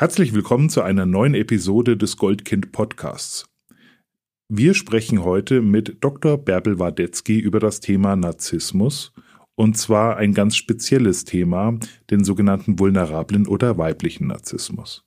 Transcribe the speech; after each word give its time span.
Herzlich 0.00 0.32
willkommen 0.32 0.70
zu 0.70 0.82
einer 0.82 1.06
neuen 1.06 1.34
Episode 1.34 1.96
des 1.96 2.18
Goldkind 2.18 2.70
Podcasts. 2.70 3.46
Wir 4.48 4.74
sprechen 4.74 5.24
heute 5.24 5.60
mit 5.60 5.96
Dr. 6.04 6.38
Bärbel 6.38 6.78
Wadetzky 6.78 7.40
über 7.40 7.58
das 7.58 7.80
Thema 7.80 8.14
Narzissmus 8.14 9.12
und 9.56 9.76
zwar 9.76 10.16
ein 10.16 10.34
ganz 10.34 10.54
spezielles 10.54 11.24
Thema, 11.24 11.80
den 12.12 12.22
sogenannten 12.22 12.78
vulnerablen 12.78 13.48
oder 13.48 13.76
weiblichen 13.76 14.28
Narzissmus. 14.28 15.02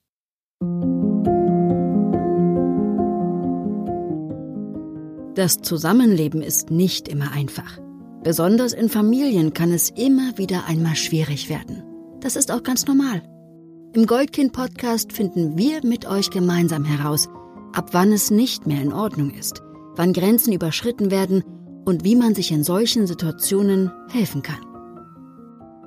Das 5.34 5.62
Zusammenleben 5.62 6.42
ist 6.42 6.70
nicht 6.70 7.08
immer 7.08 7.32
einfach. 7.32 7.78
Besonders 8.22 8.74
in 8.74 8.90
Familien 8.90 9.54
kann 9.54 9.72
es 9.72 9.88
immer 9.88 10.36
wieder 10.36 10.66
einmal 10.66 10.96
schwierig 10.96 11.48
werden. 11.48 11.82
Das 12.20 12.36
ist 12.36 12.52
auch 12.52 12.62
ganz 12.62 12.86
normal. 12.86 13.22
Im 13.94 14.06
Goldkind-Podcast 14.06 15.12
finden 15.12 15.58
wir 15.58 15.84
mit 15.84 16.06
euch 16.08 16.30
gemeinsam 16.30 16.82
heraus, 16.82 17.28
ab 17.74 17.90
wann 17.92 18.10
es 18.10 18.30
nicht 18.30 18.66
mehr 18.66 18.80
in 18.80 18.90
Ordnung 18.90 19.30
ist, 19.30 19.62
wann 19.96 20.14
Grenzen 20.14 20.54
überschritten 20.54 21.10
werden 21.10 21.44
und 21.84 22.02
wie 22.02 22.16
man 22.16 22.34
sich 22.34 22.52
in 22.52 22.64
solchen 22.64 23.06
Situationen 23.06 23.92
helfen 24.10 24.40
kann. 24.40 24.64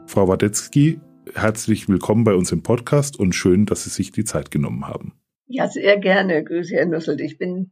Frau 0.06 0.28
Wadetzky, 0.28 1.02
herzlich 1.34 1.90
willkommen 1.90 2.26
bei 2.26 2.36
uns 2.36 2.52
im 2.52 2.62
Podcast 2.62 3.18
und 3.20 3.34
schön, 3.34 3.66
dass 3.66 3.86
Sie 3.86 3.90
sich 3.90 4.12
die 4.12 4.24
Zeit 4.24 4.52
genommen 4.52 4.88
haben. 4.88 5.14
Ja, 5.48 5.68
sehr 5.68 5.98
gerne. 5.98 6.44
Grüße, 6.44 6.76
Herr 6.76 6.86
Nüsselt. 6.86 7.22
Ich 7.22 7.40
bin, 7.40 7.72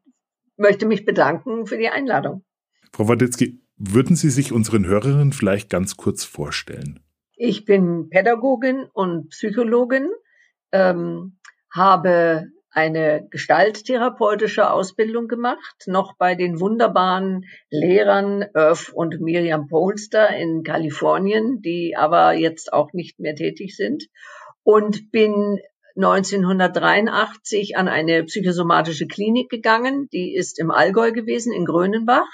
möchte 0.57 0.87
mich 0.87 1.05
bedanken 1.05 1.67
für 1.67 1.77
die 1.77 1.89
Einladung. 1.89 2.43
Frau 2.91 3.07
Wadetzky, 3.07 3.61
würden 3.77 4.15
Sie 4.15 4.31
sich 4.31 4.51
unseren 4.51 4.87
Hörerinnen 4.87 5.31
vielleicht 5.31 5.69
ganz 5.69 5.95
kurz 5.95 6.23
vorstellen? 6.23 7.01
Ich 7.35 7.65
bin 7.65 8.09
Pädagogin 8.09 8.85
und 8.93 9.29
Psychologin, 9.29 10.07
ähm, 10.73 11.37
habe 11.73 12.47
eine 12.71 13.27
gestalttherapeutische 13.29 14.71
Ausbildung 14.71 15.27
gemacht, 15.27 15.83
noch 15.85 16.17
bei 16.17 16.33
den 16.33 16.59
wunderbaren 16.59 17.45
Lehrern 17.69 18.45
Irv 18.55 18.91
und 18.93 19.21
Miriam 19.21 19.67
Polster 19.67 20.35
in 20.35 20.63
Kalifornien, 20.63 21.61
die 21.61 21.95
aber 21.95 22.33
jetzt 22.33 22.73
auch 22.73 22.91
nicht 22.93 23.19
mehr 23.19 23.35
tätig 23.35 23.75
sind. 23.75 24.05
Und 24.63 25.11
bin 25.11 25.59
1983 25.95 27.77
an 27.77 27.87
eine 27.87 28.23
psychosomatische 28.23 29.05
Klinik 29.05 29.49
gegangen, 29.49 30.09
die 30.11 30.33
ist 30.33 30.57
im 30.57 30.71
Allgäu 30.71 31.11
gewesen, 31.11 31.53
in 31.53 31.65
Grönenbach 31.65 32.29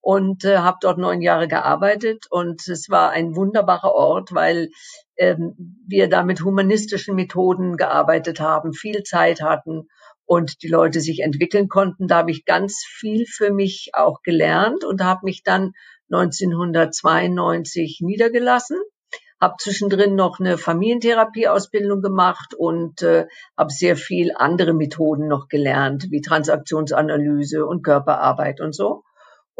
und 0.00 0.44
äh, 0.44 0.58
habe 0.58 0.78
dort 0.80 0.98
neun 0.98 1.20
Jahre 1.20 1.48
gearbeitet 1.48 2.26
und 2.30 2.66
es 2.68 2.88
war 2.88 3.10
ein 3.10 3.36
wunderbarer 3.36 3.92
Ort, 3.92 4.32
weil 4.32 4.70
ähm, 5.16 5.54
wir 5.86 6.08
da 6.08 6.22
mit 6.22 6.42
humanistischen 6.42 7.14
Methoden 7.14 7.76
gearbeitet 7.76 8.40
haben, 8.40 8.72
viel 8.72 9.02
Zeit 9.02 9.42
hatten 9.42 9.88
und 10.24 10.62
die 10.62 10.68
Leute 10.68 11.00
sich 11.00 11.20
entwickeln 11.20 11.68
konnten. 11.68 12.08
Da 12.08 12.18
habe 12.18 12.30
ich 12.30 12.44
ganz 12.44 12.84
viel 12.86 13.26
für 13.26 13.52
mich 13.52 13.90
auch 13.92 14.22
gelernt 14.22 14.84
und 14.84 15.02
habe 15.02 15.20
mich 15.24 15.42
dann 15.42 15.72
1992 16.10 18.00
niedergelassen 18.02 18.78
habe 19.40 19.54
zwischendrin 19.58 20.14
noch 20.16 20.38
eine 20.38 20.58
Familientherapieausbildung 20.58 22.02
gemacht 22.02 22.52
und 22.54 23.00
äh, 23.00 23.26
habe 23.56 23.70
sehr 23.70 23.96
viel 23.96 24.32
andere 24.36 24.74
Methoden 24.74 25.28
noch 25.28 25.48
gelernt, 25.48 26.08
wie 26.10 26.20
Transaktionsanalyse 26.20 27.64
und 27.64 27.82
Körperarbeit 27.82 28.60
und 28.60 28.74
so 28.74 29.02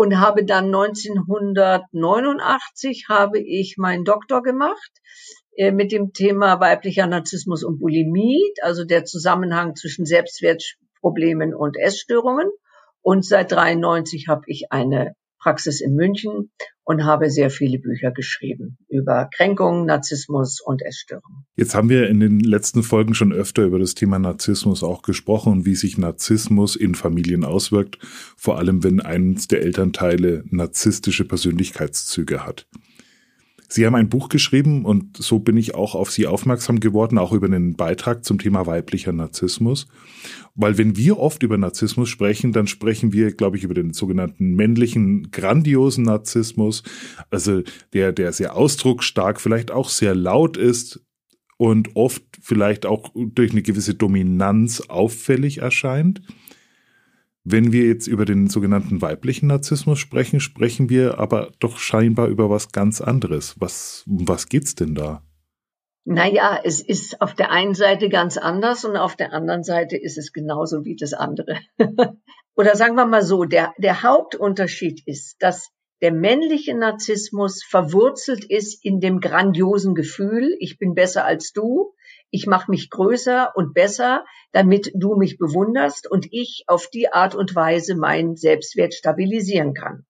und 0.01 0.19
habe 0.19 0.45
dann 0.47 0.75
1989 0.75 3.05
habe 3.11 3.39
ich 3.39 3.77
meinen 3.77 4.07
Doktor 4.07 4.43
gemacht 4.43 4.91
äh, 5.55 5.73
mit 5.73 5.93
dem 5.93 6.15
Thema 6.15 6.59
weiblicher 6.59 7.07
Narzissmus 7.07 7.63
und 7.63 7.81
Bulimie, 7.81 8.41
also 8.63 8.87
der 8.87 9.05
Zusammenhang 9.05 9.77
zwischen 9.77 10.07
Selbstwertproblemen 10.07 11.55
und 11.55 11.77
Essstörungen. 11.77 12.49
Und 13.03 13.27
seit 13.27 13.53
93 13.53 14.27
habe 14.27 14.45
ich 14.47 14.73
eine 14.73 15.17
Praxis 15.41 15.81
in 15.81 15.95
München 15.95 16.51
und 16.85 17.05
habe 17.05 17.31
sehr 17.31 17.51
viele 17.51 17.79
Bücher 17.79 18.11
geschrieben 18.11 18.79
über 18.89 19.29
Kränkungen, 19.35 19.87
Narzissmus 19.87 20.61
und 20.61 20.83
Essstörungen. 20.83 21.47
Jetzt 21.57 21.75
haben 21.75 21.89
wir 21.89 22.09
in 22.09 22.21
den 22.21 22.41
letzten 22.41 22.83
Folgen 22.83 23.15
schon 23.15 23.33
öfter 23.33 23.65
über 23.65 23.79
das 23.79 23.95
Thema 23.95 24.19
Narzissmus 24.19 24.83
auch 24.83 25.03
gesprochen 25.03 25.53
und 25.53 25.67
wie 25.67 25.75
sich 25.75 25.99
Narzissmus 25.99 26.77
in 26.77 26.95
Familien 26.95 27.45
auswirkt, 27.45 27.99
vor 28.37 28.59
allem 28.59 28.85
wenn 28.85 29.01
eines 29.01 29.49
der 29.49 29.63
Elternteile 29.63 30.45
narzisstische 30.51 31.25
Persönlichkeitszüge 31.25 32.45
hat. 32.45 32.67
Sie 33.73 33.87
haben 33.87 33.95
ein 33.95 34.09
Buch 34.09 34.29
geschrieben 34.29 34.85
und 34.85 35.17
so 35.17 35.39
bin 35.39 35.57
ich 35.57 35.77
auch 35.77 35.95
auf 35.95 36.11
Sie 36.11 36.27
aufmerksam 36.27 36.81
geworden, 36.81 37.19
auch 37.19 37.33
über 37.33 37.47
einen 37.47 37.77
Beitrag 37.77 38.25
zum 38.25 38.41
Thema 38.41 38.67
weiblicher 38.67 39.13
Narzissmus. 39.13 39.87
Weil 40.57 40.77
wenn 40.77 40.97
wir 40.97 41.21
oft 41.21 41.45
über 41.45 41.57
Narzissmus 41.57 42.09
sprechen, 42.09 42.53
dann 42.53 42.67
sprechen 42.67 43.13
wir, 43.13 43.33
glaube 43.33 43.57
ich, 43.57 43.63
über 43.63 43.75
den 43.75 43.93
sogenannten 43.93 44.57
männlichen, 44.57 45.31
grandiosen 45.31 46.03
Narzissmus, 46.03 46.83
also 47.31 47.63
der, 47.93 48.13
der 48.13 48.33
sehr 48.33 48.57
ausdrucksstark, 48.57 49.41
vielleicht 49.41 49.71
auch 49.71 49.89
sehr 49.89 50.17
laut 50.17 50.57
ist 50.57 51.07
und 51.57 51.95
oft 51.95 52.25
vielleicht 52.43 52.87
auch 52.87 53.13
durch 53.15 53.53
eine 53.53 53.63
gewisse 53.63 53.95
Dominanz 53.95 54.81
auffällig 54.89 55.59
erscheint. 55.59 56.23
Wenn 57.45 57.73
wir 57.73 57.87
jetzt 57.87 58.07
über 58.07 58.27
den 58.27 58.49
sogenannten 58.49 59.01
weiblichen 59.01 59.47
Narzissmus 59.47 59.99
sprechen, 59.99 60.41
sprechen 60.41 60.91
wir 60.91 61.19
aber 61.19 61.53
doch 61.59 61.79
scheinbar 61.79 62.29
über 62.29 62.51
was 62.51 62.71
ganz 62.71 63.01
anderes. 63.01 63.57
Was, 63.59 64.05
was 64.07 64.49
geht's 64.49 64.75
denn 64.75 64.95
da? 64.95 65.23
Naja, 66.05 66.61
es 66.63 66.81
ist 66.81 67.21
auf 67.21 67.35
der 67.35 67.51
einen 67.51 67.75
Seite 67.75 68.09
ganz 68.09 68.37
anders 68.37 68.85
und 68.85 68.97
auf 68.97 69.17
der 69.17 69.33
anderen 69.33 69.63
Seite 69.63 69.97
ist 69.97 70.19
es 70.19 70.33
genauso 70.33 70.85
wie 70.85 70.97
das 70.97 71.13
andere. 71.13 71.59
Oder 72.57 72.75
sagen 72.77 72.95
wir 72.97 73.07
mal 73.07 73.23
so, 73.23 73.45
der, 73.45 73.73
der 73.79 74.03
Hauptunterschied 74.03 75.07
ist, 75.07 75.37
dass 75.41 75.71
der 76.03 76.13
männliche 76.13 76.75
Narzissmus 76.75 77.63
verwurzelt 77.63 78.45
ist 78.45 78.85
in 78.85 79.01
dem 79.01 79.21
grandiosen 79.21 79.95
Gefühl, 79.95 80.57
ich 80.59 80.79
bin 80.79 80.95
besser 80.95 81.25
als 81.25 81.53
du, 81.53 81.95
ich 82.31 82.47
mache 82.47 82.71
mich 82.71 82.91
größer 82.91 83.53
und 83.57 83.75
besser, 83.75 84.25
damit 84.53 84.93
du 84.95 85.17
mich 85.17 85.39
bewunderst 85.39 86.11
und 86.11 86.29
ich 86.31 86.65
auf 86.67 86.89
die 86.89 87.13
Art 87.13 87.35
und 87.35 87.55
Weise 87.55 87.97
meinen 87.97 88.37
Selbstwert 88.37 88.95
stabilisieren 88.95 89.75
kann. 89.75 90.07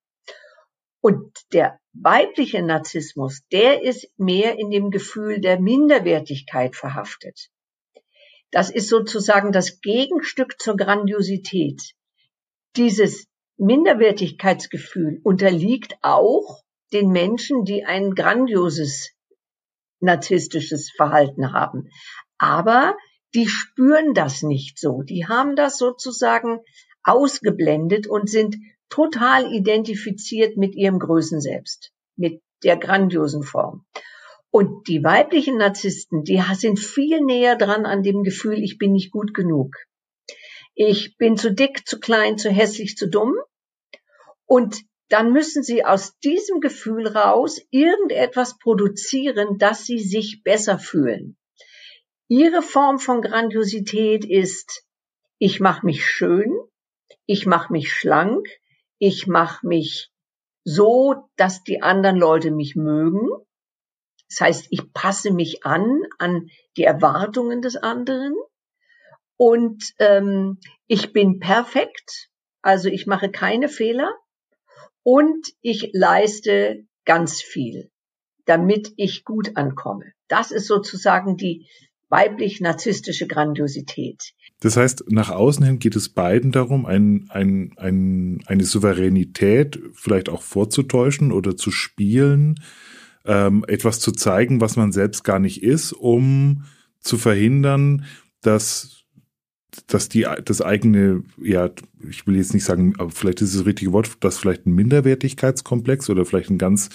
Und 1.00 1.32
der 1.52 1.78
weibliche 1.94 2.62
Narzissmus, 2.62 3.40
der 3.52 3.82
ist 3.82 4.08
mehr 4.18 4.58
in 4.58 4.70
dem 4.70 4.90
Gefühl 4.90 5.40
der 5.40 5.58
Minderwertigkeit 5.58 6.76
verhaftet. 6.76 7.48
Das 8.50 8.70
ist 8.70 8.88
sozusagen 8.88 9.52
das 9.52 9.80
Gegenstück 9.80 10.60
zur 10.60 10.76
Grandiosität. 10.76 11.94
Dieses 12.76 13.26
Minderwertigkeitsgefühl 13.56 15.20
unterliegt 15.22 15.94
auch 16.02 16.62
den 16.92 17.10
Menschen, 17.10 17.64
die 17.64 17.84
ein 17.84 18.14
grandioses 18.14 19.12
narzisstisches 20.00 20.90
Verhalten 20.90 21.52
haben. 21.52 21.88
Aber 22.38 22.96
die 23.34 23.46
spüren 23.46 24.14
das 24.14 24.42
nicht 24.42 24.78
so. 24.78 25.02
Die 25.02 25.26
haben 25.26 25.56
das 25.56 25.78
sozusagen 25.78 26.60
ausgeblendet 27.02 28.06
und 28.06 28.28
sind 28.28 28.56
total 28.88 29.52
identifiziert 29.52 30.56
mit 30.56 30.74
ihrem 30.74 30.98
Größen 30.98 31.40
selbst, 31.40 31.92
mit 32.16 32.42
der 32.64 32.76
grandiosen 32.76 33.42
Form. 33.42 33.86
Und 34.50 34.88
die 34.88 35.04
weiblichen 35.04 35.58
Narzissten, 35.58 36.24
die 36.24 36.42
sind 36.54 36.80
viel 36.80 37.20
näher 37.20 37.56
dran 37.56 37.86
an 37.86 38.02
dem 38.02 38.24
Gefühl, 38.24 38.62
ich 38.62 38.78
bin 38.78 38.92
nicht 38.92 39.12
gut 39.12 39.32
genug. 39.32 39.76
Ich 40.74 41.16
bin 41.18 41.36
zu 41.36 41.52
dick, 41.52 41.86
zu 41.86 42.00
klein, 42.00 42.36
zu 42.36 42.50
hässlich, 42.50 42.96
zu 42.96 43.08
dumm. 43.08 43.34
Und 44.46 44.82
dann 45.10 45.32
müssen 45.32 45.64
sie 45.64 45.84
aus 45.84 46.18
diesem 46.20 46.60
Gefühl 46.60 47.08
raus 47.08 47.60
irgendetwas 47.70 48.58
produzieren, 48.58 49.58
dass 49.58 49.84
sie 49.84 49.98
sich 49.98 50.42
besser 50.44 50.78
fühlen. 50.78 51.36
Ihre 52.28 52.62
Form 52.62 53.00
von 53.00 53.20
Grandiosität 53.20 54.24
ist, 54.24 54.86
ich 55.38 55.58
mache 55.58 55.84
mich 55.84 56.06
schön, 56.06 56.56
ich 57.26 57.44
mache 57.44 57.72
mich 57.72 57.92
schlank, 57.92 58.46
ich 58.98 59.26
mache 59.26 59.66
mich 59.66 60.12
so, 60.62 61.28
dass 61.36 61.64
die 61.64 61.82
anderen 61.82 62.16
Leute 62.16 62.52
mich 62.52 62.76
mögen. 62.76 63.28
Das 64.28 64.42
heißt, 64.42 64.66
ich 64.70 64.92
passe 64.92 65.32
mich 65.32 65.64
an 65.64 66.02
an 66.18 66.50
die 66.76 66.84
Erwartungen 66.84 67.62
des 67.62 67.76
anderen 67.76 68.34
und 69.36 69.92
ähm, 69.98 70.60
ich 70.86 71.12
bin 71.12 71.40
perfekt, 71.40 72.28
also 72.62 72.88
ich 72.88 73.08
mache 73.08 73.32
keine 73.32 73.68
Fehler 73.68 74.14
und 75.02 75.52
ich 75.62 75.90
leiste 75.92 76.84
ganz 77.04 77.42
viel, 77.42 77.90
damit 78.44 78.92
ich 78.96 79.24
gut 79.24 79.56
ankomme. 79.56 80.12
Das 80.28 80.50
ist 80.50 80.66
sozusagen 80.66 81.36
die 81.36 81.66
weiblich-narzisstische 82.08 83.26
Grandiosität. 83.26 84.32
Das 84.60 84.76
heißt, 84.76 85.04
nach 85.08 85.30
außen 85.30 85.64
hin 85.64 85.78
geht 85.78 85.96
es 85.96 86.10
beiden 86.10 86.52
darum, 86.52 86.84
ein, 86.84 87.26
ein, 87.30 87.72
ein, 87.76 88.40
eine 88.46 88.64
Souveränität 88.64 89.80
vielleicht 89.94 90.28
auch 90.28 90.42
vorzutäuschen 90.42 91.32
oder 91.32 91.56
zu 91.56 91.70
spielen, 91.70 92.60
ähm, 93.24 93.64
etwas 93.68 94.00
zu 94.00 94.12
zeigen, 94.12 94.60
was 94.60 94.76
man 94.76 94.92
selbst 94.92 95.24
gar 95.24 95.38
nicht 95.38 95.62
ist, 95.62 95.92
um 95.92 96.64
zu 97.00 97.16
verhindern, 97.16 98.04
dass 98.42 98.99
dass 99.86 100.08
die 100.08 100.26
das 100.44 100.62
eigene, 100.62 101.22
ja, 101.40 101.70
ich 102.08 102.26
will 102.26 102.36
jetzt 102.36 102.54
nicht 102.54 102.64
sagen, 102.64 102.94
aber 102.98 103.10
vielleicht 103.10 103.40
ist 103.40 103.50
es 103.50 103.58
das 103.58 103.66
richtige 103.66 103.92
Wort, 103.92 104.10
dass 104.20 104.38
vielleicht 104.38 104.66
ein 104.66 104.74
Minderwertigkeitskomplex 104.74 106.10
oder 106.10 106.24
vielleicht 106.24 106.50
ein 106.50 106.58
ganz, 106.58 106.90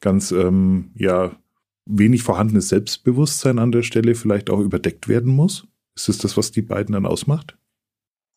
ganz, 0.00 0.30
ähm, 0.32 0.90
ja, 0.94 1.36
wenig 1.84 2.22
vorhandenes 2.22 2.68
Selbstbewusstsein 2.68 3.58
an 3.58 3.72
der 3.72 3.82
Stelle 3.82 4.14
vielleicht 4.14 4.50
auch 4.50 4.60
überdeckt 4.60 5.08
werden 5.08 5.32
muss? 5.32 5.66
Ist 5.96 6.08
es 6.08 6.18
das, 6.18 6.36
was 6.36 6.52
die 6.52 6.62
beiden 6.62 6.92
dann 6.94 7.06
ausmacht? 7.06 7.56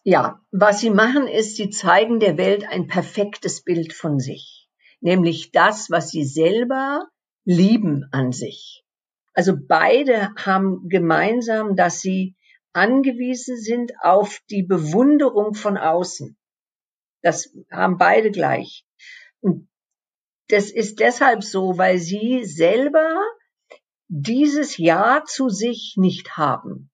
Ja, 0.04 0.42
was 0.52 0.82
sie 0.82 0.92
machen, 0.92 1.28
ist, 1.28 1.56
sie 1.56 1.70
zeigen 1.70 2.20
der 2.20 2.38
Welt 2.38 2.66
ein 2.70 2.88
perfektes 2.88 3.64
Bild 3.64 3.94
von 3.94 4.20
sich, 4.20 4.70
nämlich 5.00 5.52
das, 5.52 5.90
was 5.90 6.12
sie 6.12 6.24
selber 6.24 7.08
lieben 7.44 8.06
an 8.12 8.32
sich. 8.32 8.84
Also 9.34 9.54
beide 9.58 10.34
haben 10.36 10.88
gemeinsam, 10.90 11.76
dass 11.76 12.02
sie 12.02 12.36
angewiesen 12.76 13.58
sind 13.58 13.94
auf 14.02 14.40
die 14.50 14.64
Bewunderung 14.64 15.54
von 15.54 15.78
außen. 15.78 16.38
Das 17.22 17.52
haben 17.72 17.98
beide 17.98 18.32
gleich. 18.32 18.86
Und 19.40 19.68
das 20.50 20.72
ist 20.72 21.00
deshalb 21.00 21.44
so, 21.44 21.78
weil 21.78 21.98
sie 21.98 22.44
selber 22.44 23.24
dieses 24.08 24.78
Ja 24.78 25.24
zu 25.26 25.50
sich 25.50 25.96
nicht 25.98 26.38
haben. 26.38 26.92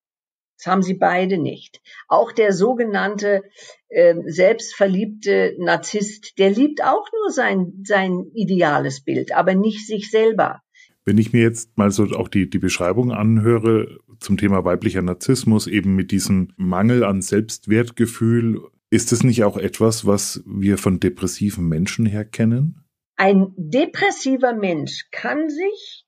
Das 0.57 0.67
haben 0.67 0.83
sie 0.83 0.93
beide 0.93 1.39
nicht. 1.39 1.81
Auch 2.07 2.31
der 2.31 2.53
sogenannte 2.53 3.41
äh, 3.89 4.15
selbstverliebte 4.27 5.55
Narzisst, 5.57 6.37
der 6.37 6.51
liebt 6.51 6.83
auch 6.83 7.07
nur 7.11 7.31
sein, 7.31 7.81
sein 7.83 8.29
ideales 8.35 9.03
Bild, 9.03 9.33
aber 9.33 9.55
nicht 9.55 9.87
sich 9.87 10.11
selber. 10.11 10.61
Wenn 11.03 11.17
ich 11.17 11.33
mir 11.33 11.41
jetzt 11.41 11.75
mal 11.77 11.89
so 11.89 12.03
auch 12.15 12.27
die, 12.27 12.47
die 12.47 12.59
Beschreibung 12.59 13.11
anhöre 13.11 13.97
zum 14.21 14.37
Thema 14.37 14.63
weiblicher 14.63 15.01
Narzissmus, 15.01 15.67
eben 15.67 15.95
mit 15.95 16.11
diesem 16.11 16.53
Mangel 16.55 17.03
an 17.03 17.21
Selbstwertgefühl, 17.21 18.61
ist 18.89 19.11
es 19.11 19.23
nicht 19.23 19.43
auch 19.43 19.57
etwas, 19.57 20.05
was 20.05 20.43
wir 20.45 20.77
von 20.77 20.99
depressiven 20.99 21.67
Menschen 21.67 22.05
her 22.05 22.25
kennen? 22.25 22.85
Ein 23.15 23.53
depressiver 23.57 24.53
Mensch 24.53 25.07
kann 25.11 25.49
sich 25.49 26.05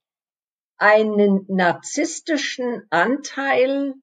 einen 0.78 1.46
narzisstischen 1.48 2.84
Anteil 2.90 3.94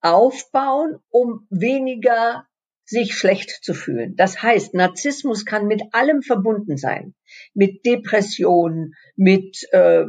aufbauen, 0.00 0.98
um 1.10 1.46
weniger 1.50 2.46
sich 2.84 3.14
schlecht 3.14 3.62
zu 3.62 3.74
fühlen. 3.74 4.16
Das 4.16 4.42
heißt, 4.42 4.74
Narzissmus 4.74 5.44
kann 5.44 5.66
mit 5.66 5.82
allem 5.92 6.22
verbunden 6.22 6.76
sein, 6.76 7.14
mit 7.54 7.86
Depressionen, 7.86 8.94
mit 9.16 9.66
äh, 9.72 10.04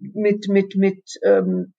mit 0.00 0.48
mit 0.48 0.74
mit 0.76 1.02
ähm, 1.22 1.74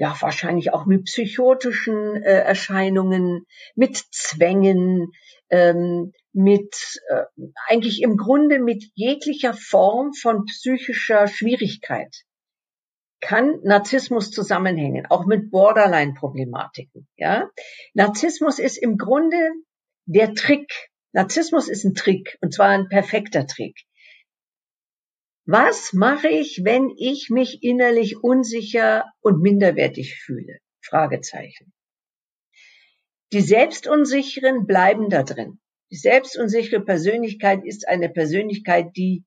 ja 0.00 0.16
wahrscheinlich 0.18 0.72
auch 0.72 0.86
mit 0.86 1.04
psychotischen 1.04 2.16
äh, 2.22 2.40
Erscheinungen, 2.40 3.44
mit 3.74 4.02
Zwängen, 4.10 5.12
ähm, 5.50 6.12
mit 6.32 6.74
äh, 7.10 7.24
eigentlich 7.68 8.00
im 8.02 8.16
Grunde 8.16 8.60
mit 8.60 8.82
jeglicher 8.94 9.52
Form 9.52 10.14
von 10.14 10.46
psychischer 10.46 11.28
Schwierigkeit 11.28 12.24
kann 13.20 13.60
Narzissmus 13.62 14.30
zusammenhängen, 14.30 15.04
auch 15.10 15.26
mit 15.26 15.50
Borderline-Problematiken. 15.50 17.06
Ja, 17.18 17.50
Narzissmus 17.92 18.58
ist 18.58 18.78
im 18.78 18.96
Grunde 18.96 19.36
der 20.06 20.32
Trick. 20.32 20.72
Narzissmus 21.12 21.68
ist 21.68 21.84
ein 21.84 21.94
Trick 21.94 22.38
und 22.40 22.54
zwar 22.54 22.68
ein 22.68 22.88
perfekter 22.88 23.46
Trick. 23.46 23.76
Was 25.52 25.92
mache 25.92 26.28
ich, 26.28 26.60
wenn 26.62 26.90
ich 26.96 27.28
mich 27.28 27.64
innerlich 27.64 28.22
unsicher 28.22 29.12
und 29.20 29.42
minderwertig 29.42 30.14
fühle? 30.14 30.60
Fragezeichen. 30.80 31.72
Die 33.32 33.40
Selbstunsicheren 33.40 34.68
bleiben 34.68 35.08
da 35.08 35.24
drin. 35.24 35.58
Die 35.90 35.96
selbstunsichere 35.96 36.84
Persönlichkeit 36.84 37.64
ist 37.64 37.88
eine 37.88 38.08
Persönlichkeit, 38.08 38.96
die 38.96 39.24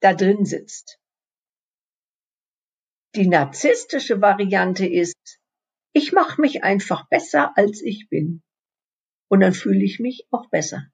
da 0.00 0.12
drin 0.12 0.44
sitzt. 0.44 1.00
Die 3.14 3.28
narzisstische 3.28 4.20
Variante 4.20 4.86
ist, 4.86 5.40
ich 5.94 6.12
mache 6.12 6.38
mich 6.42 6.62
einfach 6.62 7.08
besser, 7.08 7.56
als 7.56 7.80
ich 7.80 8.10
bin. 8.10 8.42
Und 9.30 9.40
dann 9.40 9.54
fühle 9.54 9.82
ich 9.82 9.98
mich 9.98 10.26
auch 10.30 10.50
besser. 10.50 10.92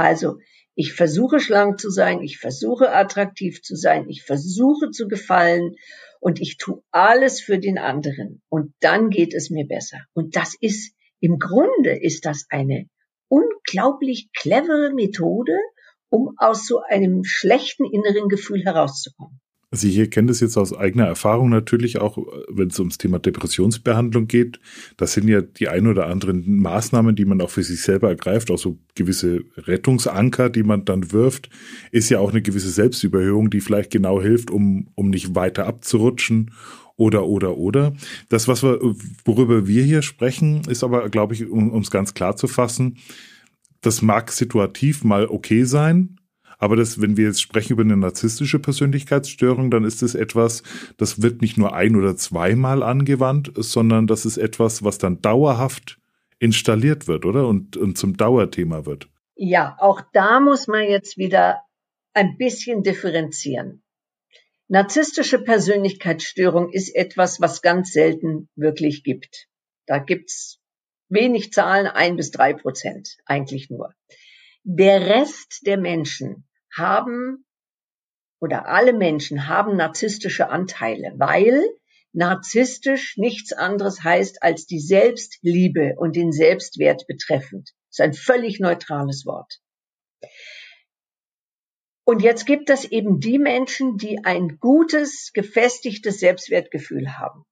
Also, 0.00 0.38
ich 0.74 0.94
versuche 0.94 1.40
schlank 1.40 1.78
zu 1.78 1.90
sein, 1.90 2.22
ich 2.22 2.38
versuche 2.38 2.92
attraktiv 2.92 3.62
zu 3.62 3.76
sein, 3.76 4.08
ich 4.08 4.22
versuche 4.22 4.90
zu 4.90 5.08
gefallen 5.08 5.74
und 6.20 6.40
ich 6.40 6.56
tue 6.56 6.82
alles 6.90 7.40
für 7.40 7.58
den 7.58 7.78
anderen. 7.78 8.42
Und 8.48 8.74
dann 8.80 9.10
geht 9.10 9.34
es 9.34 9.50
mir 9.50 9.66
besser. 9.66 9.98
Und 10.12 10.36
das 10.36 10.54
ist, 10.58 10.94
im 11.20 11.38
Grunde 11.38 11.98
ist 12.00 12.24
das 12.24 12.46
eine 12.48 12.88
unglaublich 13.28 14.30
clevere 14.32 14.92
Methode, 14.94 15.56
um 16.08 16.34
aus 16.38 16.66
so 16.66 16.80
einem 16.80 17.24
schlechten 17.24 17.84
inneren 17.84 18.28
Gefühl 18.28 18.64
herauszukommen. 18.64 19.40
Also 19.72 19.86
ich 19.86 20.10
kenne 20.10 20.28
das 20.28 20.40
jetzt 20.40 20.56
aus 20.56 20.76
eigener 20.76 21.06
Erfahrung 21.06 21.48
natürlich 21.48 22.00
auch, 22.00 22.18
wenn 22.48 22.68
es 22.68 22.78
ums 22.80 22.98
Thema 22.98 23.20
Depressionsbehandlung 23.20 24.26
geht. 24.26 24.58
Das 24.96 25.12
sind 25.12 25.28
ja 25.28 25.42
die 25.42 25.68
ein 25.68 25.86
oder 25.86 26.08
anderen 26.08 26.58
Maßnahmen, 26.58 27.14
die 27.14 27.24
man 27.24 27.40
auch 27.40 27.50
für 27.50 27.62
sich 27.62 27.80
selber 27.80 28.08
ergreift, 28.08 28.50
auch 28.50 28.58
so 28.58 28.78
gewisse 28.96 29.44
Rettungsanker, 29.56 30.50
die 30.50 30.64
man 30.64 30.84
dann 30.84 31.12
wirft, 31.12 31.50
ist 31.92 32.10
ja 32.10 32.18
auch 32.18 32.30
eine 32.30 32.42
gewisse 32.42 32.70
Selbstüberhöhung, 32.70 33.48
die 33.48 33.60
vielleicht 33.60 33.92
genau 33.92 34.20
hilft, 34.20 34.50
um, 34.50 34.88
um 34.96 35.10
nicht 35.10 35.36
weiter 35.36 35.66
abzurutschen 35.66 36.50
oder, 36.96 37.26
oder, 37.26 37.56
oder. 37.56 37.94
Das, 38.28 38.48
was 38.48 38.64
wir, 38.64 38.80
worüber 39.24 39.68
wir 39.68 39.84
hier 39.84 40.02
sprechen, 40.02 40.62
ist 40.68 40.82
aber, 40.82 41.08
glaube 41.10 41.34
ich, 41.34 41.48
um 41.48 41.80
es 41.80 41.92
ganz 41.92 42.12
klar 42.12 42.34
zu 42.34 42.48
fassen, 42.48 42.98
das 43.82 44.02
mag 44.02 44.32
situativ 44.32 45.04
mal 45.04 45.26
okay 45.26 45.62
sein, 45.62 46.19
aber 46.60 46.76
das, 46.76 47.00
wenn 47.00 47.16
wir 47.16 47.24
jetzt 47.24 47.40
sprechen 47.40 47.72
über 47.72 47.82
eine 47.82 47.96
narzisstische 47.96 48.58
Persönlichkeitsstörung, 48.58 49.70
dann 49.70 49.84
ist 49.84 50.02
es 50.02 50.14
etwas, 50.14 50.62
das 50.98 51.22
wird 51.22 51.40
nicht 51.40 51.56
nur 51.56 51.74
ein 51.74 51.96
oder 51.96 52.16
zweimal 52.16 52.82
angewandt, 52.82 53.50
sondern 53.56 54.06
das 54.06 54.26
ist 54.26 54.36
etwas, 54.36 54.84
was 54.84 54.98
dann 54.98 55.22
dauerhaft 55.22 55.98
installiert 56.38 57.08
wird, 57.08 57.24
oder? 57.24 57.48
Und, 57.48 57.78
und 57.78 57.96
zum 57.96 58.16
Dauerthema 58.16 58.84
wird. 58.84 59.08
Ja, 59.34 59.76
auch 59.80 60.02
da 60.12 60.38
muss 60.38 60.68
man 60.68 60.84
jetzt 60.84 61.16
wieder 61.16 61.62
ein 62.12 62.36
bisschen 62.36 62.82
differenzieren. 62.82 63.82
Narzisstische 64.68 65.38
Persönlichkeitsstörung 65.42 66.70
ist 66.70 66.94
etwas, 66.94 67.40
was 67.40 67.62
ganz 67.62 67.92
selten 67.92 68.50
wirklich 68.54 69.02
gibt. 69.02 69.48
Da 69.86 69.98
gibt's 69.98 70.60
wenig 71.08 71.52
Zahlen, 71.52 71.86
ein 71.86 72.16
bis 72.16 72.30
drei 72.30 72.52
Prozent 72.52 73.16
eigentlich 73.24 73.70
nur. 73.70 73.94
Der 74.62 75.06
Rest 75.06 75.62
der 75.66 75.78
Menschen 75.78 76.44
haben 76.76 77.44
oder 78.40 78.68
alle 78.68 78.92
Menschen 78.92 79.48
haben 79.48 79.76
narzisstische 79.76 80.48
Anteile, 80.48 81.12
weil 81.16 81.62
narzisstisch 82.12 83.16
nichts 83.16 83.52
anderes 83.52 84.02
heißt 84.02 84.42
als 84.42 84.66
die 84.66 84.80
Selbstliebe 84.80 85.94
und 85.96 86.16
den 86.16 86.32
Selbstwert 86.32 87.06
betreffend. 87.06 87.70
Das 87.88 87.98
ist 87.98 88.00
ein 88.00 88.14
völlig 88.14 88.60
neutrales 88.60 89.26
Wort. 89.26 89.60
Und 92.04 92.22
jetzt 92.22 92.46
gibt 92.46 92.70
es 92.70 92.84
eben 92.84 93.20
die 93.20 93.38
Menschen, 93.38 93.96
die 93.96 94.24
ein 94.24 94.58
gutes, 94.58 95.30
gefestigtes 95.32 96.18
Selbstwertgefühl 96.18 97.18
haben, 97.18 97.44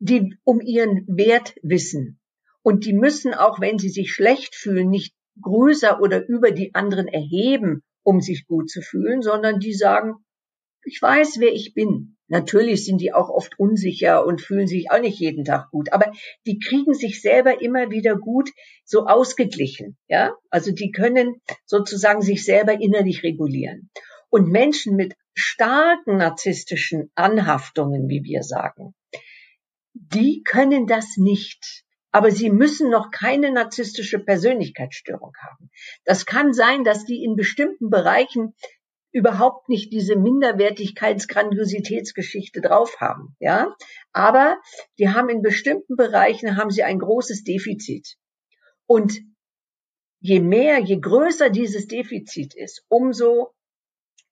die 0.00 0.34
um 0.44 0.60
ihren 0.60 1.06
Wert 1.08 1.54
wissen. 1.62 2.20
Und 2.62 2.84
die 2.84 2.92
müssen 2.92 3.32
auch, 3.32 3.60
wenn 3.60 3.78
sie 3.78 3.88
sich 3.88 4.12
schlecht 4.12 4.54
fühlen, 4.54 4.90
nicht 4.90 5.14
größer 5.40 6.00
oder 6.00 6.26
über 6.26 6.50
die 6.50 6.74
anderen 6.74 7.08
erheben 7.08 7.82
um 8.06 8.20
sich 8.20 8.46
gut 8.46 8.70
zu 8.70 8.82
fühlen, 8.82 9.20
sondern 9.20 9.58
die 9.58 9.74
sagen, 9.74 10.14
ich 10.84 11.02
weiß, 11.02 11.40
wer 11.40 11.52
ich 11.52 11.74
bin. 11.74 12.16
Natürlich 12.28 12.84
sind 12.84 13.00
die 13.00 13.12
auch 13.12 13.28
oft 13.28 13.58
unsicher 13.58 14.24
und 14.24 14.40
fühlen 14.40 14.68
sich 14.68 14.90
auch 14.90 15.00
nicht 15.00 15.18
jeden 15.18 15.44
Tag 15.44 15.70
gut, 15.70 15.92
aber 15.92 16.12
die 16.46 16.58
kriegen 16.58 16.94
sich 16.94 17.20
selber 17.20 17.60
immer 17.60 17.90
wieder 17.90 18.16
gut 18.16 18.50
so 18.84 19.06
ausgeglichen, 19.06 19.96
ja? 20.08 20.34
Also 20.50 20.72
die 20.72 20.92
können 20.92 21.40
sozusagen 21.64 22.22
sich 22.22 22.44
selber 22.44 22.80
innerlich 22.80 23.24
regulieren. 23.24 23.90
Und 24.28 24.50
Menschen 24.50 24.96
mit 24.96 25.14
starken 25.34 26.18
narzisstischen 26.18 27.10
Anhaftungen, 27.14 28.08
wie 28.08 28.22
wir 28.22 28.42
sagen, 28.42 28.94
die 29.94 30.42
können 30.44 30.86
das 30.86 31.16
nicht 31.16 31.84
aber 32.16 32.30
sie 32.30 32.48
müssen 32.48 32.88
noch 32.88 33.10
keine 33.10 33.52
narzisstische 33.52 34.18
Persönlichkeitsstörung 34.18 35.34
haben. 35.46 35.68
Das 36.06 36.24
kann 36.24 36.54
sein, 36.54 36.82
dass 36.82 37.04
die 37.04 37.22
in 37.22 37.36
bestimmten 37.36 37.90
Bereichen 37.90 38.54
überhaupt 39.12 39.68
nicht 39.68 39.92
diese 39.92 40.16
Minderwertigkeits-Grandiositätsgeschichte 40.16 42.62
drauf 42.62 42.96
haben, 43.00 43.36
ja. 43.38 43.76
Aber 44.14 44.56
die 44.98 45.10
haben 45.10 45.28
in 45.28 45.42
bestimmten 45.42 45.96
Bereichen 45.96 46.56
haben 46.56 46.70
sie 46.70 46.84
ein 46.84 47.00
großes 47.00 47.44
Defizit. 47.44 48.16
Und 48.86 49.20
je 50.20 50.40
mehr, 50.40 50.78
je 50.78 50.98
größer 50.98 51.50
dieses 51.50 51.86
Defizit 51.86 52.54
ist, 52.54 52.82
umso 52.88 53.52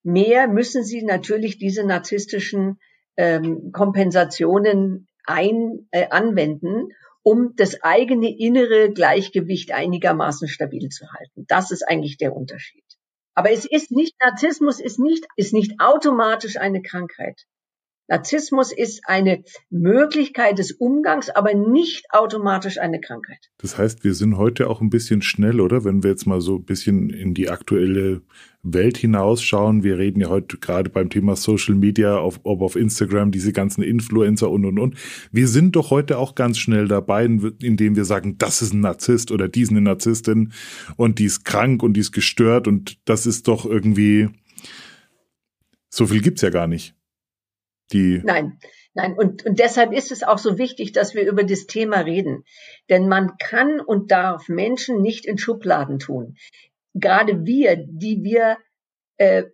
mehr 0.03 0.49
müssen 0.49 0.85
sie 0.85 1.03
natürlich 1.03 1.59
diese 1.59 1.85
narzisstischen 1.85 2.81
ähm, 3.19 3.73
Kompensationen 3.73 5.07
ein, 5.27 5.87
äh, 5.91 6.09
anwenden, 6.09 6.89
um 7.25 7.55
das 7.57 7.83
eigene 7.83 8.39
innere 8.39 8.93
Gleichgewicht 8.93 9.73
einigermaßen 9.73 10.47
stabil 10.47 10.91
zu 10.91 11.07
halten. 11.11 11.47
Das 11.49 11.71
ist 11.71 11.83
eigentlich 11.83 12.19
der 12.19 12.37
Unterschied. 12.37 12.85
Aber 13.35 13.51
es 13.51 13.65
ist 13.65 13.91
nicht, 13.91 14.15
Narzissmus 14.21 14.79
ist 14.79 15.01
nicht, 15.01 15.27
ist 15.37 15.55
nicht 15.55 15.81
automatisch 15.81 16.59
eine 16.59 16.83
Krankheit. 16.83 17.47
Narzissmus 18.09 18.71
ist 18.71 19.01
eine 19.07 19.45
Möglichkeit 19.71 20.59
des 20.59 20.73
Umgangs, 20.73 21.31
aber 21.31 21.55
nicht 21.55 22.07
automatisch 22.11 22.79
eine 22.79 23.01
Krankheit. 23.01 23.51
Das 23.59 23.79
heißt, 23.79 24.05
wir 24.05 24.15
sind 24.15 24.37
heute 24.37 24.69
auch 24.69 24.81
ein 24.81 24.91
bisschen 24.91 25.23
schnell, 25.23 25.61
oder? 25.61 25.85
Wenn 25.85 26.03
wir 26.03 26.11
jetzt 26.11 26.27
mal 26.27 26.41
so 26.41 26.57
ein 26.57 26.65
bisschen 26.65 27.09
in 27.11 27.33
die 27.33 27.49
aktuelle 27.49 28.23
Welt 28.65 28.97
hinausschauen. 28.97 29.83
Wir 29.83 29.99
reden 29.99 30.21
ja 30.21 30.29
heute 30.29 30.57
gerade 30.57 30.89
beim 30.89 31.11
Thema 31.11 31.37
Social 31.37 31.75
Media, 31.75 32.17
auf, 32.17 32.41
ob 32.45 32.63
auf 32.63 32.77
Instagram, 32.77 33.31
diese 33.31 33.53
ganzen 33.53 33.83
Influencer 33.83 34.51
und, 34.51 34.65
und, 34.65 34.79
und. 34.79 34.97
Wir 35.31 35.49
sind 35.49 35.77
doch 35.77 35.91
heute 35.91 36.19
auch 36.19 36.35
ganz 36.35 36.59
schnell 36.59 36.89
dabei, 36.89 37.27
indem 37.27 37.95
wir 37.95 38.07
sagen, 38.07 38.39
das 38.39 38.63
ist 38.63 38.73
ein 38.73 38.81
Narzisst 38.81 39.31
oder 39.31 39.49
die 39.49 39.63
ist 39.63 39.71
eine 39.71 39.83
Narzisstin 39.83 40.53
und 40.97 41.19
die 41.19 41.27
ist 41.27 41.45
krank 41.45 41.83
und 41.83 41.95
die 41.95 42.01
ist 42.01 42.13
gestört 42.13 42.67
und 42.67 42.99
das 43.05 43.27
ist 43.27 43.49
doch 43.49 43.67
irgendwie, 43.67 44.31
so 45.91 46.07
viel 46.07 46.23
gibt's 46.23 46.41
ja 46.41 46.51
gar 46.51 46.67
nicht 46.67 46.95
die. 47.95 48.21
Nein, 48.25 48.59
nein. 48.95 49.15
Und, 49.15 49.47
und 49.47 49.59
deshalb 49.59 49.93
ist 49.93 50.13
es 50.13 50.23
auch 50.23 50.39
so 50.39 50.59
wichtig, 50.59 50.93
dass 50.93 51.15
wir 51.15 51.27
über 51.27 51.45
das 51.45 51.67
Thema 51.67 52.01
reden. 52.01 52.45
Denn 52.91 53.09
man 53.09 53.37
kann 53.39 53.81
und 53.81 54.11
darf 54.11 54.49
Menschen 54.49 55.01
nicht 55.01 55.25
in 55.25 55.39
Schubladen 55.39 55.99
tun. 55.99 56.37
Gerade 56.95 57.45
wir, 57.45 57.77
die 57.77 58.23
wir 58.23 58.59
äh, 59.17 59.45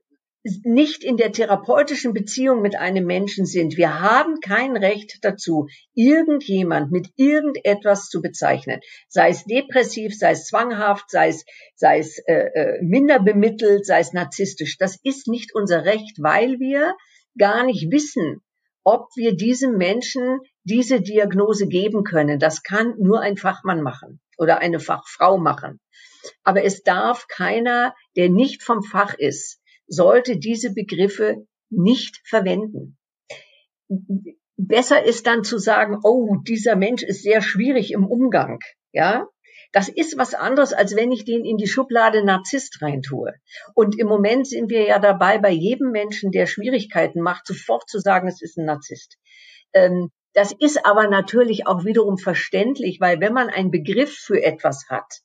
nicht 0.64 1.04
in 1.04 1.18
der 1.18 1.32
therapeutischen 1.32 2.14
Beziehung 2.14 2.62
mit 2.62 2.74
einem 2.74 3.04
Menschen 3.04 3.44
sind. 3.44 3.76
Wir 3.76 4.00
haben 4.00 4.40
kein 4.40 4.76
Recht 4.76 5.18
dazu, 5.20 5.66
irgendjemand 5.94 6.90
mit 6.90 7.08
irgendetwas 7.16 8.08
zu 8.08 8.22
bezeichnen. 8.22 8.80
Sei 9.08 9.28
es 9.28 9.44
depressiv, 9.44 10.16
sei 10.16 10.30
es 10.30 10.46
zwanghaft, 10.46 11.10
sei 11.10 11.28
es, 11.28 11.44
sei 11.74 11.98
es 11.98 12.18
äh, 12.26 12.48
äh 12.54 12.82
minder 12.82 13.20
bemittelt, 13.20 13.84
sei 13.84 14.00
es 14.00 14.14
narzisstisch. 14.14 14.78
Das 14.78 14.98
ist 15.02 15.28
nicht 15.28 15.54
unser 15.54 15.84
Recht, 15.84 16.22
weil 16.22 16.58
wir 16.58 16.94
gar 17.38 17.64
nicht 17.64 17.90
wissen, 17.90 18.42
ob 18.84 19.08
wir 19.14 19.36
diesem 19.36 19.76
Menschen 19.76 20.40
diese 20.64 21.00
Diagnose 21.00 21.68
geben 21.68 22.04
können. 22.04 22.38
Das 22.38 22.62
kann 22.62 22.94
nur 22.98 23.20
ein 23.20 23.36
Fachmann 23.36 23.82
machen 23.82 24.20
oder 24.38 24.58
eine 24.58 24.80
Fachfrau 24.80 25.38
machen. 25.38 25.80
Aber 26.42 26.64
es 26.64 26.82
darf 26.82 27.26
keiner, 27.28 27.94
der 28.16 28.28
nicht 28.30 28.62
vom 28.62 28.82
Fach 28.82 29.14
ist, 29.14 29.60
sollte 29.86 30.38
diese 30.38 30.72
Begriffe 30.72 31.46
nicht 31.70 32.20
verwenden. 32.24 32.98
Besser 34.56 35.02
ist 35.04 35.26
dann 35.26 35.44
zu 35.44 35.58
sagen, 35.58 35.98
oh, 36.02 36.36
dieser 36.46 36.76
Mensch 36.76 37.02
ist 37.02 37.22
sehr 37.22 37.42
schwierig 37.42 37.92
im 37.92 38.06
Umgang, 38.06 38.58
ja, 38.92 39.26
das 39.72 39.88
ist 39.88 40.18
was 40.18 40.34
anderes, 40.34 40.72
als 40.72 40.96
wenn 40.96 41.12
ich 41.12 41.24
den 41.24 41.44
in 41.44 41.56
die 41.56 41.68
Schublade 41.68 42.24
Narzisst 42.24 42.82
reintue. 42.82 43.34
Und 43.74 43.98
im 43.98 44.08
Moment 44.08 44.46
sind 44.46 44.70
wir 44.70 44.84
ja 44.86 44.98
dabei, 44.98 45.38
bei 45.38 45.50
jedem 45.50 45.90
Menschen, 45.90 46.32
der 46.32 46.46
Schwierigkeiten 46.46 47.20
macht, 47.20 47.46
sofort 47.46 47.88
zu 47.88 48.00
sagen, 48.00 48.28
es 48.28 48.42
ist 48.42 48.58
ein 48.58 48.64
Narzisst. 48.64 49.18
Ähm, 49.72 50.10
das 50.34 50.52
ist 50.58 50.84
aber 50.86 51.08
natürlich 51.08 51.66
auch 51.66 51.84
wiederum 51.84 52.18
verständlich, 52.18 53.00
weil 53.00 53.20
wenn 53.20 53.32
man 53.32 53.48
einen 53.48 53.70
Begriff 53.70 54.14
für 54.14 54.42
etwas 54.42 54.86
hat, 54.88 55.20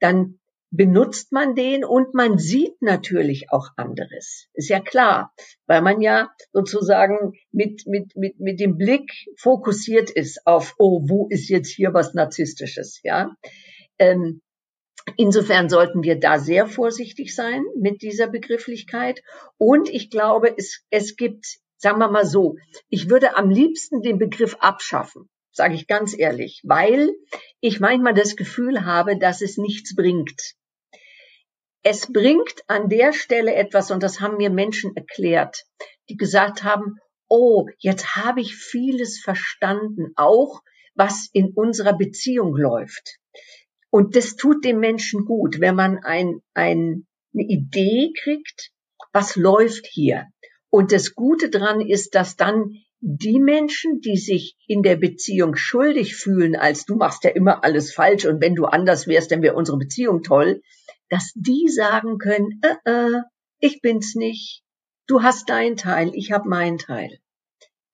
dann 0.00 0.38
benutzt 0.70 1.32
man 1.32 1.54
den 1.54 1.84
und 1.84 2.14
man 2.14 2.38
sieht 2.38 2.80
natürlich 2.82 3.50
auch 3.50 3.68
anderes. 3.76 4.48
Ist 4.52 4.68
ja 4.68 4.80
klar, 4.80 5.32
weil 5.66 5.80
man 5.80 6.00
ja 6.00 6.30
sozusagen 6.52 7.32
mit, 7.52 7.86
mit, 7.86 8.16
mit, 8.16 8.40
mit 8.40 8.60
dem 8.60 8.76
Blick 8.76 9.10
fokussiert 9.38 10.10
ist 10.10 10.46
auf, 10.46 10.74
oh, 10.78 11.02
wo 11.08 11.28
ist 11.30 11.48
jetzt 11.48 11.70
hier 11.70 11.94
was 11.94 12.14
Narzisstisches, 12.14 13.00
ja? 13.02 13.34
Ähm, 13.98 14.40
Insofern 15.16 15.68
sollten 15.68 16.02
wir 16.02 16.18
da 16.18 16.38
sehr 16.38 16.66
vorsichtig 16.66 17.34
sein 17.34 17.64
mit 17.76 18.02
dieser 18.02 18.26
Begrifflichkeit. 18.26 19.22
Und 19.56 19.88
ich 19.88 20.10
glaube, 20.10 20.52
es, 20.58 20.82
es 20.90 21.16
gibt, 21.16 21.46
sagen 21.76 21.98
wir 21.98 22.10
mal 22.10 22.26
so, 22.26 22.56
ich 22.88 23.08
würde 23.08 23.36
am 23.36 23.48
liebsten 23.48 24.02
den 24.02 24.18
Begriff 24.18 24.56
abschaffen, 24.58 25.28
sage 25.52 25.74
ich 25.74 25.86
ganz 25.86 26.18
ehrlich, 26.18 26.60
weil 26.64 27.14
ich 27.60 27.78
manchmal 27.78 28.14
das 28.14 28.34
Gefühl 28.34 28.84
habe, 28.84 29.16
dass 29.16 29.42
es 29.42 29.58
nichts 29.58 29.94
bringt. 29.94 30.54
Es 31.84 32.12
bringt 32.12 32.64
an 32.66 32.88
der 32.88 33.12
Stelle 33.12 33.54
etwas, 33.54 33.92
und 33.92 34.02
das 34.02 34.20
haben 34.20 34.38
mir 34.38 34.50
Menschen 34.50 34.96
erklärt, 34.96 35.64
die 36.08 36.16
gesagt 36.16 36.64
haben, 36.64 36.96
oh, 37.28 37.68
jetzt 37.78 38.16
habe 38.16 38.40
ich 38.40 38.56
vieles 38.56 39.20
verstanden, 39.20 40.12
auch 40.16 40.62
was 40.96 41.28
in 41.32 41.52
unserer 41.54 41.96
Beziehung 41.96 42.56
läuft. 42.56 43.18
Und 43.96 44.14
das 44.14 44.36
tut 44.36 44.62
dem 44.62 44.78
Menschen 44.78 45.24
gut, 45.24 45.58
wenn 45.58 45.74
man 45.74 45.96
ein, 46.04 46.42
ein, 46.52 47.06
eine 47.32 47.44
Idee 47.48 48.12
kriegt, 48.22 48.70
was 49.14 49.36
läuft 49.36 49.86
hier. 49.86 50.26
Und 50.68 50.92
das 50.92 51.14
Gute 51.14 51.48
dran 51.48 51.80
ist, 51.80 52.14
dass 52.14 52.36
dann 52.36 52.74
die 53.00 53.40
Menschen, 53.40 54.02
die 54.02 54.18
sich 54.18 54.54
in 54.66 54.82
der 54.82 54.96
Beziehung 54.96 55.56
schuldig 55.56 56.14
fühlen, 56.14 56.56
als 56.56 56.84
du 56.84 56.96
machst 56.96 57.24
ja 57.24 57.30
immer 57.30 57.64
alles 57.64 57.90
falsch 57.90 58.26
und 58.26 58.42
wenn 58.42 58.54
du 58.54 58.66
anders 58.66 59.06
wärst, 59.06 59.30
dann 59.30 59.40
wäre 59.40 59.54
unsere 59.54 59.78
Beziehung 59.78 60.22
toll, 60.22 60.60
dass 61.08 61.32
die 61.34 61.66
sagen 61.74 62.18
können, 62.18 62.60
äh, 62.60 62.90
äh, 62.90 63.22
ich 63.60 63.80
bin's 63.80 64.14
nicht, 64.14 64.62
du 65.06 65.22
hast 65.22 65.48
deinen 65.48 65.78
Teil, 65.78 66.10
ich 66.12 66.32
habe 66.32 66.50
meinen 66.50 66.76
Teil. 66.76 67.18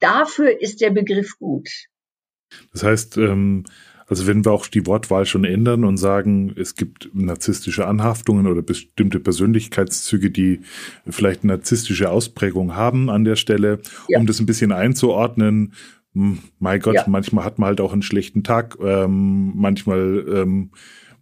Dafür 0.01 0.61
ist 0.61 0.81
der 0.81 0.91
Begriff 0.91 1.39
gut. 1.39 1.69
Das 2.73 2.83
heißt, 2.83 3.19
ähm, 3.19 3.65
also 4.07 4.27
wenn 4.27 4.45
wir 4.45 4.53
auch 4.53 4.67
die 4.67 4.87
Wortwahl 4.87 5.27
schon 5.27 5.45
ändern 5.45 5.85
und 5.85 5.97
sagen, 5.97 6.53
es 6.57 6.75
gibt 6.75 7.11
narzisstische 7.15 7.87
Anhaftungen 7.87 8.47
oder 8.47 8.63
bestimmte 8.63 9.21
Persönlichkeitszüge, 9.21 10.31
die 10.31 10.61
vielleicht 11.09 11.45
narzisstische 11.45 12.11
Ausprägung 12.11 12.77
haben 12.77 13.11
an 13.11 13.25
der 13.25 13.37
Stelle, 13.37 13.81
ja. 14.09 14.19
um 14.19 14.27
das 14.27 14.41
ein 14.41 14.47
bisschen 14.47 14.73
einzuordnen, 14.73 15.73
hm, 16.15 16.39
mein 16.59 16.81
Gott, 16.81 16.95
ja. 16.95 17.05
manchmal 17.07 17.45
hat 17.45 17.59
man 17.59 17.69
halt 17.69 17.81
auch 17.81 17.93
einen 17.93 18.03
schlechten 18.03 18.43
Tag, 18.43 18.77
ähm, 18.83 19.53
manchmal 19.55 20.25
ähm, 20.29 20.71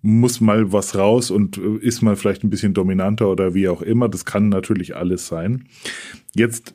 muss 0.02 0.40
mal 0.40 0.72
was 0.72 0.96
raus 0.96 1.30
und 1.30 1.58
äh, 1.58 1.76
ist 1.76 2.02
mal 2.02 2.16
vielleicht 2.16 2.42
ein 2.42 2.50
bisschen 2.50 2.74
dominanter 2.74 3.28
oder 3.28 3.54
wie 3.54 3.68
auch 3.68 3.82
immer. 3.82 4.08
Das 4.08 4.24
kann 4.24 4.48
natürlich 4.48 4.96
alles 4.96 5.26
sein. 5.26 5.66
Jetzt, 6.34 6.74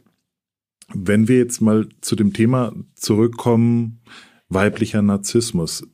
wenn 0.93 1.27
wir 1.27 1.37
jetzt 1.37 1.61
mal 1.61 1.87
zu 2.01 2.15
dem 2.15 2.33
Thema 2.33 2.73
zurückkommen, 2.93 4.01
weiblicher 4.47 5.01
Narzissmus. 5.01 5.87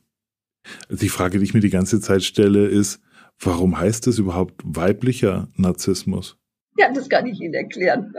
Die 0.90 1.08
Frage, 1.08 1.38
die 1.38 1.44
ich 1.44 1.54
mir 1.54 1.60
die 1.60 1.70
ganze 1.70 2.00
Zeit 2.00 2.22
stelle, 2.22 2.66
ist, 2.66 3.00
warum 3.40 3.78
heißt 3.78 4.06
es 4.06 4.18
überhaupt 4.18 4.60
weiblicher 4.64 5.48
Narzissmus? 5.56 6.36
Ja, 6.76 6.92
das 6.92 7.08
kann 7.08 7.26
ich 7.26 7.40
Ihnen 7.40 7.54
erklären. 7.54 8.14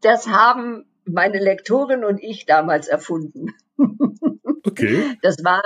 Das 0.00 0.26
haben 0.26 0.84
meine 1.04 1.38
Lektorin 1.38 2.04
und 2.04 2.22
ich 2.22 2.46
damals 2.46 2.88
erfunden. 2.88 3.54
Okay. 4.66 5.18
Das 5.22 5.44
war 5.44 5.62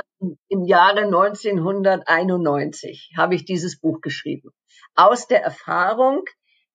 im 0.48 0.64
Jahre 0.64 1.04
1991, 1.04 3.12
habe 3.16 3.36
ich 3.36 3.44
dieses 3.44 3.78
Buch 3.78 4.00
geschrieben. 4.00 4.50
Aus 4.94 5.28
der 5.28 5.42
Erfahrung, 5.42 6.24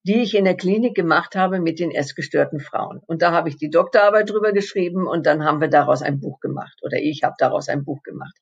die 0.04 0.22
ich 0.22 0.36
in 0.36 0.46
der 0.46 0.58
Klinik 0.58 0.96
gemacht 0.96 1.36
habe 1.36 1.60
mit 1.60 1.80
den 1.80 1.92
essgestörten 1.92 2.60
Frauen. 2.60 3.02
Und 3.08 3.22
da 3.22 3.32
habe 3.32 3.50
ich 3.50 3.58
die 3.58 3.70
Doktorarbeit 3.70 4.30
drüber 4.30 4.52
geschrieben 4.52 5.08
und 5.08 5.26
dann 5.26 5.46
haben 5.46 5.62
wir 5.62 5.70
daraus 5.70 6.02
ein 6.02 6.20
Buch 6.20 6.40
gemacht 6.40 6.78
oder 6.82 6.98
ich 6.98 7.24
habe 7.24 7.36
daraus 7.38 7.70
ein 7.70 7.86
Buch 7.86 8.04
gemacht. 8.04 8.36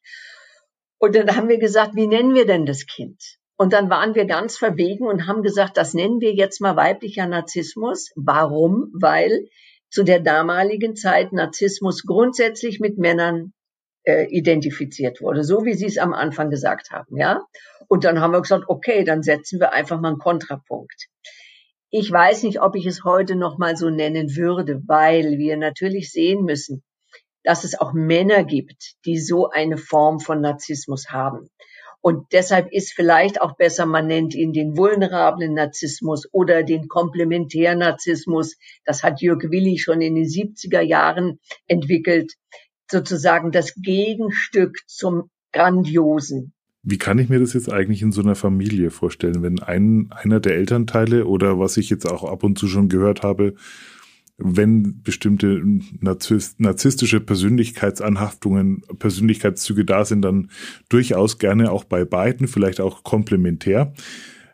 Und 0.97 1.15
dann 1.15 1.35
haben 1.35 1.49
wir 1.49 1.59
gesagt, 1.59 1.95
wie 1.95 2.07
nennen 2.07 2.33
wir 2.33 2.45
denn 2.45 2.65
das 2.65 2.85
Kind? 2.85 3.37
Und 3.57 3.73
dann 3.73 3.91
waren 3.91 4.15
wir 4.15 4.25
ganz 4.25 4.57
verwegen 4.57 5.05
und 5.05 5.27
haben 5.27 5.43
gesagt, 5.43 5.77
das 5.77 5.93
nennen 5.93 6.19
wir 6.19 6.33
jetzt 6.33 6.61
mal 6.61 6.75
weiblicher 6.75 7.27
Narzissmus. 7.27 8.11
Warum? 8.15 8.91
Weil 8.93 9.47
zu 9.91 10.03
der 10.03 10.19
damaligen 10.19 10.95
Zeit 10.95 11.31
Narzissmus 11.31 12.03
grundsätzlich 12.03 12.79
mit 12.79 12.97
Männern 12.97 13.53
äh, 14.03 14.25
identifiziert 14.29 15.21
wurde, 15.21 15.43
so 15.43 15.63
wie 15.63 15.75
Sie 15.75 15.85
es 15.85 15.99
am 15.99 16.13
Anfang 16.13 16.49
gesagt 16.49 16.89
haben, 16.89 17.17
ja. 17.17 17.45
Und 17.87 18.03
dann 18.03 18.19
haben 18.19 18.31
wir 18.31 18.41
gesagt, 18.41 18.63
okay, 18.67 19.03
dann 19.03 19.21
setzen 19.21 19.59
wir 19.59 19.73
einfach 19.73 19.99
mal 19.99 20.09
einen 20.09 20.17
Kontrapunkt. 20.17 21.07
Ich 21.93 22.09
weiß 22.09 22.43
nicht, 22.43 22.61
ob 22.61 22.77
ich 22.77 22.85
es 22.85 23.03
heute 23.03 23.35
noch 23.35 23.57
mal 23.57 23.75
so 23.75 23.89
nennen 23.89 24.37
würde, 24.37 24.81
weil 24.87 25.37
wir 25.37 25.57
natürlich 25.57 26.09
sehen 26.09 26.45
müssen, 26.45 26.83
dass 27.43 27.65
es 27.65 27.77
auch 27.77 27.91
Männer 27.91 28.45
gibt, 28.45 28.93
die 29.05 29.19
so 29.19 29.49
eine 29.49 29.77
Form 29.77 30.21
von 30.21 30.39
Narzissmus 30.39 31.09
haben. 31.09 31.49
Und 31.99 32.31
deshalb 32.31 32.71
ist 32.71 32.93
vielleicht 32.93 33.41
auch 33.41 33.57
besser, 33.57 33.85
man 33.85 34.07
nennt 34.07 34.33
ihn 34.35 34.53
den 34.53 34.77
vulnerablen 34.77 35.53
Narzissmus 35.53 36.29
oder 36.31 36.63
den 36.63 36.87
Komplementärnarzissmus. 36.87 38.55
Das 38.85 39.03
hat 39.03 39.19
Jörg 39.19 39.43
Willi 39.51 39.77
schon 39.77 39.99
in 39.99 40.15
den 40.15 40.23
70er 40.23 40.81
Jahren 40.81 41.41
entwickelt. 41.67 42.35
Sozusagen 42.89 43.51
das 43.51 43.75
Gegenstück 43.75 44.77
zum 44.87 45.29
Grandiosen. 45.51 46.53
Wie 46.83 46.97
kann 46.97 47.19
ich 47.19 47.29
mir 47.29 47.39
das 47.39 47.53
jetzt 47.53 47.71
eigentlich 47.71 48.01
in 48.01 48.11
so 48.11 48.21
einer 48.21 48.35
Familie 48.35 48.89
vorstellen, 48.89 49.43
wenn 49.43 49.59
ein, 49.59 50.09
einer 50.11 50.39
der 50.39 50.55
Elternteile 50.55 51.25
oder 51.25 51.59
was 51.59 51.77
ich 51.77 51.89
jetzt 51.89 52.05
auch 52.05 52.23
ab 52.23 52.43
und 52.43 52.57
zu 52.57 52.67
schon 52.67 52.89
gehört 52.89 53.21
habe, 53.21 53.53
wenn 54.43 55.01
bestimmte 55.03 55.61
narzisstische 55.99 57.19
Persönlichkeitsanhaftungen, 57.19 58.81
Persönlichkeitszüge 58.97 59.85
da 59.85 60.05
sind, 60.05 60.23
dann 60.23 60.49
durchaus 60.89 61.37
gerne 61.37 61.71
auch 61.71 61.83
bei 61.83 62.05
beiden, 62.05 62.47
vielleicht 62.47 62.81
auch 62.81 63.03
komplementär. 63.03 63.93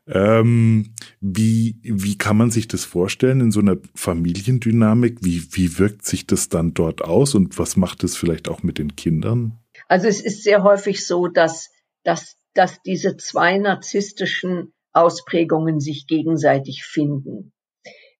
Ähm, 0.08 0.94
wie, 1.20 1.80
wie 1.84 2.18
kann 2.18 2.38
man 2.38 2.50
sich 2.50 2.68
das 2.68 2.86
vorstellen 2.86 3.42
in 3.42 3.52
so 3.52 3.60
einer 3.60 3.78
Familiendynamik? 3.94 5.20
Wie, 5.22 5.44
wie 5.52 5.80
wirkt 5.80 6.06
sich 6.06 6.28
das 6.28 6.50
dann 6.50 6.74
dort 6.74 7.04
aus 7.04 7.36
und 7.36 7.60
was 7.60 7.76
macht 7.76 8.04
es 8.04 8.16
vielleicht 8.16 8.48
auch 8.48 8.64
mit 8.64 8.78
den 8.78 8.96
Kindern? 8.96 9.60
Also 9.90 10.08
es 10.08 10.22
ist 10.22 10.44
sehr 10.44 10.64
häufig 10.64 11.06
so, 11.06 11.28
dass, 11.28 11.70
dass, 12.08 12.38
dass 12.54 12.82
diese 12.84 13.18
zwei 13.18 13.58
narzisstischen 13.58 14.74
Ausprägungen 14.94 15.82
sich 15.82 16.08
gegenseitig 16.08 16.86
finden. 16.86 17.52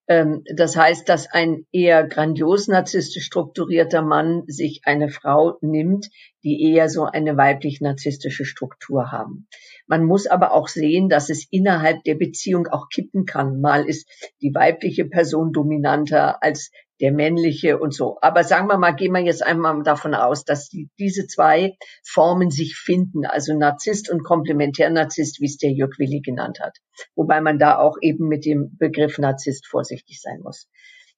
Ähm, 0.08 0.44
das 0.54 0.76
heißt, 0.76 1.08
dass 1.08 1.26
ein 1.26 1.64
eher 1.72 2.06
grandios 2.06 2.68
narzisstisch 2.68 3.24
strukturierter 3.24 4.02
Mann 4.02 4.44
sich 4.46 4.82
eine 4.84 5.08
Frau 5.08 5.56
nimmt, 5.62 6.10
die 6.44 6.70
eher 6.70 6.90
so 6.90 7.04
eine 7.04 7.38
weiblich 7.38 7.80
narzisstische 7.80 8.44
Struktur 8.44 9.10
haben. 9.10 9.48
Man 9.86 10.04
muss 10.04 10.26
aber 10.26 10.52
auch 10.52 10.68
sehen, 10.68 11.08
dass 11.08 11.30
es 11.30 11.46
innerhalb 11.50 12.04
der 12.04 12.16
Beziehung 12.16 12.66
auch 12.66 12.90
kippen 12.90 13.24
kann. 13.24 13.62
Mal 13.62 13.88
ist 13.88 14.06
die 14.42 14.54
weibliche 14.54 15.06
Person 15.06 15.54
dominanter 15.54 16.42
als 16.42 16.70
der 17.00 17.12
männliche 17.12 17.78
und 17.78 17.94
so. 17.94 18.18
Aber 18.20 18.44
sagen 18.44 18.68
wir 18.68 18.78
mal, 18.78 18.92
gehen 18.92 19.12
wir 19.12 19.20
jetzt 19.20 19.42
einmal 19.42 19.82
davon 19.82 20.14
aus, 20.14 20.44
dass 20.44 20.68
die, 20.68 20.90
diese 20.98 21.26
zwei 21.26 21.76
Formen 22.04 22.50
sich 22.50 22.76
finden, 22.76 23.24
also 23.24 23.56
Narzisst 23.56 24.10
und 24.10 24.24
Komplementärnarzisst, 24.24 25.40
wie 25.40 25.46
es 25.46 25.58
der 25.58 25.70
Jörg 25.70 25.98
Willi 25.98 26.20
genannt 26.20 26.58
hat. 26.60 26.76
Wobei 27.14 27.40
man 27.40 27.58
da 27.58 27.78
auch 27.78 27.96
eben 28.00 28.28
mit 28.28 28.44
dem 28.44 28.76
Begriff 28.78 29.18
Narzisst 29.18 29.66
vorsichtig 29.66 30.20
sein 30.20 30.40
muss. 30.42 30.68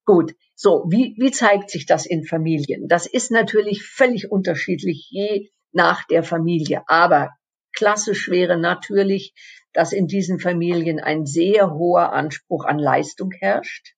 Gut, 0.05 0.35
so, 0.55 0.85
wie, 0.91 1.15
wie 1.19 1.31
zeigt 1.31 1.71
sich 1.71 1.87
das 1.87 2.07
in 2.07 2.25
Familien? 2.25 2.89
Das 2.89 3.07
ist 3.07 3.31
natürlich 3.31 3.85
völlig 3.85 4.31
unterschiedlich 4.31 5.09
je 5.11 5.51
nach 5.73 6.07
der 6.07 6.23
Familie. 6.23 6.83
Aber 6.89 7.31
klassisch 7.73 8.29
wäre 8.29 8.59
natürlich, 8.59 9.35
dass 9.73 9.93
in 9.93 10.07
diesen 10.07 10.41
Familien 10.41 10.99
ein 10.99 11.27
sehr 11.27 11.71
hoher 11.71 12.13
Anspruch 12.13 12.65
an 12.65 12.79
Leistung 12.79 13.31
herrscht 13.31 13.95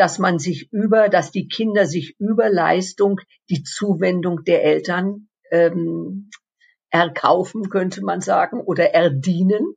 dass 0.00 0.18
man 0.18 0.38
sich 0.38 0.72
über, 0.72 1.10
dass 1.10 1.30
die 1.30 1.46
Kinder 1.46 1.84
sich 1.84 2.18
über 2.18 2.48
Leistung 2.48 3.20
die 3.50 3.64
Zuwendung 3.64 4.44
der 4.44 4.64
Eltern 4.64 5.28
ähm, 5.50 6.30
erkaufen, 6.88 7.68
könnte 7.68 8.02
man 8.02 8.22
sagen, 8.22 8.62
oder 8.62 8.94
erdienen. 8.94 9.74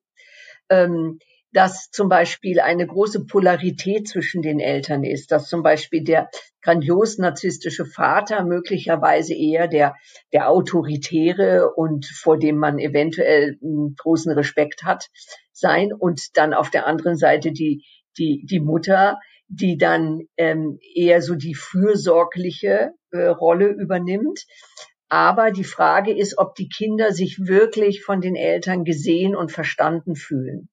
Ähm, 0.69 1.19
dass 1.51 1.91
zum 1.91 2.07
Beispiel 2.07 2.61
eine 2.61 2.87
große 2.87 3.25
Polarität 3.25 4.07
zwischen 4.07 4.41
den 4.41 4.61
Eltern 4.61 5.03
ist, 5.03 5.31
dass 5.33 5.49
zum 5.49 5.61
Beispiel 5.61 6.05
der 6.05 6.29
grandios 6.61 7.17
narzisstische 7.17 7.85
Vater 7.85 8.45
möglicherweise 8.45 9.35
eher 9.35 9.67
der, 9.67 9.93
der 10.31 10.49
autoritäre 10.49 11.69
und 11.75 12.05
vor 12.05 12.39
dem 12.39 12.57
man 12.57 12.79
eventuell 12.79 13.59
großen 13.97 14.31
Respekt 14.31 14.83
hat 14.83 15.09
sein 15.51 15.91
und 15.91 16.37
dann 16.37 16.53
auf 16.53 16.69
der 16.69 16.87
anderen 16.87 17.17
Seite 17.17 17.51
die, 17.51 17.83
die, 18.17 18.45
die 18.49 18.61
Mutter, 18.61 19.19
die 19.55 19.77
dann 19.77 20.21
ähm, 20.37 20.79
eher 20.95 21.21
so 21.21 21.35
die 21.35 21.53
fürsorgliche 21.53 22.93
äh, 23.11 23.25
Rolle 23.25 23.67
übernimmt. 23.67 24.45
Aber 25.09 25.51
die 25.51 25.63
Frage 25.63 26.11
ist, 26.11 26.39
ob 26.39 26.55
die 26.55 26.69
Kinder 26.69 27.11
sich 27.11 27.37
wirklich 27.39 28.03
von 28.03 28.19
den 28.19 28.35
Eltern 28.35 28.83
gesehen 28.83 29.35
und 29.35 29.51
verstanden 29.51 30.15
fühlen. 30.15 30.69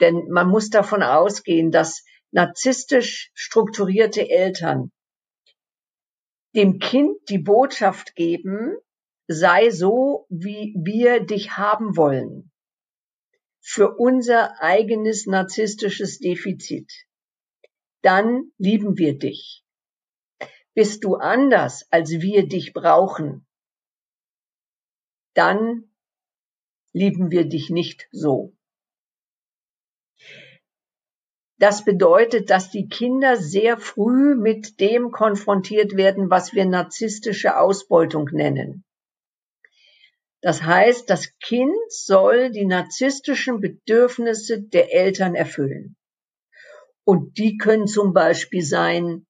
Denn 0.00 0.28
man 0.28 0.48
muss 0.48 0.68
davon 0.68 1.02
ausgehen, 1.02 1.70
dass 1.70 2.04
narzisstisch 2.30 3.30
strukturierte 3.34 4.28
Eltern 4.28 4.92
dem 6.54 6.78
Kind 6.78 7.16
die 7.30 7.38
Botschaft 7.38 8.14
geben, 8.14 8.76
sei 9.26 9.70
so, 9.70 10.26
wie 10.28 10.74
wir 10.76 11.20
dich 11.20 11.56
haben 11.56 11.96
wollen, 11.96 12.50
für 13.60 13.96
unser 13.96 14.60
eigenes 14.62 15.26
narzisstisches 15.26 16.18
Defizit 16.18 17.07
dann 18.02 18.52
lieben 18.58 18.98
wir 18.98 19.18
dich. 19.18 19.64
Bist 20.74 21.04
du 21.04 21.16
anders, 21.16 21.86
als 21.90 22.10
wir 22.10 22.46
dich 22.46 22.72
brauchen, 22.72 23.46
dann 25.34 25.90
lieben 26.92 27.30
wir 27.30 27.44
dich 27.44 27.70
nicht 27.70 28.08
so. 28.12 28.54
Das 31.58 31.84
bedeutet, 31.84 32.50
dass 32.50 32.70
die 32.70 32.88
Kinder 32.88 33.36
sehr 33.36 33.78
früh 33.78 34.36
mit 34.36 34.78
dem 34.78 35.10
konfrontiert 35.10 35.96
werden, 35.96 36.30
was 36.30 36.52
wir 36.52 36.64
narzisstische 36.64 37.58
Ausbeutung 37.58 38.28
nennen. 38.32 38.84
Das 40.40 40.62
heißt, 40.62 41.10
das 41.10 41.36
Kind 41.40 41.74
soll 41.88 42.50
die 42.52 42.64
narzisstischen 42.64 43.60
Bedürfnisse 43.60 44.62
der 44.62 44.94
Eltern 44.94 45.34
erfüllen. 45.34 45.96
Und 47.08 47.38
die 47.38 47.56
können 47.56 47.86
zum 47.86 48.12
Beispiel 48.12 48.60
sein, 48.60 49.24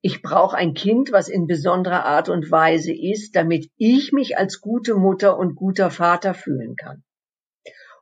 ich 0.00 0.22
brauche 0.22 0.56
ein 0.56 0.72
Kind, 0.72 1.12
was 1.12 1.28
in 1.28 1.46
besonderer 1.46 2.06
Art 2.06 2.30
und 2.30 2.50
Weise 2.50 2.94
ist, 2.94 3.36
damit 3.36 3.68
ich 3.76 4.12
mich 4.12 4.38
als 4.38 4.62
gute 4.62 4.94
Mutter 4.94 5.38
und 5.38 5.54
guter 5.54 5.90
Vater 5.90 6.32
fühlen 6.32 6.74
kann. 6.74 7.04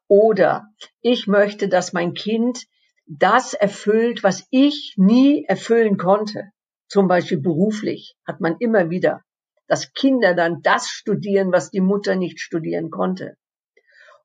Oder 0.06 0.68
ich 1.00 1.26
möchte, 1.26 1.68
dass 1.68 1.92
mein 1.92 2.14
Kind 2.14 2.66
das 3.04 3.52
erfüllt, 3.52 4.22
was 4.22 4.46
ich 4.52 4.94
nie 4.96 5.44
erfüllen 5.44 5.96
konnte. 5.96 6.52
Zum 6.86 7.08
Beispiel 7.08 7.40
beruflich 7.40 8.14
hat 8.24 8.40
man 8.40 8.54
immer 8.60 8.90
wieder, 8.90 9.24
dass 9.66 9.92
Kinder 9.92 10.34
dann 10.34 10.62
das 10.62 10.86
studieren, 10.86 11.50
was 11.50 11.72
die 11.72 11.80
Mutter 11.80 12.14
nicht 12.14 12.38
studieren 12.38 12.90
konnte. 12.90 13.36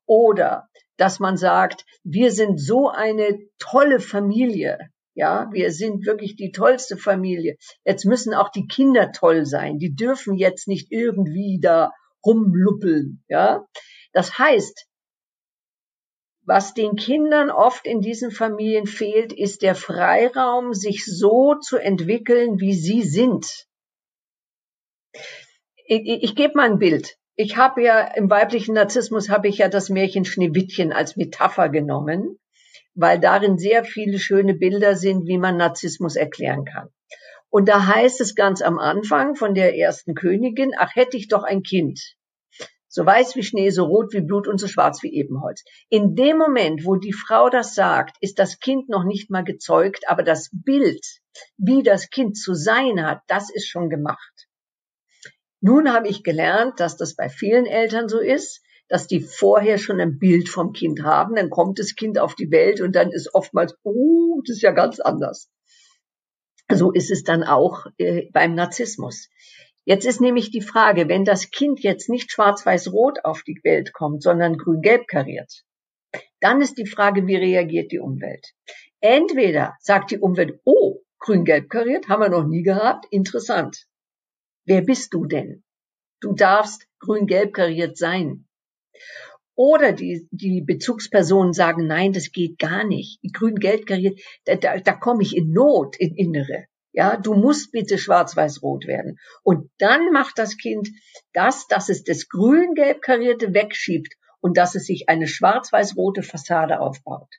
Oder 0.05 0.69
dass 1.01 1.19
man 1.19 1.35
sagt, 1.35 1.83
wir 2.03 2.29
sind 2.29 2.59
so 2.59 2.87
eine 2.87 3.39
tolle 3.57 3.99
Familie. 3.99 4.90
Ja, 5.13 5.49
wir 5.51 5.71
sind 5.71 6.05
wirklich 6.05 6.35
die 6.35 6.51
tollste 6.51 6.95
Familie. 6.95 7.57
Jetzt 7.83 8.05
müssen 8.05 8.33
auch 8.33 8.49
die 8.49 8.67
Kinder 8.67 9.11
toll 9.11 9.45
sein. 9.45 9.77
Die 9.77 9.93
dürfen 9.93 10.35
jetzt 10.35 10.67
nicht 10.67 10.91
irgendwie 10.91 11.59
da 11.61 11.91
rumluppeln. 12.25 13.23
Ja, 13.27 13.65
das 14.13 14.37
heißt, 14.37 14.87
was 16.43 16.73
den 16.73 16.95
Kindern 16.95 17.49
oft 17.49 17.85
in 17.85 18.01
diesen 18.01 18.31
Familien 18.31 18.87
fehlt, 18.87 19.31
ist 19.31 19.61
der 19.61 19.75
Freiraum, 19.75 20.73
sich 20.73 21.05
so 21.05 21.55
zu 21.55 21.77
entwickeln, 21.77 22.59
wie 22.59 22.73
sie 22.73 23.03
sind. 23.03 23.67
Ich, 25.85 26.01
ich, 26.05 26.23
ich 26.23 26.35
gebe 26.35 26.55
mal 26.55 26.69
ein 26.69 26.79
Bild. 26.79 27.17
Ich 27.35 27.57
habe 27.57 27.83
ja 27.83 28.01
im 28.01 28.29
weiblichen 28.29 28.75
Narzissmus 28.75 29.29
habe 29.29 29.47
ich 29.47 29.59
ja 29.59 29.69
das 29.69 29.89
Märchen 29.89 30.25
Schneewittchen 30.25 30.91
als 30.91 31.15
Metapher 31.15 31.69
genommen, 31.69 32.37
weil 33.01 33.19
darin 33.19 33.57
sehr 33.57 33.83
viele 33.83 34.19
schöne 34.19 34.53
Bilder 34.53 34.95
sind, 34.95 35.27
wie 35.27 35.37
man 35.37 35.57
Narzissmus 35.57 36.15
erklären 36.15 36.65
kann. 36.65 36.89
Und 37.49 37.67
da 37.67 37.85
heißt 37.85 38.21
es 38.21 38.35
ganz 38.35 38.61
am 38.61 38.79
Anfang 38.79 39.35
von 39.35 39.55
der 39.55 39.75
ersten 39.75 40.15
Königin, 40.15 40.71
ach 40.77 40.95
hätte 40.95 41.17
ich 41.17 41.27
doch 41.27 41.43
ein 41.43 41.63
Kind. 41.63 41.99
So 42.87 43.05
weiß 43.05 43.35
wie 43.35 43.43
Schnee, 43.43 43.69
so 43.69 43.85
rot 43.85 44.13
wie 44.13 44.21
Blut 44.21 44.47
und 44.47 44.59
so 44.59 44.67
schwarz 44.67 45.01
wie 45.01 45.13
Ebenholz. 45.13 45.63
In 45.89 46.15
dem 46.15 46.37
Moment, 46.37 46.85
wo 46.85 46.95
die 46.95 47.13
Frau 47.13 47.49
das 47.49 47.73
sagt, 47.73 48.17
ist 48.21 48.37
das 48.37 48.59
Kind 48.59 48.89
noch 48.89 49.03
nicht 49.03 49.29
mal 49.29 49.43
gezeugt, 49.43 50.09
aber 50.09 50.23
das 50.23 50.49
Bild, 50.51 51.05
wie 51.57 51.83
das 51.83 52.09
Kind 52.09 52.37
zu 52.37 52.53
sein 52.53 53.05
hat, 53.05 53.21
das 53.27 53.49
ist 53.49 53.67
schon 53.67 53.89
gemacht. 53.89 54.47
Nun 55.61 55.93
habe 55.93 56.07
ich 56.07 56.23
gelernt, 56.23 56.79
dass 56.79 56.97
das 56.97 57.15
bei 57.15 57.29
vielen 57.29 57.65
Eltern 57.65 58.09
so 58.09 58.19
ist, 58.19 58.61
dass 58.91 59.07
die 59.07 59.21
vorher 59.21 59.77
schon 59.77 60.01
ein 60.01 60.19
Bild 60.19 60.49
vom 60.49 60.73
Kind 60.73 61.01
haben, 61.01 61.35
dann 61.35 61.49
kommt 61.49 61.79
das 61.79 61.95
Kind 61.95 62.19
auf 62.19 62.35
die 62.35 62.51
Welt 62.51 62.81
und 62.81 62.93
dann 62.93 63.09
ist 63.09 63.33
oftmals, 63.33 63.73
oh, 63.83 64.41
das 64.45 64.57
ist 64.57 64.63
ja 64.63 64.71
ganz 64.71 64.99
anders. 64.99 65.49
So 66.69 66.91
ist 66.91 67.09
es 67.09 67.23
dann 67.23 67.43
auch 67.43 67.85
äh, 67.97 68.29
beim 68.33 68.53
Narzissmus. 68.53 69.29
Jetzt 69.85 70.05
ist 70.05 70.19
nämlich 70.19 70.51
die 70.51 70.61
Frage, 70.61 71.07
wenn 71.07 71.23
das 71.23 71.51
Kind 71.51 71.79
jetzt 71.79 72.09
nicht 72.09 72.33
schwarz-weiß-rot 72.33 73.23
auf 73.23 73.43
die 73.43 73.61
Welt 73.63 73.93
kommt, 73.93 74.23
sondern 74.23 74.57
grün-gelb 74.57 75.07
kariert, 75.07 75.63
dann 76.41 76.61
ist 76.61 76.77
die 76.77 76.85
Frage, 76.85 77.27
wie 77.27 77.37
reagiert 77.37 77.93
die 77.93 77.99
Umwelt? 77.99 78.51
Entweder 78.99 79.77
sagt 79.79 80.11
die 80.11 80.19
Umwelt, 80.19 80.59
oh, 80.65 80.99
grün-gelb 81.19 81.69
kariert, 81.69 82.09
haben 82.09 82.23
wir 82.23 82.29
noch 82.29 82.45
nie 82.45 82.63
gehabt, 82.63 83.05
interessant. 83.09 83.87
Wer 84.65 84.81
bist 84.81 85.13
du 85.13 85.27
denn? 85.27 85.63
Du 86.19 86.33
darfst 86.33 86.87
grün-gelb 86.99 87.53
kariert 87.53 87.97
sein. 87.97 88.49
Oder 89.55 89.91
die, 89.91 90.27
die 90.31 90.61
Bezugspersonen 90.61 91.53
sagen, 91.53 91.85
nein, 91.85 92.13
das 92.13 92.31
geht 92.31 92.57
gar 92.57 92.83
nicht. 92.83 93.19
Grün-Gelb 93.33 93.85
kariert, 93.85 94.19
da, 94.45 94.55
da, 94.55 94.77
da 94.79 94.93
komme 94.93 95.23
ich 95.23 95.35
in 95.35 95.51
Not, 95.51 95.97
in 95.97 96.15
Innere. 96.15 96.65
Ja, 96.93 97.15
du 97.15 97.33
musst 97.33 97.71
bitte 97.71 97.97
schwarz-weiß-rot 97.97 98.85
werden. 98.85 99.17
Und 99.43 99.69
dann 99.77 100.11
macht 100.11 100.37
das 100.37 100.57
Kind 100.57 100.89
das, 101.33 101.67
dass 101.67 101.89
es 101.89 102.03
das 102.03 102.27
grün-gelb 102.27 103.01
karierte 103.01 103.53
wegschiebt 103.53 104.15
und 104.41 104.57
dass 104.57 104.75
es 104.75 104.85
sich 104.85 105.07
eine 105.07 105.27
schwarz-weiß-rote 105.27 106.23
Fassade 106.23 106.79
aufbaut. 106.79 107.29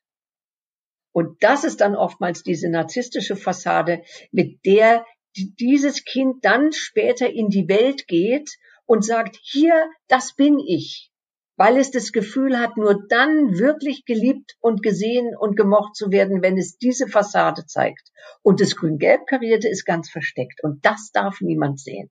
Und 1.12 1.42
das 1.42 1.64
ist 1.64 1.82
dann 1.82 1.94
oftmals 1.94 2.42
diese 2.42 2.70
narzisstische 2.70 3.36
Fassade, 3.36 4.02
mit 4.30 4.64
der 4.64 5.04
dieses 5.36 6.04
Kind 6.04 6.44
dann 6.44 6.72
später 6.72 7.28
in 7.28 7.48
die 7.48 7.68
Welt 7.68 8.06
geht 8.06 8.56
und 8.86 9.04
sagt, 9.04 9.38
hier, 9.42 9.90
das 10.08 10.34
bin 10.34 10.58
ich, 10.58 11.11
weil 11.56 11.76
es 11.76 11.90
das 11.90 12.12
Gefühl 12.12 12.58
hat, 12.58 12.76
nur 12.76 13.06
dann 13.08 13.58
wirklich 13.58 14.04
geliebt 14.04 14.56
und 14.60 14.82
gesehen 14.82 15.34
und 15.38 15.56
gemocht 15.56 15.94
zu 15.94 16.10
werden, 16.10 16.42
wenn 16.42 16.58
es 16.58 16.78
diese 16.78 17.08
Fassade 17.08 17.66
zeigt. 17.66 18.10
Und 18.42 18.60
das 18.60 18.76
grün-gelb 18.76 19.26
karierte 19.26 19.68
ist 19.68 19.84
ganz 19.84 20.10
versteckt 20.10 20.62
und 20.62 20.84
das 20.84 21.10
darf 21.12 21.40
niemand 21.40 21.80
sehen. 21.80 22.10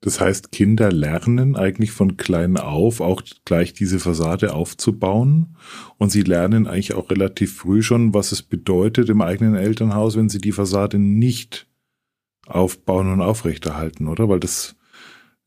Das 0.00 0.20
heißt, 0.20 0.52
Kinder 0.52 0.92
lernen 0.92 1.56
eigentlich 1.56 1.90
von 1.90 2.16
klein 2.16 2.58
auf 2.58 3.00
auch 3.00 3.22
gleich 3.44 3.72
diese 3.72 3.98
Fassade 3.98 4.54
aufzubauen 4.54 5.56
und 5.96 6.10
sie 6.10 6.22
lernen 6.22 6.66
eigentlich 6.66 6.94
auch 6.94 7.10
relativ 7.10 7.56
früh 7.56 7.82
schon, 7.82 8.12
was 8.12 8.30
es 8.30 8.42
bedeutet 8.42 9.08
im 9.08 9.22
eigenen 9.22 9.56
Elternhaus, 9.56 10.16
wenn 10.16 10.28
sie 10.28 10.38
die 10.38 10.52
Fassade 10.52 10.98
nicht 10.98 11.66
aufbauen 12.46 13.12
und 13.12 13.20
aufrechterhalten, 13.20 14.06
oder? 14.06 14.28
Weil 14.28 14.38
das 14.38 14.76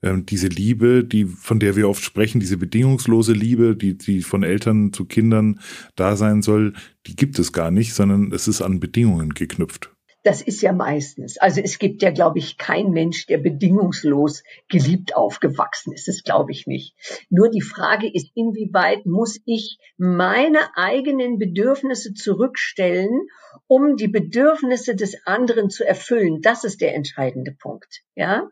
ähm, 0.01 0.25
diese 0.25 0.47
Liebe, 0.47 1.03
die 1.03 1.25
von 1.25 1.59
der 1.59 1.75
wir 1.75 1.89
oft 1.89 2.03
sprechen, 2.03 2.39
diese 2.39 2.57
bedingungslose 2.57 3.33
Liebe, 3.33 3.75
die 3.75 3.97
die 3.97 4.21
von 4.21 4.43
Eltern 4.43 4.93
zu 4.93 5.05
Kindern 5.05 5.59
da 5.95 6.15
sein 6.15 6.41
soll, 6.41 6.73
die 7.07 7.15
gibt 7.15 7.39
es 7.39 7.53
gar 7.53 7.71
nicht, 7.71 7.93
sondern 7.93 8.31
es 8.31 8.47
ist 8.47 8.61
an 8.61 8.79
Bedingungen 8.79 9.33
geknüpft. 9.33 9.91
Das 10.23 10.41
ist 10.41 10.61
ja 10.61 10.73
meistens. 10.73 11.37
Also 11.37 11.61
es 11.61 11.79
gibt 11.79 12.01
ja, 12.01 12.11
glaube 12.11 12.39
ich, 12.39 12.57
kein 12.57 12.91
Mensch, 12.91 13.25
der 13.27 13.37
bedingungslos 13.37 14.43
geliebt 14.67 15.15
aufgewachsen 15.15 15.93
ist. 15.93 16.09
Das 16.09 16.23
glaube 16.23 16.51
ich 16.51 16.67
nicht. 16.67 16.93
Nur 17.29 17.49
die 17.49 17.61
Frage 17.61 18.11
ist, 18.13 18.29
inwieweit 18.35 19.05
muss 19.05 19.39
ich 19.45 19.77
meine 19.97 20.75
eigenen 20.75 21.37
Bedürfnisse 21.37 22.13
zurückstellen, 22.13 23.27
um 23.69 23.97
die 23.97 24.07
Bedürfnisse 24.07 24.95
des 24.95 25.15
anderen 25.27 25.69
zu 25.69 25.85
erfüllen? 25.85 26.41
Das 26.41 26.63
ist 26.63 26.81
der 26.81 26.95
entscheidende 26.95 27.51
Punkt. 27.51 28.01
Ja, 28.15 28.49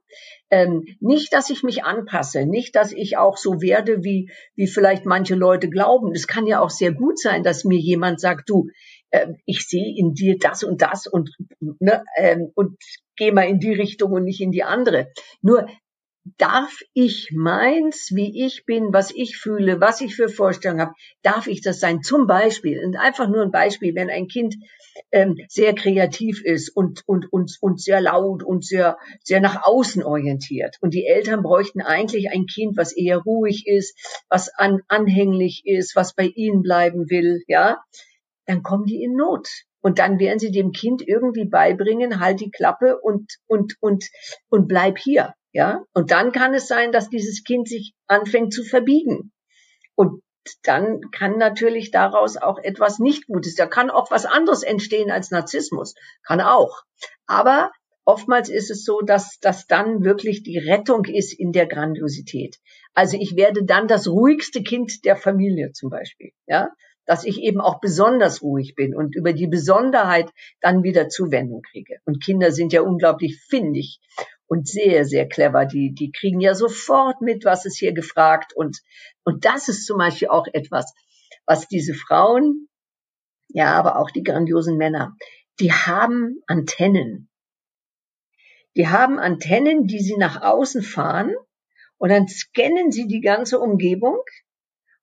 ähm, 0.51 0.86
nicht, 0.99 1.34
dass 1.34 1.49
ich 1.49 1.63
mich 1.63 1.84
anpasse, 1.84 2.45
nicht, 2.45 2.75
dass 2.75 2.91
ich 2.91 3.17
auch 3.17 3.36
so 3.36 3.60
werde, 3.60 4.03
wie 4.03 4.30
wie 4.56 4.67
vielleicht 4.67 5.06
manche 5.06 5.34
Leute 5.34 5.69
glauben. 5.69 6.12
Es 6.13 6.27
kann 6.27 6.45
ja 6.45 6.62
auch 6.62 6.69
sehr 6.69 6.93
gut 6.93 7.19
sein, 7.19 7.41
dass 7.41 7.65
mir 7.65 7.80
jemand 7.80 8.21
sagt, 8.21 8.47
du, 8.47 8.67
äh, 9.10 9.34
ich 9.45 9.67
sehe 9.67 9.97
in 9.97 10.13
dir 10.13 10.38
das 10.39 10.63
und 10.63 10.84
das 10.84 11.08
und, 11.08 11.32
ne, 11.80 12.03
ähm, 12.17 12.51
und 12.53 12.77
geh 13.15 13.32
mal 13.32 13.47
in 13.47 13.60
die 13.60 13.73
Richtung 13.73 14.12
und 14.12 14.23
nicht 14.23 14.39
in 14.39 14.51
die 14.51 14.63
andere. 14.63 15.12
Nur 15.41 15.67
darf 16.37 16.79
ich 16.93 17.31
meins, 17.33 18.11
wie 18.13 18.45
ich 18.45 18.65
bin, 18.65 18.93
was 18.93 19.11
ich 19.11 19.37
fühle, 19.37 19.79
was 19.79 20.01
ich 20.01 20.15
für 20.15 20.29
Vorstellungen 20.29 20.81
habe, 20.81 20.93
darf 21.21 21.47
ich 21.47 21.61
das 21.61 21.79
sein? 21.79 22.01
Zum 22.01 22.27
Beispiel, 22.27 22.83
und 22.83 22.95
einfach 22.95 23.27
nur 23.27 23.43
ein 23.43 23.51
Beispiel, 23.51 23.95
wenn 23.95 24.09
ein 24.09 24.27
Kind 24.27 24.55
ähm, 25.11 25.37
sehr 25.47 25.75
kreativ 25.75 26.43
ist 26.43 26.69
und, 26.75 27.03
und, 27.05 27.31
und, 27.31 27.57
und 27.61 27.81
sehr 27.81 28.01
laut 28.01 28.43
und 28.43 28.65
sehr, 28.65 28.97
sehr 29.23 29.41
nach 29.41 29.63
außen 29.63 30.03
orientiert. 30.03 30.77
Und 30.81 30.93
die 30.93 31.05
Eltern 31.05 31.43
bräuchten 31.43 31.81
eigentlich 31.81 32.31
ein 32.31 32.45
Kind, 32.45 32.77
was 32.77 32.95
eher 32.95 33.17
ruhig 33.17 33.67
ist, 33.67 33.97
was 34.29 34.49
an, 34.49 34.81
anhänglich 34.87 35.63
ist, 35.65 35.95
was 35.95 36.13
bei 36.13 36.25
ihnen 36.25 36.61
bleiben 36.61 37.09
will, 37.09 37.43
ja 37.47 37.77
dann 38.47 38.63
kommen 38.63 38.85
die 38.85 39.03
in 39.03 39.13
Not. 39.13 39.47
Und 39.81 39.99
dann 39.99 40.19
werden 40.19 40.39
sie 40.39 40.51
dem 40.51 40.71
Kind 40.71 41.01
irgendwie 41.05 41.45
beibringen, 41.45 42.19
halt 42.19 42.39
die 42.39 42.49
Klappe 42.49 42.99
und, 42.99 43.37
und, 43.45 43.75
und, 43.79 44.05
und 44.49 44.67
bleib 44.67 44.97
hier. 44.97 45.33
Ja. 45.53 45.83
Und 45.93 46.12
dann 46.12 46.31
kann 46.31 46.53
es 46.53 46.67
sein, 46.67 46.91
dass 46.91 47.10
dieses 47.10 47.43
Kind 47.43 47.67
sich 47.67 47.93
anfängt 48.07 48.53
zu 48.53 48.63
verbiegen. 48.63 49.31
Und 49.95 50.21
dann 50.63 51.01
kann 51.12 51.38
natürlich 51.38 51.91
daraus 51.91 52.38
auch 52.38 52.60
etwas 52.60 52.99
nicht 52.99 53.27
Gutes. 53.27 53.55
Da 53.55 53.65
kann 53.65 53.89
auch 53.89 54.12
was 54.12 54.25
anderes 54.25 54.63
entstehen 54.63 55.12
als 55.12 55.31
Narzissmus. 55.31 55.95
Kann 56.23 56.41
auch. 56.41 56.83
Aber 57.25 57.71
oftmals 58.05 58.49
ist 58.49 58.71
es 58.71 58.83
so, 58.83 59.01
dass 59.01 59.39
das 59.41 59.67
dann 59.67 60.03
wirklich 60.03 60.43
die 60.43 60.57
Rettung 60.57 61.05
ist 61.05 61.33
in 61.33 61.51
der 61.51 61.67
Grandiosität. 61.67 62.57
Also 62.93 63.17
ich 63.19 63.36
werde 63.36 63.65
dann 63.65 63.88
das 63.88 64.07
ruhigste 64.07 64.63
Kind 64.63 65.03
der 65.05 65.15
Familie 65.15 65.71
zum 65.73 65.89
Beispiel. 65.89 66.31
Ja, 66.45 66.69
dass 67.05 67.23
ich 67.23 67.41
eben 67.41 67.62
auch 67.62 67.79
besonders 67.79 68.43
ruhig 68.43 68.75
bin 68.75 68.93
und 68.95 69.15
über 69.15 69.33
die 69.33 69.47
Besonderheit 69.47 70.29
dann 70.62 70.83
wieder 70.83 71.10
Zuwendung 71.10 71.62
kriege. 71.62 71.97
Und 72.05 72.23
Kinder 72.23 72.51
sind 72.51 72.73
ja 72.73 72.81
unglaublich 72.81 73.41
findig 73.49 73.99
und 74.47 74.67
sehr, 74.67 75.05
sehr 75.05 75.27
clever. 75.27 75.65
Die, 75.65 75.93
die 75.93 76.12
kriegen 76.12 76.39
ja 76.39 76.55
sofort 76.55 77.21
mit, 77.21 77.45
was 77.45 77.65
ist 77.65 77.77
hier 77.77 77.93
gefragt. 77.93 78.53
Und, 78.55 78.79
und 79.23 79.45
das 79.45 79.69
ist 79.69 79.86
zum 79.86 79.97
Beispiel 79.97 80.29
auch 80.29 80.47
etwas, 80.51 80.93
was 81.45 81.67
diese 81.67 81.93
Frauen, 81.93 82.67
ja, 83.49 83.73
aber 83.73 83.97
auch 83.97 84.12
die 84.12 84.23
grandiosen 84.23 84.77
Männer, 84.77 85.15
die 85.60 85.71
haben 85.71 86.41
Antennen. 86.47 87.29
Die 88.75 88.88
haben 88.88 89.17
Antennen, 89.17 89.88
die 89.88 89.99
sie 89.99 90.17
nach 90.17 90.41
außen 90.41 90.83
fahren 90.83 91.33
und 91.97 92.10
dann 92.10 92.27
scannen 92.27 92.91
sie 92.91 93.07
die 93.07 93.21
ganze 93.21 93.60
Umgebung 93.60 94.19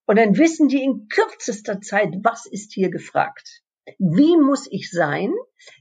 und 0.06 0.16
dann 0.16 0.36
wissen 0.36 0.68
die 0.68 0.82
in 0.82 1.08
kürzester 1.08 1.80
Zeit, 1.80 2.14
was 2.22 2.46
ist 2.46 2.72
hier 2.72 2.90
gefragt. 2.90 3.62
Wie 3.98 4.36
muss 4.36 4.68
ich 4.70 4.90
sein, 4.90 5.32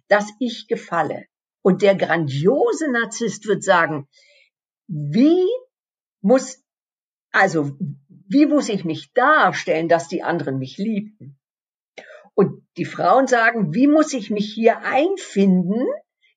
dass 0.07 0.25
ich 0.39 0.67
gefalle? 0.67 1.25
Und 1.63 1.81
der 1.81 1.95
grandiose 1.95 2.91
Narzisst 2.91 3.47
wird 3.47 3.63
sagen, 3.63 4.07
wie 4.87 5.47
muss, 6.21 6.61
also, 7.31 7.71
wie 8.27 8.45
muss 8.45 8.69
ich 8.69 8.85
mich 8.85 9.13
darstellen, 9.13 9.87
dass 9.87 10.09
die 10.09 10.23
anderen 10.23 10.59
mich 10.59 10.77
lieben? 10.77 11.39
Und 12.35 12.67
die 12.77 12.85
Frauen 12.85 13.27
sagen, 13.27 13.73
wie 13.73 13.87
muss 13.87 14.13
ich 14.13 14.29
mich 14.29 14.51
hier 14.53 14.79
einfinden, 14.79 15.87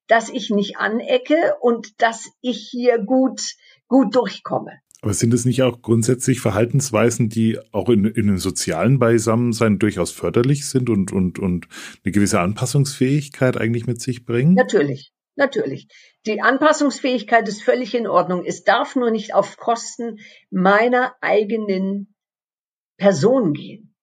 dass 0.07 0.29
ich 0.29 0.49
nicht 0.49 0.77
anecke 0.77 1.55
und 1.59 2.01
dass 2.01 2.29
ich 2.41 2.69
hier 2.71 2.97
gut, 2.99 3.41
gut 3.87 4.15
durchkomme? 4.15 4.79
Aber 5.01 5.13
sind 5.13 5.33
es 5.33 5.45
nicht 5.45 5.61
auch 5.61 5.81
grundsätzlich 5.81 6.39
Verhaltensweisen, 6.39 7.29
die 7.29 7.59
auch 7.71 7.89
in, 7.89 8.05
in 8.05 8.29
einem 8.29 8.37
sozialen 8.37 8.97
Beisammensein 8.97 9.77
durchaus 9.77 10.11
förderlich 10.11 10.67
sind 10.67 10.89
und, 10.89 11.11
und, 11.11 11.37
und 11.37 11.67
eine 12.03 12.11
gewisse 12.11 12.39
Anpassungsfähigkeit 12.39 13.57
eigentlich 13.57 13.85
mit 13.85 14.01
sich 14.01 14.25
bringen? 14.25 14.53
Natürlich, 14.53 15.11
natürlich. 15.37 15.87
Die 16.25 16.41
Anpassungsfähigkeit 16.41 17.47
ist 17.47 17.63
völlig 17.63 17.95
in 17.95 18.07
Ordnung. 18.07 18.43
Es 18.45 18.63
darf 18.63 18.95
nur 18.95 19.11
nicht 19.11 19.33
auf 19.33 19.57
Kosten 19.57 20.19
meiner 20.49 21.15
eigenen 21.21 22.15
Person 22.97 23.53
gehen. 23.53 23.95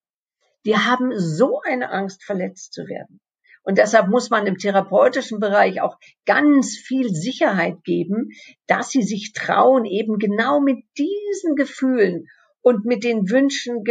Wir 0.62 0.86
haben 0.86 1.12
so 1.18 1.60
eine 1.60 1.90
Angst, 1.90 2.24
verletzt 2.24 2.72
zu 2.72 2.86
werden. 2.86 3.20
Und 3.64 3.78
deshalb 3.78 4.08
muss 4.08 4.30
man 4.30 4.46
im 4.46 4.58
therapeutischen 4.58 5.40
Bereich 5.40 5.80
auch 5.80 5.98
ganz 6.26 6.76
viel 6.76 7.08
Sicherheit 7.08 7.82
geben, 7.82 8.28
dass 8.66 8.90
sie 8.90 9.02
sich 9.02 9.32
trauen, 9.32 9.86
eben 9.86 10.18
genau 10.18 10.60
mit 10.60 10.84
diesen 10.98 11.56
Gefühlen 11.56 12.26
und 12.64 12.86
mit 12.86 13.04
den 13.04 13.28
Wünschen 13.28 13.84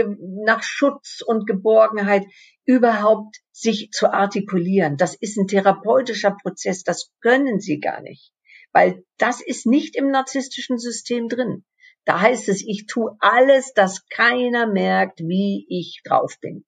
nach 0.46 0.64
Schutz 0.64 1.22
und 1.24 1.46
Geborgenheit 1.46 2.26
überhaupt 2.66 3.38
sich 3.52 3.92
zu 3.92 4.12
artikulieren. 4.12 4.98
Das 4.98 5.14
ist 5.14 5.38
ein 5.38 5.48
therapeutischer 5.48 6.36
Prozess, 6.42 6.84
das 6.84 7.12
können 7.22 7.60
sie 7.60 7.80
gar 7.80 8.02
nicht, 8.02 8.34
weil 8.72 9.04
das 9.20 9.42
ist 9.42 9.68
nicht 9.68 9.96
im 9.96 10.10
narzisstischen 10.10 10.80
System 10.80 11.30
drin. 11.30 11.64
Da 12.06 12.20
heißt 12.20 12.50
es, 12.50 12.64
ich 12.66 12.88
tue 12.88 13.16
alles, 13.20 13.74
dass 13.74 14.08
keiner 14.08 14.66
merkt, 14.66 15.20
wie 15.20 15.68
ich 15.70 16.02
drauf 16.04 16.36
bin. 16.42 16.66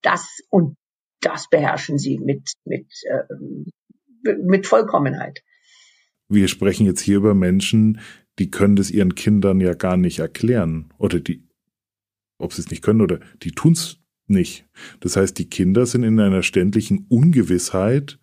Das 0.00 0.26
und 0.48 0.76
das 1.20 1.50
beherrschen 1.50 1.98
sie 1.98 2.18
mit, 2.18 2.50
mit, 2.64 2.86
äh, 3.04 4.32
mit 4.42 4.66
Vollkommenheit. 4.66 5.42
Wir 6.28 6.48
sprechen 6.48 6.86
jetzt 6.86 7.02
hier 7.02 7.18
über 7.18 7.34
Menschen, 7.34 8.00
die 8.38 8.50
können 8.50 8.76
das 8.76 8.90
ihren 8.90 9.14
Kindern 9.14 9.60
ja 9.60 9.74
gar 9.74 9.96
nicht 9.96 10.18
erklären. 10.18 10.92
Oder 10.98 11.20
die, 11.20 11.46
ob 12.38 12.52
sie 12.52 12.62
es 12.62 12.70
nicht 12.70 12.82
können 12.82 13.00
oder 13.00 13.20
die 13.42 13.52
tun 13.52 13.72
es 13.72 13.98
nicht. 14.26 14.66
Das 15.00 15.16
heißt, 15.16 15.38
die 15.38 15.50
Kinder 15.50 15.86
sind 15.86 16.04
in 16.04 16.18
einer 16.18 16.42
ständigen 16.42 17.06
Ungewissheit, 17.08 18.18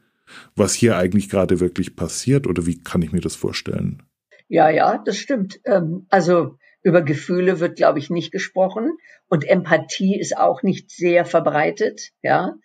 was 0.56 0.74
hier 0.74 0.98
eigentlich 0.98 1.30
gerade 1.30 1.60
wirklich 1.60 1.96
passiert. 1.96 2.48
Oder 2.48 2.66
wie 2.66 2.82
kann 2.82 3.02
ich 3.02 3.12
mir 3.12 3.22
das 3.22 3.36
vorstellen? 3.36 4.04
Ja, 4.48 4.70
ja, 4.70 4.98
das 4.98 5.18
stimmt. 5.18 5.60
Ähm, 5.66 6.08
also 6.10 6.58
über 6.82 7.02
Gefühle 7.02 7.60
wird, 7.60 7.78
glaube 7.78 8.00
ich, 8.00 8.10
nicht 8.10 8.32
gesprochen 8.32 8.98
und 9.28 9.48
Empathie 9.48 10.20
ist 10.20 10.38
auch 10.38 10.64
nicht 10.64 10.90
sehr 10.92 11.26
verbreitet, 11.26 12.12
ja, 12.22 12.56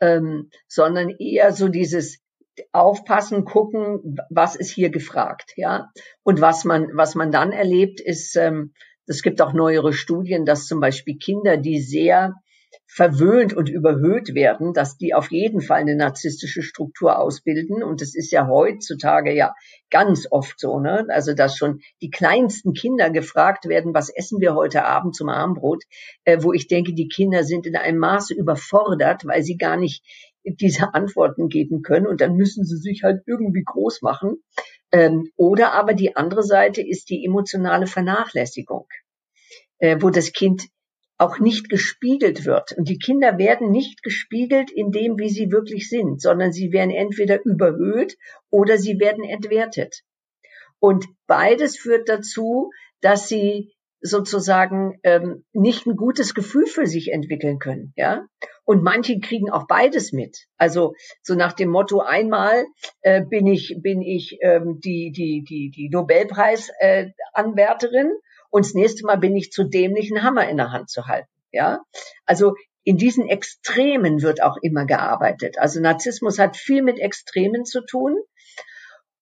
ähm, 0.00 0.50
sondern 0.66 1.08
eher 1.08 1.52
so 1.52 1.68
dieses 1.68 2.18
Aufpassen, 2.72 3.44
gucken, 3.44 4.16
was 4.30 4.56
ist 4.56 4.70
hier 4.70 4.90
gefragt, 4.90 5.52
ja. 5.56 5.90
Und 6.22 6.40
was 6.40 6.64
man, 6.64 6.88
was 6.94 7.14
man 7.14 7.30
dann 7.30 7.52
erlebt, 7.52 8.00
ist, 8.00 8.36
ähm, 8.36 8.72
es 9.06 9.22
gibt 9.22 9.42
auch 9.42 9.52
neuere 9.52 9.92
Studien, 9.92 10.44
dass 10.44 10.66
zum 10.66 10.80
Beispiel 10.80 11.16
Kinder, 11.16 11.56
die 11.56 11.80
sehr 11.80 12.34
verwöhnt 12.86 13.54
und 13.54 13.68
überhöht 13.68 14.34
werden, 14.34 14.72
dass 14.72 14.96
die 14.96 15.14
auf 15.14 15.30
jeden 15.30 15.60
Fall 15.60 15.80
eine 15.80 15.94
narzisstische 15.94 16.62
Struktur 16.62 17.18
ausbilden. 17.18 17.82
Und 17.84 18.00
das 18.00 18.14
ist 18.14 18.32
ja 18.32 18.48
heutzutage 18.48 19.32
ja 19.32 19.54
ganz 19.90 20.26
oft 20.30 20.58
so, 20.58 20.80
ne? 20.80 21.06
Also, 21.08 21.34
dass 21.34 21.56
schon 21.56 21.80
die 22.02 22.10
kleinsten 22.10 22.72
Kinder 22.72 23.10
gefragt 23.10 23.68
werden, 23.68 23.94
was 23.94 24.10
essen 24.10 24.40
wir 24.40 24.54
heute 24.54 24.84
Abend 24.84 25.14
zum 25.14 25.28
Abendbrot, 25.28 25.84
äh, 26.24 26.38
wo 26.40 26.52
ich 26.52 26.66
denke, 26.66 26.92
die 26.92 27.08
Kinder 27.08 27.44
sind 27.44 27.66
in 27.66 27.76
einem 27.76 27.98
Maße 27.98 28.34
überfordert, 28.34 29.24
weil 29.24 29.42
sie 29.42 29.56
gar 29.56 29.76
nicht 29.76 30.04
diese 30.44 30.94
Antworten 30.94 31.48
geben 31.48 31.82
können 31.82 32.06
und 32.06 32.20
dann 32.20 32.34
müssen 32.34 32.64
sie 32.64 32.76
sich 32.76 33.02
halt 33.02 33.22
irgendwie 33.26 33.62
groß 33.64 34.02
machen. 34.02 34.42
Ähm, 34.92 35.30
oder 35.36 35.72
aber 35.72 35.94
die 35.94 36.16
andere 36.16 36.42
Seite 36.42 36.82
ist 36.82 37.10
die 37.10 37.24
emotionale 37.24 37.86
Vernachlässigung, 37.86 38.86
äh, 39.78 39.96
wo 40.00 40.10
das 40.10 40.32
Kind 40.32 40.68
auch 41.18 41.38
nicht 41.38 41.68
gespiegelt 41.68 42.46
wird. 42.46 42.72
Und 42.72 42.88
die 42.88 42.98
Kinder 42.98 43.36
werden 43.36 43.70
nicht 43.70 44.02
gespiegelt 44.02 44.70
in 44.70 44.90
dem, 44.90 45.18
wie 45.18 45.28
sie 45.28 45.52
wirklich 45.52 45.88
sind, 45.90 46.20
sondern 46.20 46.50
sie 46.50 46.72
werden 46.72 46.90
entweder 46.90 47.44
überhöht 47.44 48.16
oder 48.48 48.78
sie 48.78 48.98
werden 48.98 49.24
entwertet. 49.24 50.02
Und 50.78 51.06
beides 51.26 51.76
führt 51.76 52.08
dazu, 52.08 52.70
dass 53.02 53.28
sie 53.28 53.74
sozusagen 54.00 54.98
ähm, 55.02 55.44
nicht 55.52 55.86
ein 55.86 55.96
gutes 55.96 56.32
Gefühl 56.34 56.66
für 56.66 56.86
sich 56.86 57.12
entwickeln 57.12 57.58
können, 57.58 57.92
ja. 57.96 58.24
Und 58.64 58.82
manche 58.82 59.20
kriegen 59.20 59.50
auch 59.50 59.66
beides 59.66 60.12
mit. 60.12 60.46
Also 60.56 60.94
so 61.22 61.34
nach 61.34 61.52
dem 61.52 61.68
Motto: 61.70 62.00
Einmal 62.00 62.64
äh, 63.02 63.22
bin 63.22 63.46
ich 63.46 63.76
bin 63.82 64.00
ich 64.02 64.38
ähm, 64.42 64.80
die 64.82 65.12
die 65.12 65.44
die 65.46 65.70
die 65.70 65.90
Nobelpreisanwärterin 65.90 68.06
äh, 68.06 68.20
und 68.50 68.64
das 68.64 68.72
nächste 68.74 69.04
Mal 69.06 69.18
bin 69.18 69.36
ich 69.36 69.52
zu 69.52 69.64
dämlich, 69.64 70.10
einen 70.10 70.24
Hammer 70.24 70.48
in 70.48 70.56
der 70.56 70.72
Hand 70.72 70.90
zu 70.90 71.06
halten, 71.06 71.28
ja. 71.52 71.82
Also 72.26 72.54
in 72.82 72.96
diesen 72.96 73.28
Extremen 73.28 74.22
wird 74.22 74.42
auch 74.42 74.56
immer 74.62 74.86
gearbeitet. 74.86 75.58
Also 75.58 75.80
Narzissmus 75.80 76.38
hat 76.38 76.56
viel 76.56 76.82
mit 76.82 76.98
Extremen 76.98 77.64
zu 77.64 77.84
tun. 77.84 78.16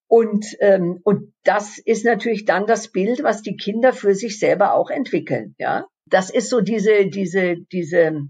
Und, 0.09 0.57
ähm, 0.61 1.01
und 1.05 1.35
das 1.45 1.79
ist 1.79 2.05
natürlich 2.05 2.47
dann 2.47 2.67
das 2.67 2.89
Bild, 2.89 3.23
was 3.23 3.43
die 3.43 3.57
Kinder 3.57 3.93
für 3.93 4.15
sich 4.15 4.39
selber 4.39 4.75
auch 4.75 4.91
entwickeln. 4.91 5.55
Ja, 5.59 5.87
das 6.07 6.31
ist 6.31 6.49
so 6.49 6.63
diese, 6.63 7.07
diese, 7.07 7.57
diese, 7.71 8.23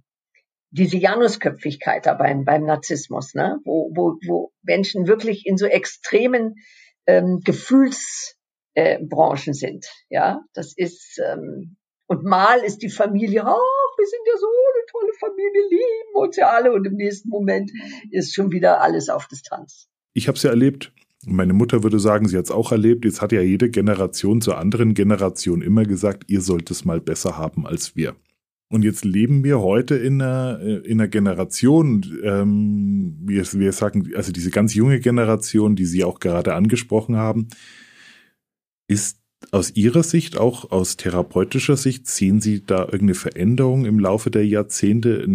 diese 0.71 0.97
Janusköpfigkeit 0.97 2.07
da 2.07 2.15
beim, 2.15 2.45
beim 2.45 2.65
Narzissmus, 2.65 3.35
ne? 3.35 3.61
wo, 3.65 3.93
wo, 3.95 4.17
wo 4.27 4.53
Menschen 4.63 5.07
wirklich 5.07 5.47
in 5.47 5.57
so 5.57 5.67
extremen 5.67 6.57
ähm, 7.07 7.43
Gefühlsbranchen 7.45 9.53
äh, 9.53 9.57
sind. 9.57 9.87
Ja, 10.11 10.41
das 10.55 10.77
ist, 10.77 11.21
ähm, 11.25 11.77
und 12.09 12.25
mal 12.25 12.65
ist 12.65 12.83
die 12.83 12.91
Familie, 12.91 13.43
oh, 13.43 13.89
wir 13.99 14.07
sind 14.07 14.23
ja 14.27 14.37
so 14.37 14.47
eine 14.47 14.85
tolle 14.91 15.13
Familie, 15.21 15.63
lieben 15.71 16.15
uns 16.15 16.37
ja 16.37 16.49
alle. 16.49 16.73
Und 16.73 16.85
im 16.87 16.95
nächsten 16.95 17.29
Moment 17.29 17.71
ist 18.11 18.35
schon 18.35 18.51
wieder 18.51 18.81
alles 18.81 19.09
auf 19.09 19.29
Distanz. 19.29 19.89
Ich 20.15 20.27
habe 20.27 20.37
es 20.37 20.43
ja 20.43 20.51
erlebt, 20.51 20.93
meine 21.27 21.53
Mutter 21.53 21.83
würde 21.83 21.99
sagen, 21.99 22.29
sie 22.29 22.37
hat 22.37 22.45
es 22.45 22.51
auch 22.51 22.73
erlebt. 22.73 23.05
Jetzt 23.05 23.21
hat 23.21 23.33
ja 23.33 23.41
jede 23.41 23.71
Generation 23.71 24.41
zur 24.41 24.59
anderen 24.59 24.95
Generation 24.95 25.63
immer 25.63 25.85
gesagt, 25.85 26.25
ihr 26.29 26.41
sollt 26.41 26.71
es 26.71 26.85
mal 26.85 27.01
besser 27.01 27.37
haben 27.37 27.67
als 27.67 27.97
wir. 27.97 28.15
Und 28.71 28.85
jetzt 28.85 29.05
leben 29.05 29.45
wir 29.45 29.61
heute 29.61 29.97
in 29.97 30.21
einer, 30.21 30.61
äh, 30.61 30.77
in 30.87 31.01
einer 31.01 31.09
Generation, 31.09 32.05
ähm, 32.23 33.17
wir, 33.23 33.45
wir 33.55 33.73
sagen, 33.73 34.11
also 34.15 34.31
diese 34.31 34.51
ganz 34.51 34.75
junge 34.75 35.01
Generation, 35.01 35.75
die 35.75 35.87
Sie 35.87 36.05
auch 36.05 36.21
gerade 36.21 36.55
angesprochen 36.55 37.17
haben, 37.17 37.49
ist 38.87 39.18
aus 39.51 39.75
Ihrer 39.75 40.03
Sicht, 40.03 40.37
auch 40.37 40.71
aus 40.71 40.97
therapeutischer 40.97 41.77
Sicht, 41.77 42.07
sehen 42.07 42.41
Sie 42.41 42.65
da 42.65 42.81
irgendeine 42.81 43.15
Veränderung 43.15 43.87
im 43.87 43.99
Laufe 43.99 44.31
der 44.31 44.47
Jahrzehnte? 44.47 45.27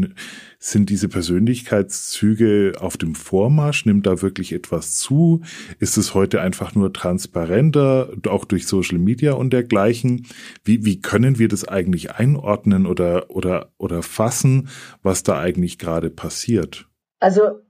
Sind 0.59 0.89
diese 0.89 1.09
Persönlichkeitszüge 1.09 2.73
auf 2.79 2.97
dem 2.97 3.15
Vormarsch? 3.15 3.85
Nimmt 3.85 4.05
da 4.05 4.21
wirklich 4.21 4.53
etwas 4.53 4.95
zu? 4.95 5.41
Ist 5.79 5.97
es 5.97 6.13
heute 6.13 6.41
einfach 6.41 6.75
nur 6.75 6.93
transparenter, 6.93 8.09
auch 8.27 8.45
durch 8.45 8.67
Social 8.67 8.99
Media 8.99 9.33
und 9.33 9.51
dergleichen? 9.51 10.27
Wie, 10.63 10.85
wie 10.85 11.01
können 11.01 11.39
wir 11.39 11.47
das 11.47 11.67
eigentlich 11.67 12.11
einordnen 12.11 12.85
oder, 12.85 13.29
oder, 13.29 13.71
oder 13.77 14.03
fassen, 14.03 14.69
was 15.01 15.23
da 15.23 15.39
eigentlich 15.39 15.79
gerade 15.79 16.09
passiert? 16.09 16.87
Also 17.19 17.62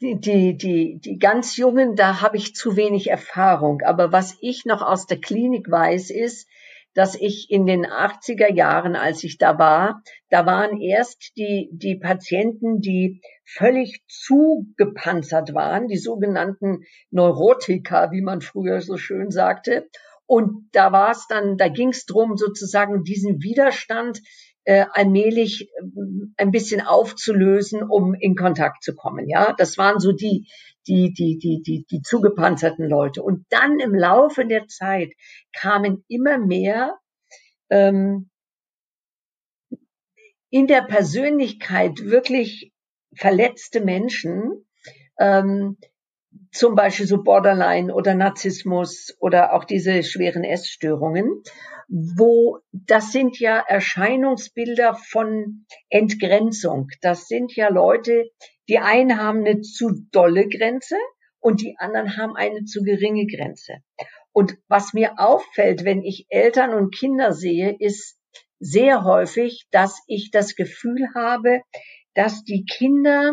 die, 0.00 0.56
die, 0.56 0.98
die, 0.98 1.18
ganz 1.18 1.56
Jungen, 1.56 1.94
da 1.94 2.20
habe 2.22 2.36
ich 2.36 2.54
zu 2.54 2.76
wenig 2.76 3.10
Erfahrung. 3.10 3.82
Aber 3.82 4.12
was 4.12 4.36
ich 4.40 4.64
noch 4.64 4.82
aus 4.82 5.06
der 5.06 5.20
Klinik 5.20 5.70
weiß, 5.70 6.10
ist, 6.10 6.48
dass 6.94 7.14
ich 7.14 7.50
in 7.50 7.66
den 7.66 7.86
80er 7.86 8.52
Jahren, 8.52 8.96
als 8.96 9.22
ich 9.22 9.38
da 9.38 9.58
war, 9.58 10.02
da 10.28 10.44
waren 10.46 10.80
erst 10.80 11.32
die, 11.36 11.68
die 11.72 11.96
Patienten, 11.96 12.80
die 12.80 13.20
völlig 13.44 14.02
zugepanzert 14.08 15.54
waren, 15.54 15.86
die 15.86 15.98
sogenannten 15.98 16.84
Neurotiker, 17.10 18.10
wie 18.10 18.22
man 18.22 18.40
früher 18.40 18.80
so 18.80 18.96
schön 18.96 19.30
sagte. 19.30 19.88
Und 20.26 20.68
da 20.72 20.92
war 20.92 21.10
es 21.10 21.26
dann, 21.28 21.56
da 21.56 21.68
ging 21.68 21.90
es 21.90 22.06
drum, 22.06 22.36
sozusagen 22.36 23.04
diesen 23.04 23.42
Widerstand 23.42 24.20
äh, 24.64 24.86
allmählich 24.92 25.62
äh, 25.62 25.82
ein 26.36 26.50
bisschen 26.50 26.80
aufzulösen, 26.80 27.82
um 27.82 28.14
in 28.14 28.34
Kontakt 28.34 28.82
zu 28.82 28.94
kommen. 28.94 29.28
Ja, 29.28 29.54
das 29.56 29.78
waren 29.78 30.00
so 30.00 30.12
die, 30.12 30.46
die, 30.86 31.12
die, 31.12 31.38
die, 31.38 31.62
die, 31.62 31.84
die 31.90 32.02
zugepanzerten 32.02 32.88
Leute. 32.88 33.22
Und 33.22 33.46
dann 33.50 33.78
im 33.78 33.94
Laufe 33.94 34.46
der 34.46 34.66
Zeit 34.66 35.12
kamen 35.52 36.04
immer 36.08 36.38
mehr 36.38 36.98
ähm, 37.70 38.30
in 40.50 40.66
der 40.66 40.82
Persönlichkeit 40.82 42.04
wirklich 42.04 42.72
verletzte 43.14 43.80
Menschen, 43.80 44.66
ähm, 45.18 45.78
zum 46.52 46.74
Beispiel 46.74 47.06
so 47.06 47.22
Borderline 47.22 47.94
oder 47.94 48.14
Narzissmus 48.14 49.16
oder 49.20 49.54
auch 49.54 49.64
diese 49.64 50.02
schweren 50.02 50.44
Essstörungen, 50.44 51.42
wo 51.88 52.58
das 52.72 53.12
sind 53.12 53.38
ja 53.38 53.58
Erscheinungsbilder 53.58 54.94
von 54.94 55.66
Entgrenzung. 55.88 56.88
Das 57.02 57.28
sind 57.28 57.54
ja 57.54 57.68
Leute, 57.68 58.30
die 58.68 58.78
einen 58.78 59.18
haben 59.18 59.40
eine 59.40 59.60
zu 59.60 59.90
dolle 60.12 60.48
Grenze 60.48 60.96
und 61.40 61.60
die 61.60 61.76
anderen 61.78 62.16
haben 62.16 62.36
eine 62.36 62.64
zu 62.64 62.82
geringe 62.82 63.26
Grenze. 63.26 63.78
Und 64.32 64.58
was 64.68 64.92
mir 64.92 65.18
auffällt, 65.18 65.84
wenn 65.84 66.02
ich 66.02 66.26
Eltern 66.28 66.74
und 66.74 66.94
Kinder 66.94 67.32
sehe, 67.32 67.74
ist 67.78 68.18
sehr 68.60 69.04
häufig, 69.04 69.66
dass 69.70 70.00
ich 70.06 70.30
das 70.30 70.54
Gefühl 70.54 71.08
habe, 71.14 71.62
dass 72.14 72.44
die 72.44 72.64
Kinder 72.64 73.32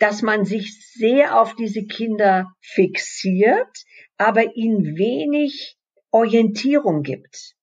dass 0.00 0.22
man 0.22 0.44
sich 0.46 0.92
sehr 0.94 1.38
auf 1.38 1.54
diese 1.54 1.84
Kinder 1.84 2.52
fixiert, 2.60 3.84
aber 4.16 4.56
ihnen 4.56 4.96
wenig 4.96 5.76
Orientierung 6.10 7.02
gibt. 7.02 7.54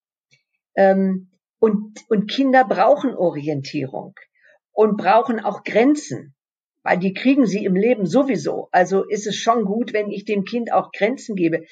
Ähm, 0.75 1.31
und, 1.59 2.05
und 2.09 2.29
Kinder 2.29 2.63
brauchen 2.63 3.15
Orientierung 3.15 4.13
und 4.71 4.97
brauchen 4.97 5.39
auch 5.39 5.63
Grenzen, 5.63 6.35
weil 6.83 6.99
die 6.99 7.13
kriegen 7.13 7.47
sie 7.47 7.65
im 7.65 7.75
Leben 7.75 8.05
sowieso. 8.05 8.69
Also 8.71 9.03
ist 9.03 9.25
es 9.25 9.35
schon 9.35 9.65
gut, 9.65 9.91
wenn 9.91 10.11
ich 10.11 10.23
dem 10.23 10.43
Kind 10.45 10.71
auch 10.71 10.91
Grenzen 10.91 11.35
gebe. 11.35 11.65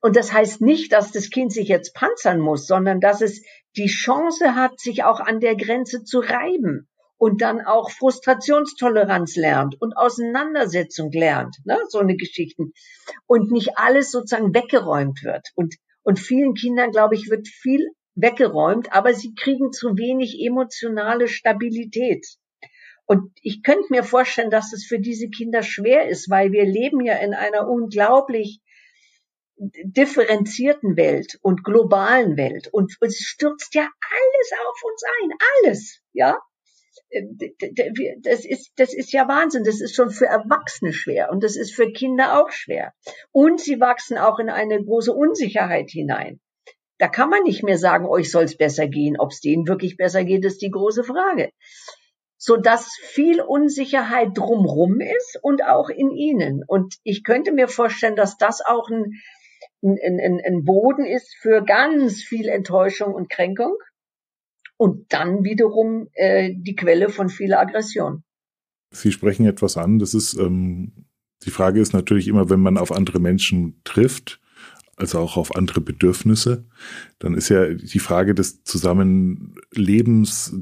Und 0.00 0.14
das 0.14 0.32
heißt 0.32 0.60
nicht, 0.60 0.92
dass 0.92 1.10
das 1.10 1.30
Kind 1.30 1.52
sich 1.52 1.66
jetzt 1.66 1.92
panzern 1.92 2.38
muss, 2.38 2.68
sondern 2.68 3.00
dass 3.00 3.20
es 3.20 3.42
die 3.76 3.88
Chance 3.88 4.54
hat, 4.54 4.78
sich 4.78 5.02
auch 5.02 5.18
an 5.18 5.40
der 5.40 5.56
Grenze 5.56 6.04
zu 6.04 6.20
reiben 6.20 6.88
und 7.16 7.42
dann 7.42 7.60
auch 7.60 7.90
Frustrationstoleranz 7.90 9.36
lernt 9.36 9.80
und 9.80 9.96
Auseinandersetzung 9.96 11.10
lernt, 11.12 11.56
ne, 11.64 11.78
so 11.88 11.98
eine 11.98 12.16
Geschichten 12.16 12.72
und 13.26 13.50
nicht 13.50 13.78
alles 13.78 14.10
sozusagen 14.10 14.54
weggeräumt 14.54 15.22
wird 15.22 15.48
und 15.54 15.74
und 16.04 16.20
vielen 16.20 16.54
Kindern, 16.54 16.90
glaube 16.90 17.16
ich, 17.16 17.30
wird 17.30 17.48
viel 17.48 17.88
weggeräumt, 18.14 18.92
aber 18.92 19.14
sie 19.14 19.34
kriegen 19.34 19.72
zu 19.72 19.96
wenig 19.96 20.38
emotionale 20.38 21.26
Stabilität. 21.26 22.26
Und 23.06 23.32
ich 23.42 23.62
könnte 23.62 23.86
mir 23.90 24.04
vorstellen, 24.04 24.50
dass 24.50 24.72
es 24.72 24.86
für 24.86 25.00
diese 25.00 25.28
Kinder 25.28 25.62
schwer 25.62 26.08
ist, 26.08 26.30
weil 26.30 26.52
wir 26.52 26.64
leben 26.64 27.00
ja 27.00 27.16
in 27.16 27.34
einer 27.34 27.68
unglaublich 27.68 28.60
differenzierten 29.56 30.96
Welt 30.96 31.38
und 31.42 31.64
globalen 31.64 32.36
Welt 32.36 32.68
und 32.72 32.96
es 33.00 33.18
stürzt 33.18 33.74
ja 33.74 33.82
alles 33.82 34.52
auf 34.66 34.82
uns 34.84 35.02
ein, 35.22 35.30
alles, 35.64 36.00
ja. 36.12 36.38
Das 38.22 38.44
ist, 38.44 38.72
das 38.76 38.94
ist 38.94 39.12
ja 39.12 39.28
Wahnsinn. 39.28 39.64
Das 39.64 39.80
ist 39.80 39.94
schon 39.94 40.10
für 40.10 40.26
Erwachsene 40.26 40.92
schwer 40.92 41.30
und 41.30 41.44
das 41.44 41.56
ist 41.56 41.74
für 41.74 41.92
Kinder 41.92 42.40
auch 42.40 42.50
schwer. 42.50 42.92
Und 43.32 43.60
sie 43.60 43.80
wachsen 43.80 44.18
auch 44.18 44.38
in 44.38 44.50
eine 44.50 44.82
große 44.82 45.12
Unsicherheit 45.12 45.90
hinein. 45.90 46.40
Da 46.98 47.08
kann 47.08 47.30
man 47.30 47.42
nicht 47.42 47.62
mehr 47.62 47.78
sagen, 47.78 48.06
euch 48.06 48.30
soll 48.30 48.44
es 48.44 48.56
besser 48.56 48.86
gehen. 48.86 49.18
Ob 49.18 49.32
es 49.32 49.40
denen 49.40 49.66
wirklich 49.66 49.96
besser 49.96 50.24
geht, 50.24 50.44
ist 50.44 50.62
die 50.62 50.70
große 50.70 51.04
Frage. 51.04 51.50
So 52.36 52.56
dass 52.56 52.96
viel 53.00 53.40
Unsicherheit 53.40 54.30
drumrum 54.34 55.00
ist 55.00 55.38
und 55.42 55.64
auch 55.64 55.88
in 55.88 56.10
ihnen. 56.10 56.62
Und 56.66 56.96
ich 57.02 57.24
könnte 57.24 57.52
mir 57.52 57.68
vorstellen, 57.68 58.16
dass 58.16 58.36
das 58.36 58.60
auch 58.60 58.90
ein, 58.90 59.12
ein, 59.82 60.20
ein, 60.20 60.40
ein 60.44 60.64
Boden 60.64 61.04
ist 61.04 61.34
für 61.36 61.62
ganz 61.64 62.22
viel 62.22 62.48
Enttäuschung 62.48 63.14
und 63.14 63.30
Kränkung 63.30 63.76
und 64.76 65.12
dann 65.12 65.44
wiederum 65.44 66.08
äh, 66.12 66.52
die 66.54 66.74
Quelle 66.74 67.08
von 67.08 67.28
viel 67.28 67.54
Aggression. 67.54 68.22
Sie 68.90 69.12
sprechen 69.12 69.46
etwas 69.46 69.76
an. 69.76 69.98
Das 69.98 70.14
ist 70.14 70.34
ähm, 70.34 71.06
die 71.44 71.50
Frage 71.50 71.80
ist 71.80 71.92
natürlich 71.92 72.28
immer, 72.28 72.50
wenn 72.50 72.60
man 72.60 72.78
auf 72.78 72.92
andere 72.92 73.20
Menschen 73.20 73.80
trifft, 73.84 74.40
also 74.96 75.18
auch 75.18 75.36
auf 75.36 75.54
andere 75.56 75.80
Bedürfnisse, 75.80 76.64
dann 77.18 77.34
ist 77.34 77.48
ja 77.48 77.74
die 77.74 77.98
Frage 77.98 78.34
des 78.34 78.62
Zusammenlebens 78.64 80.56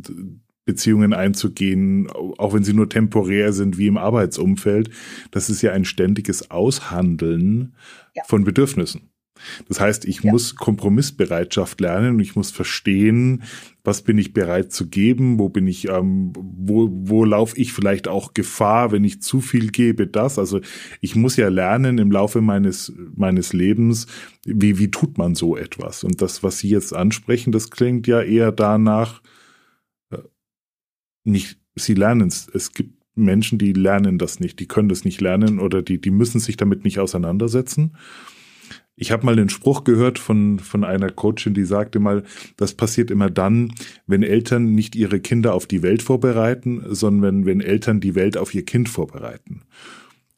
Beziehungen 0.64 1.12
einzugehen, 1.12 2.08
auch 2.10 2.54
wenn 2.54 2.64
sie 2.64 2.72
nur 2.72 2.88
temporär 2.88 3.52
sind, 3.52 3.78
wie 3.78 3.88
im 3.88 3.98
Arbeitsumfeld. 3.98 4.90
Das 5.30 5.50
ist 5.50 5.60
ja 5.60 5.72
ein 5.72 5.84
ständiges 5.84 6.50
Aushandeln 6.50 7.74
ja. 8.14 8.22
von 8.26 8.44
Bedürfnissen. 8.44 9.11
Das 9.68 9.80
heißt, 9.80 10.04
ich 10.04 10.22
ja. 10.22 10.30
muss 10.30 10.56
Kompromissbereitschaft 10.56 11.80
lernen 11.80 12.14
und 12.14 12.20
ich 12.20 12.36
muss 12.36 12.50
verstehen, 12.50 13.42
was 13.84 14.02
bin 14.02 14.18
ich 14.18 14.32
bereit 14.32 14.72
zu 14.72 14.88
geben, 14.88 15.38
wo 15.38 15.48
bin 15.48 15.66
ich, 15.66 15.88
ähm, 15.88 16.32
wo, 16.36 16.88
wo 16.92 17.24
laufe 17.24 17.56
ich 17.58 17.72
vielleicht 17.72 18.08
auch 18.08 18.34
Gefahr, 18.34 18.92
wenn 18.92 19.04
ich 19.04 19.22
zu 19.22 19.40
viel 19.40 19.70
gebe, 19.70 20.06
das. 20.06 20.38
Also 20.38 20.60
ich 21.00 21.16
muss 21.16 21.36
ja 21.36 21.48
lernen 21.48 21.98
im 21.98 22.12
Laufe 22.12 22.40
meines, 22.40 22.92
meines 23.14 23.52
Lebens, 23.52 24.06
wie, 24.44 24.78
wie 24.78 24.90
tut 24.90 25.18
man 25.18 25.34
so 25.34 25.56
etwas. 25.56 26.04
Und 26.04 26.22
das, 26.22 26.42
was 26.42 26.58
Sie 26.58 26.68
jetzt 26.68 26.94
ansprechen, 26.94 27.52
das 27.52 27.70
klingt 27.70 28.06
ja 28.06 28.22
eher 28.22 28.52
danach, 28.52 29.20
nicht, 31.24 31.58
sie 31.76 31.94
lernen 31.94 32.28
es. 32.28 32.48
Es 32.52 32.72
gibt 32.72 32.94
Menschen, 33.14 33.58
die 33.58 33.72
lernen 33.72 34.18
das 34.18 34.40
nicht, 34.40 34.58
die 34.58 34.66
können 34.66 34.88
das 34.88 35.04
nicht 35.04 35.20
lernen 35.20 35.58
oder 35.58 35.82
die, 35.82 36.00
die 36.00 36.10
müssen 36.10 36.40
sich 36.40 36.56
damit 36.56 36.84
nicht 36.84 36.98
auseinandersetzen. 36.98 37.96
Ich 39.02 39.10
habe 39.10 39.26
mal 39.26 39.34
den 39.34 39.48
Spruch 39.48 39.82
gehört 39.82 40.20
von, 40.20 40.60
von 40.60 40.84
einer 40.84 41.10
Coachin, 41.10 41.54
die 41.54 41.64
sagte 41.64 41.98
mal, 41.98 42.22
das 42.56 42.74
passiert 42.74 43.10
immer 43.10 43.30
dann, 43.30 43.74
wenn 44.06 44.22
Eltern 44.22 44.76
nicht 44.76 44.94
ihre 44.94 45.18
Kinder 45.18 45.54
auf 45.54 45.66
die 45.66 45.82
Welt 45.82 46.02
vorbereiten, 46.02 46.84
sondern 46.88 47.22
wenn, 47.22 47.46
wenn 47.46 47.60
Eltern 47.60 47.98
die 47.98 48.14
Welt 48.14 48.36
auf 48.36 48.54
ihr 48.54 48.64
Kind 48.64 48.88
vorbereiten. 48.88 49.62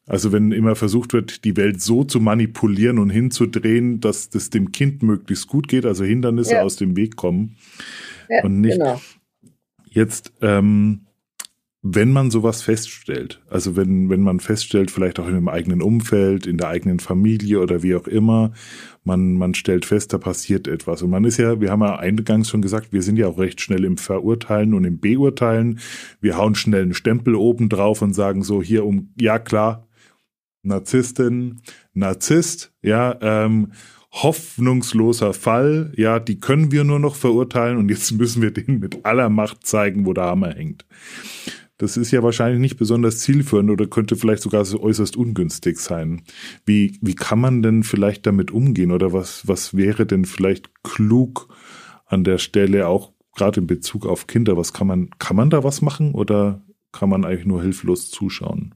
Also 0.07 0.31
wenn 0.31 0.51
immer 0.51 0.75
versucht 0.75 1.13
wird, 1.13 1.45
die 1.45 1.55
Welt 1.57 1.79
so 1.79 2.05
zu 2.05 2.19
manipulieren 2.19 2.97
und 2.97 3.11
hinzudrehen, 3.11 3.99
dass 3.99 4.31
das 4.31 4.49
dem 4.49 4.71
Kind 4.71 5.03
möglichst 5.03 5.45
gut 5.45 5.67
geht, 5.67 5.85
also 5.85 6.03
Hindernisse 6.03 6.53
ja. 6.53 6.63
aus 6.63 6.75
dem 6.75 6.97
Weg 6.97 7.17
kommen. 7.17 7.57
Ja, 8.29 8.45
und 8.45 8.61
nicht, 8.61 8.79
genau. 8.79 8.99
Jetzt, 9.91 10.33
ähm, 10.41 11.01
wenn 11.87 12.11
man 12.11 12.31
sowas 12.31 12.63
feststellt, 12.63 13.43
also 13.47 13.75
wenn, 13.75 14.09
wenn 14.09 14.21
man 14.21 14.39
feststellt, 14.39 14.89
vielleicht 14.89 15.19
auch 15.19 15.27
in 15.27 15.35
dem 15.35 15.47
eigenen 15.47 15.83
Umfeld, 15.83 16.47
in 16.47 16.57
der 16.57 16.69
eigenen 16.69 16.99
Familie 16.99 17.59
oder 17.59 17.83
wie 17.83 17.93
auch 17.93 18.07
immer, 18.07 18.53
man, 19.03 19.35
man 19.35 19.53
stellt 19.53 19.85
fest, 19.85 20.11
da 20.11 20.17
passiert 20.17 20.67
etwas. 20.67 21.03
Und 21.03 21.11
man 21.11 21.25
ist 21.25 21.37
ja, 21.37 21.61
wir 21.61 21.69
haben 21.69 21.83
ja 21.83 21.97
eingangs 21.97 22.49
schon 22.49 22.63
gesagt, 22.63 22.91
wir 22.91 23.03
sind 23.03 23.17
ja 23.17 23.27
auch 23.27 23.37
recht 23.37 23.61
schnell 23.61 23.83
im 23.83 23.97
Verurteilen 23.97 24.73
und 24.73 24.83
im 24.83 24.99
Beurteilen. 24.99 25.79
Wir 26.21 26.37
hauen 26.37 26.55
schnell 26.55 26.81
einen 26.81 26.95
Stempel 26.95 27.35
oben 27.35 27.69
drauf 27.69 28.01
und 28.01 28.15
sagen 28.15 28.41
so 28.41 28.63
hier 28.63 28.83
um, 28.83 29.13
ja 29.21 29.37
klar, 29.37 29.87
Narzisstin, 30.63 31.61
Narzisst, 31.93 32.73
ja, 32.81 33.15
ähm, 33.21 33.73
hoffnungsloser 34.11 35.35
Fall. 35.35 35.93
Ja, 35.97 36.19
die 36.19 36.39
können 36.39 36.71
wir 36.71 36.83
nur 36.83 36.99
noch 36.99 37.15
verurteilen 37.15 37.77
und 37.77 37.89
jetzt 37.89 38.11
müssen 38.17 38.41
wir 38.41 38.49
denen 38.49 38.79
mit 38.79 39.05
aller 39.05 39.29
Macht 39.29 39.67
zeigen, 39.67 40.07
wo 40.07 40.13
der 40.13 40.23
Hammer 40.23 40.55
hängt. 40.55 40.87
Das 41.77 41.97
ist 41.97 42.11
ja 42.11 42.23
wahrscheinlich 42.23 42.59
nicht 42.59 42.77
besonders 42.77 43.19
zielführend 43.19 43.69
oder 43.69 43.87
könnte 43.87 44.15
vielleicht 44.15 44.41
sogar 44.41 44.63
so 44.63 44.79
äußerst 44.81 45.17
ungünstig 45.17 45.79
sein. 45.79 46.23
Wie, 46.65 46.97
wie 47.01 47.15
kann 47.15 47.39
man 47.39 47.61
denn 47.61 47.83
vielleicht 47.83 48.25
damit 48.25 48.51
umgehen 48.51 48.91
oder 48.91 49.11
was, 49.11 49.47
was 49.47 49.75
wäre 49.75 50.05
denn 50.05 50.25
vielleicht 50.25 50.83
klug 50.83 51.53
an 52.05 52.23
der 52.23 52.37
Stelle 52.37 52.87
auch 52.87 53.11
gerade 53.35 53.59
in 53.59 53.67
Bezug 53.67 54.05
auf 54.05 54.27
Kinder? 54.27 54.55
Was 54.55 54.71
kann 54.71 54.87
man, 54.87 55.09
kann 55.19 55.35
man 55.35 55.49
da 55.49 55.63
was 55.63 55.81
machen 55.81 56.13
oder 56.13 56.61
kann 56.93 57.09
man 57.09 57.25
eigentlich 57.25 57.45
nur 57.45 57.61
hilflos 57.61 58.09
zuschauen? 58.09 58.75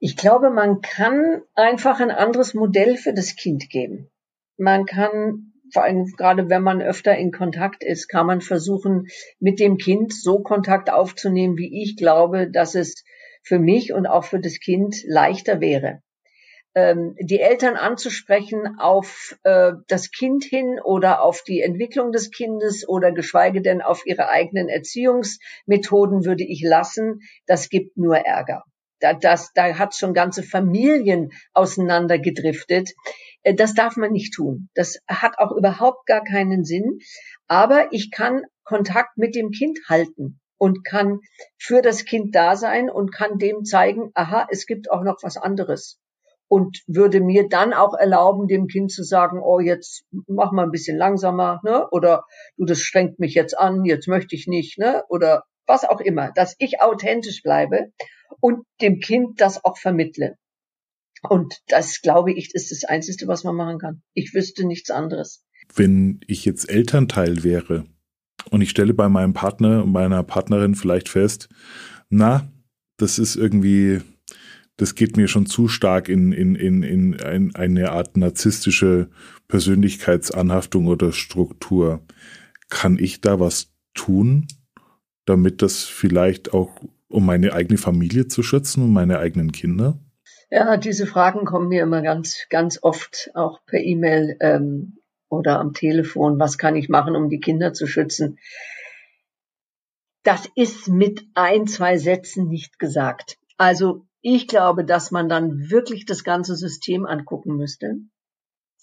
Ich 0.00 0.16
glaube, 0.16 0.50
man 0.50 0.80
kann 0.80 1.42
einfach 1.54 2.00
ein 2.00 2.10
anderes 2.10 2.54
Modell 2.54 2.96
für 2.96 3.14
das 3.14 3.36
Kind 3.36 3.70
geben. 3.70 4.10
Man 4.56 4.84
kann, 4.84 5.51
vor 5.72 5.84
allem 5.84 6.04
gerade 6.16 6.50
wenn 6.50 6.62
man 6.62 6.82
öfter 6.82 7.16
in 7.16 7.32
Kontakt 7.32 7.82
ist, 7.82 8.08
kann 8.08 8.26
man 8.26 8.40
versuchen, 8.40 9.08
mit 9.40 9.58
dem 9.58 9.78
Kind 9.78 10.12
so 10.12 10.40
Kontakt 10.40 10.90
aufzunehmen, 10.90 11.56
wie 11.56 11.82
ich 11.82 11.96
glaube, 11.96 12.50
dass 12.50 12.74
es 12.74 13.04
für 13.42 13.58
mich 13.58 13.92
und 13.92 14.06
auch 14.06 14.24
für 14.24 14.40
das 14.40 14.60
Kind 14.60 15.02
leichter 15.04 15.60
wäre. 15.60 16.02
Ähm, 16.74 17.16
die 17.20 17.40
Eltern 17.40 17.76
anzusprechen 17.76 18.78
auf 18.78 19.36
äh, 19.42 19.72
das 19.88 20.10
Kind 20.10 20.44
hin 20.44 20.80
oder 20.82 21.22
auf 21.22 21.42
die 21.42 21.60
Entwicklung 21.60 22.12
des 22.12 22.30
Kindes 22.30 22.88
oder 22.88 23.12
geschweige 23.12 23.60
denn 23.60 23.82
auf 23.82 24.06
ihre 24.06 24.30
eigenen 24.30 24.68
Erziehungsmethoden 24.68 26.24
würde 26.24 26.44
ich 26.44 26.62
lassen. 26.62 27.20
Das 27.46 27.68
gibt 27.68 27.98
nur 27.98 28.16
Ärger. 28.16 28.64
Da, 29.02 29.14
das, 29.14 29.52
da 29.54 29.78
hat 29.78 29.96
schon 29.96 30.14
ganze 30.14 30.42
Familien 30.42 31.30
auseinandergedriftet. 31.52 32.90
Äh, 33.42 33.54
das 33.54 33.74
darf 33.74 33.96
man 33.96 34.12
nicht 34.12 34.32
tun. 34.32 34.68
Das 34.74 34.98
hat 35.08 35.38
auch 35.38 35.52
überhaupt 35.52 36.06
gar 36.06 36.22
keinen 36.22 36.64
Sinn. 36.64 37.00
Aber 37.48 37.92
ich 37.92 38.10
kann 38.10 38.42
Kontakt 38.64 39.18
mit 39.18 39.34
dem 39.34 39.50
Kind 39.50 39.80
halten 39.88 40.40
und 40.56 40.84
kann 40.84 41.18
für 41.58 41.82
das 41.82 42.04
Kind 42.04 42.36
da 42.36 42.54
sein 42.54 42.88
und 42.88 43.12
kann 43.12 43.38
dem 43.38 43.64
zeigen, 43.64 44.12
aha, 44.14 44.46
es 44.48 44.66
gibt 44.66 44.90
auch 44.90 45.02
noch 45.02 45.16
was 45.22 45.36
anderes. 45.36 45.98
Und 46.46 46.82
würde 46.86 47.20
mir 47.20 47.48
dann 47.48 47.72
auch 47.72 47.94
erlauben, 47.94 48.46
dem 48.46 48.68
Kind 48.68 48.92
zu 48.92 49.02
sagen, 49.02 49.40
oh, 49.42 49.58
jetzt 49.58 50.04
mach 50.28 50.52
mal 50.52 50.64
ein 50.64 50.70
bisschen 50.70 50.96
langsamer, 50.96 51.60
ne? 51.64 51.88
Oder 51.90 52.24
du, 52.56 52.66
das 52.66 52.78
strengt 52.80 53.18
mich 53.18 53.34
jetzt 53.34 53.58
an, 53.58 53.84
jetzt 53.84 54.06
möchte 54.06 54.36
ich 54.36 54.46
nicht, 54.46 54.78
ne? 54.78 55.02
Oder 55.08 55.42
was 55.66 55.84
auch 55.84 56.00
immer, 56.00 56.30
dass 56.32 56.54
ich 56.58 56.80
authentisch 56.80 57.42
bleibe 57.42 57.92
und 58.40 58.64
dem 58.80 59.00
Kind 59.00 59.40
das 59.40 59.64
auch 59.64 59.78
vermittle. 59.78 60.36
Und 61.28 61.60
das, 61.68 62.00
glaube 62.00 62.32
ich, 62.32 62.54
ist 62.54 62.70
das 62.72 62.84
Einzige, 62.84 63.28
was 63.28 63.44
man 63.44 63.54
machen 63.54 63.78
kann. 63.78 64.02
Ich 64.12 64.34
wüsste 64.34 64.66
nichts 64.66 64.90
anderes. 64.90 65.44
Wenn 65.74 66.20
ich 66.26 66.44
jetzt 66.44 66.68
Elternteil 66.68 67.44
wäre 67.44 67.86
und 68.50 68.60
ich 68.60 68.70
stelle 68.70 68.92
bei 68.92 69.08
meinem 69.08 69.32
Partner 69.32 69.84
und 69.84 69.92
meiner 69.92 70.22
Partnerin 70.24 70.74
vielleicht 70.74 71.08
fest, 71.08 71.48
na, 72.10 72.50
das 72.96 73.18
ist 73.18 73.36
irgendwie, 73.36 74.00
das 74.76 74.94
geht 74.96 75.16
mir 75.16 75.28
schon 75.28 75.46
zu 75.46 75.68
stark 75.68 76.08
in, 76.08 76.32
in, 76.32 76.56
in, 76.56 76.82
in 76.82 77.54
eine 77.54 77.92
Art 77.92 78.16
narzisstische 78.16 79.08
Persönlichkeitsanhaftung 79.48 80.88
oder 80.88 81.12
Struktur. 81.12 82.04
Kann 82.68 82.98
ich 82.98 83.20
da 83.20 83.38
was 83.38 83.72
tun, 83.94 84.48
damit 85.24 85.62
das 85.62 85.84
vielleicht 85.84 86.52
auch, 86.52 86.80
um 87.12 87.26
meine 87.26 87.52
eigene 87.52 87.78
Familie 87.78 88.28
zu 88.28 88.42
schützen 88.42 88.82
und 88.82 88.92
meine 88.92 89.18
eigenen 89.18 89.52
Kinder? 89.52 89.98
Ja, 90.50 90.76
diese 90.76 91.06
Fragen 91.06 91.44
kommen 91.44 91.68
mir 91.68 91.82
immer 91.82 92.02
ganz, 92.02 92.46
ganz 92.50 92.78
oft 92.82 93.30
auch 93.34 93.64
per 93.64 93.80
E-Mail 93.80 94.36
ähm, 94.40 94.98
oder 95.28 95.58
am 95.58 95.72
Telefon. 95.72 96.38
Was 96.38 96.58
kann 96.58 96.76
ich 96.76 96.88
machen, 96.88 97.16
um 97.16 97.30
die 97.30 97.40
Kinder 97.40 97.72
zu 97.72 97.86
schützen? 97.86 98.38
Das 100.24 100.48
ist 100.54 100.88
mit 100.88 101.24
ein, 101.34 101.66
zwei 101.66 101.96
Sätzen 101.96 102.48
nicht 102.48 102.78
gesagt. 102.78 103.38
Also 103.56 104.06
ich 104.20 104.46
glaube, 104.46 104.84
dass 104.84 105.10
man 105.10 105.28
dann 105.28 105.70
wirklich 105.70 106.04
das 106.04 106.22
ganze 106.22 106.54
System 106.54 107.06
angucken 107.06 107.56
müsste. 107.56 107.96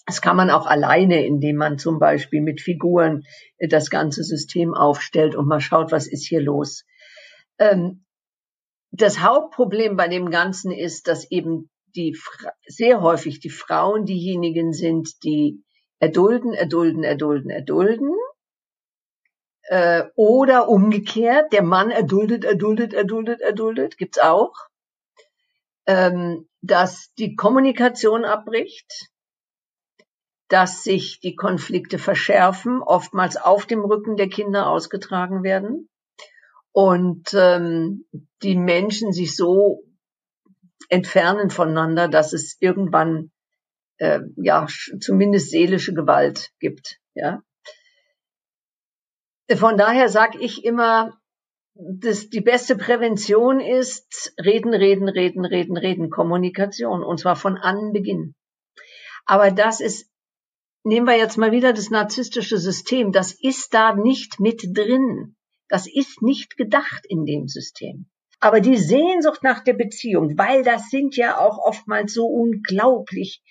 Das 0.06 0.20
kann 0.20 0.36
man 0.36 0.50
auch 0.50 0.66
alleine, 0.66 1.24
indem 1.24 1.56
man 1.56 1.78
zum 1.78 1.98
Beispiel 1.98 2.40
mit 2.40 2.60
Figuren 2.60 3.24
das 3.58 3.90
ganze 3.90 4.24
System 4.24 4.74
aufstellt 4.74 5.36
und 5.36 5.46
mal 5.46 5.60
schaut, 5.60 5.92
was 5.92 6.08
ist 6.08 6.26
hier 6.26 6.40
los. 6.40 6.84
Ähm, 7.58 8.04
das 8.90 9.20
Hauptproblem 9.20 9.96
bei 9.96 10.08
dem 10.08 10.30
Ganzen 10.30 10.72
ist, 10.72 11.06
dass 11.06 11.30
eben 11.30 11.70
die 11.94 12.16
sehr 12.66 13.00
häufig 13.00 13.40
die 13.40 13.50
Frauen 13.50 14.04
diejenigen 14.04 14.72
sind, 14.72 15.22
die 15.24 15.62
erdulden, 15.98 16.52
erdulden, 16.52 17.04
erdulden, 17.04 17.50
erdulden. 17.50 18.14
Äh, 19.64 20.04
oder 20.16 20.68
umgekehrt, 20.68 21.52
der 21.52 21.62
Mann 21.62 21.90
erduldet, 21.90 22.44
erduldet, 22.44 22.92
erduldet, 22.92 23.40
erduldet, 23.40 23.96
gibt's 23.98 24.18
auch. 24.18 24.54
Ähm, 25.86 26.48
dass 26.62 27.12
die 27.18 27.36
Kommunikation 27.36 28.24
abbricht, 28.24 29.10
dass 30.48 30.82
sich 30.82 31.20
die 31.20 31.36
Konflikte 31.36 31.98
verschärfen, 31.98 32.82
oftmals 32.82 33.36
auf 33.36 33.66
dem 33.66 33.84
Rücken 33.84 34.16
der 34.16 34.28
Kinder 34.28 34.68
ausgetragen 34.68 35.42
werden 35.42 35.88
und 36.72 37.34
ähm, 37.34 38.06
die 38.42 38.56
Menschen 38.56 39.12
sich 39.12 39.36
so 39.36 39.82
entfernen 40.88 41.50
voneinander, 41.50 42.08
dass 42.08 42.32
es 42.32 42.56
irgendwann 42.60 43.30
äh, 43.98 44.20
ja 44.36 44.66
zumindest 45.00 45.50
seelische 45.50 45.94
Gewalt 45.94 46.50
gibt. 46.58 46.98
Ja. 47.14 47.42
Von 49.54 49.76
daher 49.76 50.08
sage 50.08 50.38
ich 50.38 50.64
immer, 50.64 51.20
dass 51.74 52.28
die 52.28 52.40
beste 52.40 52.76
Prävention 52.76 53.60
ist 53.60 54.34
reden, 54.42 54.74
reden, 54.74 55.08
reden, 55.08 55.44
reden, 55.44 55.76
reden, 55.76 56.10
Kommunikation 56.10 57.02
und 57.02 57.18
zwar 57.18 57.36
von 57.36 57.56
Anbeginn. 57.56 58.34
Aber 59.24 59.50
das 59.50 59.80
ist, 59.80 60.10
nehmen 60.82 61.06
wir 61.06 61.16
jetzt 61.16 61.36
mal 61.36 61.52
wieder 61.52 61.72
das 61.72 61.90
narzisstische 61.90 62.58
System, 62.58 63.12
das 63.12 63.32
ist 63.32 63.74
da 63.74 63.94
nicht 63.94 64.40
mit 64.40 64.76
drin. 64.76 65.36
Das 65.70 65.86
ist 65.86 66.20
nicht 66.20 66.56
gedacht 66.56 67.06
in 67.08 67.24
dem 67.24 67.48
System. 67.48 68.06
Aber 68.40 68.60
die 68.60 68.76
Sehnsucht 68.76 69.42
nach 69.42 69.62
der 69.62 69.74
Beziehung, 69.74 70.36
weil 70.36 70.64
das 70.64 70.90
sind 70.90 71.16
ja 71.16 71.38
auch 71.38 71.58
oftmals 71.58 72.12
so 72.12 72.26
unglaublich 72.26 73.42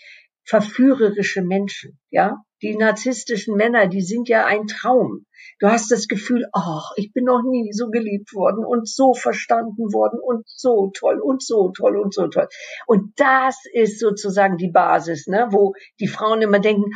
verführerische 0.44 1.44
Menschen, 1.44 2.00
ja. 2.10 2.44
die 2.64 2.76
narzisstischen 2.76 3.56
Männer, 3.56 3.88
die 3.88 4.02
sind 4.02 4.28
ja 4.28 4.46
ein 4.46 4.66
Traum. 4.68 5.26
Du 5.60 5.68
hast 5.68 5.92
das 5.92 6.08
Gefühl, 6.08 6.46
ach, 6.54 6.92
ich 6.96 7.14
bin 7.14 7.26
noch 7.26 7.44
nie 7.44 7.72
so 7.72 7.90
geliebt 7.90 8.34
worden 8.34 8.66
und 8.66 8.90
so 8.90 9.14
verstanden 9.14 9.94
worden 9.94 10.20
und 10.20 10.44
so 10.48 10.92
toll 10.94 11.20
und 11.22 11.44
so 11.44 11.72
toll 11.72 11.98
und 11.98 12.14
so 12.14 12.28
toll. 12.28 12.48
Und 12.88 13.14
das 13.18 13.60
ist 13.72 14.00
sozusagen 14.00 14.58
die 14.58 14.72
Basis, 14.72 15.28
ne, 15.28 15.48
wo 15.52 15.74
die 16.00 16.08
Frauen 16.08 16.42
immer 16.42 16.60
denken, 16.60 16.92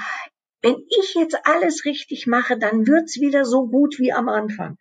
wenn 0.64 0.78
ich 0.90 1.14
jetzt 1.14 1.38
alles 1.44 1.86
richtig 1.86 2.26
mache, 2.26 2.58
dann 2.58 2.88
wird's 2.88 3.20
wieder 3.20 3.46
so 3.46 3.68
gut 3.68 4.00
wie 4.00 4.14
am 4.14 4.30
Anfang. 4.30 4.78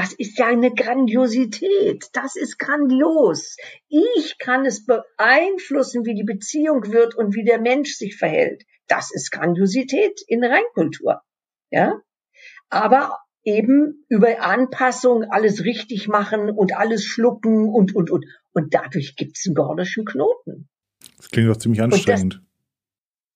Das 0.00 0.14
ist 0.14 0.38
ja 0.38 0.46
eine 0.46 0.72
Grandiosität. 0.72 2.06
Das 2.14 2.34
ist 2.34 2.58
grandios. 2.58 3.58
Ich 3.88 4.38
kann 4.38 4.64
es 4.64 4.86
beeinflussen, 4.86 6.06
wie 6.06 6.14
die 6.14 6.24
Beziehung 6.24 6.90
wird 6.90 7.14
und 7.14 7.34
wie 7.34 7.44
der 7.44 7.60
Mensch 7.60 7.96
sich 7.96 8.16
verhält. 8.16 8.64
Das 8.86 9.12
ist 9.12 9.30
Grandiosität 9.30 10.22
in 10.26 10.42
Reinkultur. 10.42 11.20
Ja? 11.70 12.00
Aber 12.70 13.18
eben 13.44 14.06
über 14.08 14.40
Anpassung 14.40 15.24
alles 15.24 15.64
richtig 15.64 16.08
machen 16.08 16.48
und 16.48 16.74
alles 16.74 17.04
schlucken 17.04 17.68
und, 17.68 17.94
und, 17.94 18.10
und. 18.10 18.24
Und 18.54 18.72
dadurch 18.72 19.16
gibt's 19.16 19.44
einen 19.46 19.54
gordischen 19.54 20.06
Knoten. 20.06 20.70
Das 21.18 21.28
klingt 21.28 21.50
doch 21.50 21.58
ziemlich 21.58 21.82
anstrengend. 21.82 22.40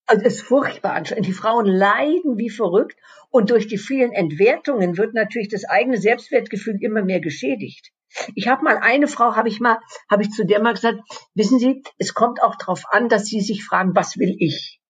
Also 0.06 0.24
ist 0.24 0.42
furchtbar 0.42 0.92
anstrengend. 0.92 1.26
Die 1.26 1.32
Frauen 1.32 1.66
leiden 1.66 2.36
wie 2.36 2.50
verrückt 2.50 2.98
und 3.30 3.50
durch 3.50 3.66
die 3.66 3.78
vielen 3.78 4.12
Entwertungen 4.12 4.96
wird 4.98 5.14
natürlich 5.14 5.48
das 5.48 5.64
eigene 5.64 5.96
Selbstwertgefühl 5.96 6.76
immer 6.80 7.02
mehr 7.02 7.20
geschädigt. 7.20 7.90
Ich 8.34 8.48
habe 8.48 8.62
mal 8.62 8.78
eine 8.78 9.08
Frau, 9.08 9.34
habe 9.34 9.48
ich 9.48 9.60
mal, 9.60 9.78
habe 10.10 10.22
ich 10.22 10.30
zu 10.30 10.44
der 10.44 10.60
mal 10.60 10.74
gesagt, 10.74 11.00
wissen 11.34 11.58
Sie, 11.58 11.82
es 11.98 12.14
kommt 12.14 12.42
auch 12.42 12.56
darauf 12.56 12.84
an, 12.90 13.08
dass 13.08 13.26
Sie 13.26 13.40
sich 13.40 13.64
fragen, 13.64 13.96
was 13.96 14.18
will 14.18 14.36
ich? 14.38 14.80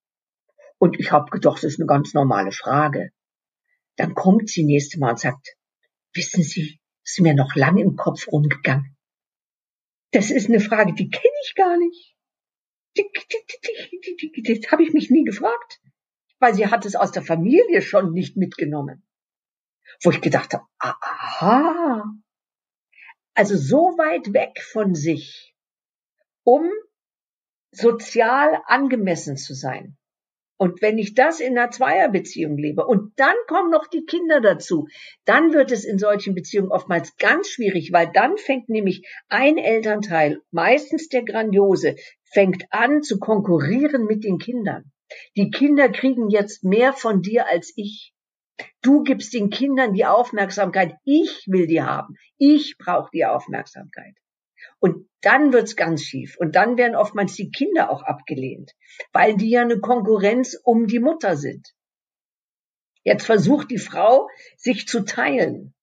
Und 0.78 0.98
ich 0.98 1.12
habe 1.12 1.30
gedacht, 1.30 1.58
das 1.58 1.72
ist 1.72 1.80
eine 1.80 1.86
ganz 1.86 2.12
normale 2.12 2.52
Frage. 2.52 3.10
Dann 3.96 4.14
kommt 4.14 4.50
sie 4.50 4.64
nächste 4.64 4.98
Mal 4.98 5.10
und 5.10 5.20
sagt, 5.20 5.56
wissen 6.12 6.42
Sie, 6.42 6.80
ist 7.04 7.20
mir 7.20 7.34
noch 7.34 7.54
lange 7.54 7.82
im 7.82 7.96
Kopf 7.96 8.28
rumgegangen. 8.28 8.96
Das 10.10 10.30
ist 10.30 10.48
eine 10.48 10.60
Frage, 10.60 10.94
die 10.94 11.08
kenne 11.08 11.34
ich 11.44 11.54
gar 11.54 11.76
nicht. 11.76 12.13
Das 12.96 14.70
habe 14.70 14.82
ich 14.82 14.92
mich 14.92 15.10
nie 15.10 15.24
gefragt, 15.24 15.80
weil 16.38 16.54
sie 16.54 16.66
hat 16.66 16.86
es 16.86 16.94
aus 16.94 17.12
der 17.12 17.22
Familie 17.22 17.82
schon 17.82 18.12
nicht 18.12 18.36
mitgenommen. 18.36 19.02
Wo 20.02 20.10
ich 20.10 20.20
gedacht 20.20 20.54
habe, 20.54 20.64
aha, 20.78 22.04
also 23.34 23.56
so 23.56 23.96
weit 23.98 24.32
weg 24.32 24.60
von 24.62 24.94
sich, 24.94 25.54
um 26.44 26.68
sozial 27.72 28.60
angemessen 28.66 29.36
zu 29.36 29.54
sein. 29.54 29.96
Und 30.56 30.80
wenn 30.82 30.98
ich 30.98 31.14
das 31.14 31.40
in 31.40 31.58
einer 31.58 31.72
Zweierbeziehung 31.72 32.56
lebe 32.56 32.86
und 32.86 33.12
dann 33.16 33.34
kommen 33.48 33.70
noch 33.70 33.88
die 33.88 34.04
Kinder 34.04 34.40
dazu, 34.40 34.86
dann 35.24 35.52
wird 35.52 35.72
es 35.72 35.84
in 35.84 35.98
solchen 35.98 36.34
Beziehungen 36.34 36.70
oftmals 36.70 37.16
ganz 37.16 37.48
schwierig, 37.48 37.92
weil 37.92 38.10
dann 38.12 38.38
fängt 38.38 38.68
nämlich 38.68 39.04
ein 39.28 39.58
Elternteil, 39.58 40.40
meistens 40.52 41.08
der 41.08 41.24
Grandiose, 41.24 41.96
fängt 42.34 42.66
an 42.70 43.02
zu 43.02 43.18
konkurrieren 43.18 44.04
mit 44.04 44.24
den 44.24 44.38
Kindern. 44.38 44.92
Die 45.36 45.50
Kinder 45.50 45.88
kriegen 45.88 46.28
jetzt 46.28 46.64
mehr 46.64 46.92
von 46.92 47.22
dir 47.22 47.48
als 47.48 47.72
ich. 47.76 48.12
Du 48.82 49.02
gibst 49.02 49.32
den 49.32 49.50
Kindern 49.50 49.94
die 49.94 50.04
Aufmerksamkeit. 50.04 50.94
Ich 51.04 51.46
will 51.48 51.66
die 51.66 51.82
haben. 51.82 52.16
Ich 52.36 52.76
brauche 52.78 53.10
die 53.12 53.24
Aufmerksamkeit. 53.24 54.14
Und 54.78 55.08
dann 55.22 55.52
wird's 55.52 55.76
ganz 55.76 56.02
schief. 56.02 56.36
Und 56.38 56.56
dann 56.56 56.76
werden 56.76 56.96
oftmals 56.96 57.34
die 57.34 57.50
Kinder 57.50 57.90
auch 57.90 58.02
abgelehnt, 58.02 58.72
weil 59.12 59.36
die 59.36 59.50
ja 59.50 59.62
eine 59.62 59.80
Konkurrenz 59.80 60.58
um 60.62 60.86
die 60.86 61.00
Mutter 61.00 61.36
sind. 61.36 61.74
Jetzt 63.02 63.26
versucht 63.26 63.70
die 63.70 63.78
Frau, 63.78 64.28
sich 64.56 64.86
zu 64.86 65.04
teilen. 65.04 65.73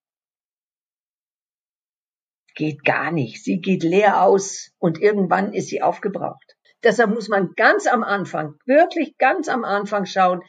Geht 2.56 2.84
gar 2.84 3.12
nicht. 3.12 3.44
Sie 3.44 3.60
geht 3.60 3.84
leer 3.84 4.24
aus 4.24 4.72
und 4.78 5.00
irgendwann 5.00 5.54
ist 5.54 5.68
sie 5.68 5.82
aufgebraucht. 5.82 6.58
Deshalb 6.84 7.12
muss 7.12 7.30
man 7.30 7.54
ganz 7.56 7.88
am 7.88 8.04
Anfang, 8.04 8.56
wirklich 8.66 9.18
ganz 9.18 9.48
am 9.48 9.64
Anfang 9.64 10.06
schauen, 10.06 10.42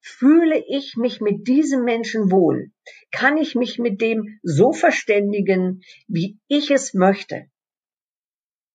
fühle 0.00 0.62
ich 0.68 0.96
mich 0.96 1.20
mit 1.20 1.48
diesem 1.48 1.84
Menschen 1.84 2.30
wohl? 2.30 2.70
Kann 3.10 3.36
ich 3.36 3.54
mich 3.54 3.78
mit 3.78 4.00
dem 4.00 4.38
so 4.42 4.72
verständigen, 4.72 5.82
wie 6.06 6.38
ich 6.46 6.70
es 6.70 6.94
möchte? 6.94 7.46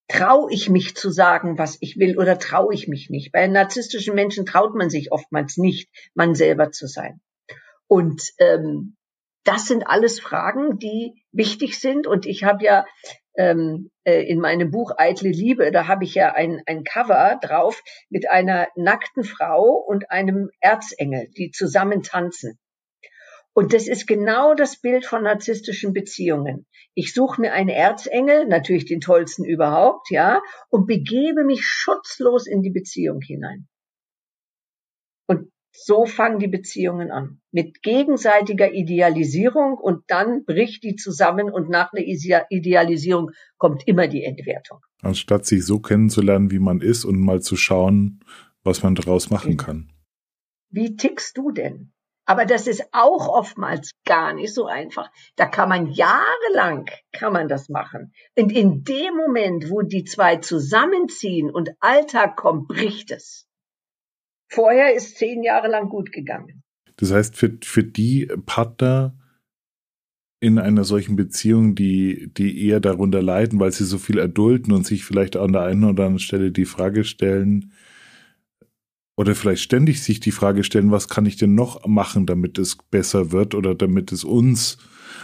Traue 0.08 0.52
ich 0.52 0.70
mich 0.70 0.96
zu 0.96 1.10
sagen, 1.12 1.58
was 1.58 1.78
ich 1.80 1.98
will, 1.98 2.20
oder 2.20 2.38
traue 2.38 2.74
ich 2.74 2.88
mich 2.88 3.10
nicht? 3.10 3.32
Bei 3.32 3.48
narzisstischen 3.48 4.16
Menschen 4.16 4.46
traut 4.46 4.76
man 4.76 4.90
sich 4.90 5.12
oftmals 5.12 5.58
nicht, 5.58 5.90
man 6.14 6.36
selber 6.36 6.72
zu 6.72 6.88
sein. 6.88 7.22
Und 7.88 8.22
ähm, 8.40 8.96
das 9.44 9.66
sind 9.66 9.88
alles 9.88 10.20
Fragen, 10.20 10.80
die 10.80 11.24
wichtig 11.32 11.80
sind. 11.80 12.08
Und 12.08 12.26
ich 12.26 12.44
habe 12.44 12.64
ja 12.64 12.86
ähm, 13.38 13.90
äh, 14.04 14.22
in 14.24 14.40
meinem 14.40 14.72
Buch 14.72 14.92
Eitle 14.98 15.30
Liebe, 15.30 15.72
da 15.72 15.88
habe 15.88 16.04
ich 16.04 16.16
ja 16.16 16.34
ein, 16.34 16.62
ein 16.66 16.84
Cover 16.84 17.40
drauf 17.42 17.82
mit 18.10 18.30
einer 18.30 18.68
nackten 18.76 19.24
Frau 19.24 19.84
und 19.88 20.12
einem 20.12 20.50
Erzengel, 20.60 21.30
die 21.38 21.52
zusammen 21.52 22.04
tanzen. 22.04 22.60
Und 23.56 23.74
das 23.74 23.88
ist 23.88 24.08
genau 24.08 24.56
das 24.56 24.82
Bild 24.82 25.06
von 25.06 25.24
narzisstischen 25.24 25.94
Beziehungen. 25.94 26.66
Ich 26.96 27.14
suche 27.14 27.40
mir 27.40 27.54
einen 27.54 27.70
Erzengel, 27.70 28.48
natürlich 28.48 28.86
den 28.86 29.00
tollsten 29.00 29.46
überhaupt, 29.46 30.10
ja, 30.10 30.42
und 30.70 30.88
begebe 30.88 31.44
mich 31.44 31.64
schutzlos 31.64 32.48
in 32.48 32.62
die 32.64 32.72
Beziehung 32.72 33.22
hinein. 33.22 33.68
So 35.76 36.06
fangen 36.06 36.38
die 36.38 36.48
Beziehungen 36.48 37.10
an. 37.10 37.42
Mit 37.52 37.82
gegenseitiger 37.82 38.72
Idealisierung 38.72 39.78
und 39.78 40.04
dann 40.08 40.46
bricht 40.46 40.84
die 40.84 40.96
zusammen 40.96 41.52
und 41.52 41.68
nach 41.68 41.92
einer 41.94 42.06
Idealisierung 42.50 43.32
kommt 43.58 43.88
immer 43.88 44.08
die 44.08 44.24
Entwertung. 44.24 44.80
Anstatt 45.02 45.48
sich 45.48 45.66
so 45.66 45.80
kennenzulernen, 45.80 46.52
wie 46.52 46.60
man 46.60 46.80
ist 46.80 47.06
und 47.06 47.20
mal 47.20 47.42
zu 47.42 47.56
schauen, 47.56 48.24
was 48.64 48.84
man 48.84 48.94
daraus 48.94 49.32
machen 49.32 49.58
kann. 49.58 49.92
Wie 50.70 50.96
tickst 50.96 51.38
du 51.38 51.52
denn? 51.52 51.92
Aber 52.26 52.46
das 52.46 52.68
ist 52.68 52.84
auch 52.94 53.28
oftmals 53.28 53.92
gar 54.06 54.34
nicht 54.34 54.54
so 54.54 54.68
einfach. 54.68 55.10
Da 55.36 55.46
kann 55.46 55.68
man 55.68 55.88
jahrelang, 55.88 56.86
kann 57.12 57.34
man 57.34 57.50
das 57.50 57.68
machen. 57.68 58.14
Und 58.38 58.52
in 58.52 58.84
dem 58.84 59.16
Moment, 59.16 59.70
wo 59.70 59.82
die 59.82 60.06
zwei 60.06 60.38
zusammenziehen 60.38 61.50
und 61.50 61.72
Alltag 61.80 62.38
kommt, 62.38 62.68
bricht 62.68 63.12
es. 63.12 63.48
Vorher 64.54 64.94
ist 64.94 65.18
zehn 65.18 65.42
Jahre 65.44 65.68
lang 65.68 65.90
gut 65.90 66.12
gegangen. 66.12 66.62
Das 66.98 67.12
heißt, 67.12 67.36
für, 67.36 67.58
für 67.64 67.84
die 67.84 68.28
Partner 68.46 69.18
in 70.40 70.60
einer 70.60 70.84
solchen 70.84 71.16
Beziehung, 71.16 71.74
die, 71.74 72.32
die 72.34 72.68
eher 72.68 72.80
darunter 72.80 73.24
leiden, 73.24 73.60
weil 73.60 73.72
sie 73.72 73.86
so 73.86 73.98
viel 73.98 74.20
erdulden 74.20 74.74
und 74.74 74.86
sich 74.86 75.06
vielleicht 75.06 75.38
an 75.38 75.54
der 75.54 75.64
einen 75.64 75.84
oder 75.86 76.04
anderen 76.04 76.20
Stelle 76.20 76.52
die 76.52 76.66
Frage 76.66 77.04
stellen, 77.04 77.72
oder 79.16 79.36
vielleicht 79.36 79.62
ständig 79.62 80.02
sich 80.02 80.20
die 80.20 80.32
Frage 80.32 80.64
stellen, 80.64 80.92
was 80.92 81.08
kann 81.08 81.26
ich 81.26 81.36
denn 81.36 81.56
noch 81.56 81.86
machen, 81.86 82.26
damit 82.26 82.58
es 82.58 82.78
besser 82.90 83.32
wird 83.32 83.54
oder 83.54 83.76
damit 83.76 84.12
es 84.12 84.24
uns, 84.24 84.78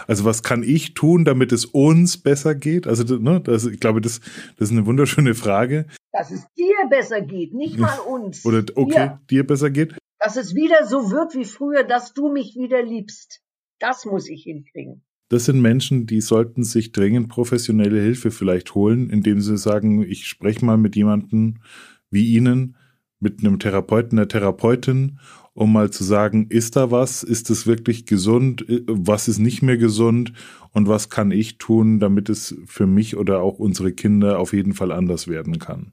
also 0.07 0.25
was 0.25 0.43
kann 0.43 0.63
ich 0.63 0.93
tun, 0.93 1.25
damit 1.25 1.51
es 1.51 1.65
uns 1.65 2.17
besser 2.17 2.55
geht? 2.55 2.87
Also, 2.87 3.17
ne, 3.17 3.41
das, 3.41 3.65
ich 3.65 3.79
glaube, 3.79 4.01
das, 4.01 4.21
das 4.57 4.69
ist 4.69 4.71
eine 4.71 4.85
wunderschöne 4.85 5.33
Frage. 5.33 5.87
Dass 6.11 6.31
es 6.31 6.45
dir 6.57 6.75
besser 6.89 7.21
geht, 7.21 7.53
nicht 7.53 7.77
mal 7.77 7.97
uns. 7.99 8.45
Oder 8.45 8.63
okay, 8.75 8.93
dir, 8.93 9.21
dir 9.29 9.47
besser 9.47 9.69
geht. 9.71 9.95
Dass 10.19 10.35
es 10.35 10.53
wieder 10.53 10.85
so 10.85 11.11
wird 11.11 11.35
wie 11.35 11.45
früher, 11.45 11.83
dass 11.83 12.13
du 12.13 12.31
mich 12.31 12.55
wieder 12.55 12.83
liebst. 12.83 13.41
Das 13.79 14.05
muss 14.05 14.29
ich 14.29 14.43
hinkriegen. 14.43 15.03
Das 15.29 15.45
sind 15.45 15.61
Menschen, 15.61 16.07
die 16.07 16.21
sollten 16.21 16.63
sich 16.63 16.91
dringend 16.91 17.29
professionelle 17.29 18.01
Hilfe 18.01 18.31
vielleicht 18.31 18.73
holen, 18.73 19.09
indem 19.09 19.41
sie 19.41 19.57
sagen, 19.57 20.01
ich 20.03 20.25
spreche 20.25 20.65
mal 20.65 20.77
mit 20.77 20.95
jemandem 20.95 21.61
wie 22.09 22.33
Ihnen, 22.33 22.75
mit 23.19 23.39
einem 23.39 23.59
Therapeuten, 23.59 24.17
einer 24.17 24.27
Therapeutin, 24.27 25.19
um 25.53 25.73
mal 25.73 25.89
zu 25.89 26.03
sagen, 26.03 26.47
ist 26.49 26.75
da 26.75 26.89
was? 26.89 27.23
Ist 27.23 27.49
es 27.49 27.67
wirklich 27.67 28.05
gesund? 28.05 28.65
Was 28.87 29.27
ist 29.27 29.39
nicht 29.39 29.61
mehr 29.61 29.77
gesund? 29.77 30.33
Und 30.71 30.87
was 30.87 31.09
kann 31.09 31.31
ich 31.31 31.57
tun, 31.57 31.99
damit 31.99 32.29
es 32.29 32.55
für 32.65 32.87
mich 32.87 33.17
oder 33.17 33.41
auch 33.41 33.59
unsere 33.59 33.91
Kinder 33.91 34.39
auf 34.39 34.53
jeden 34.53 34.73
Fall 34.73 34.91
anders 34.91 35.27
werden 35.27 35.59
kann? 35.59 35.91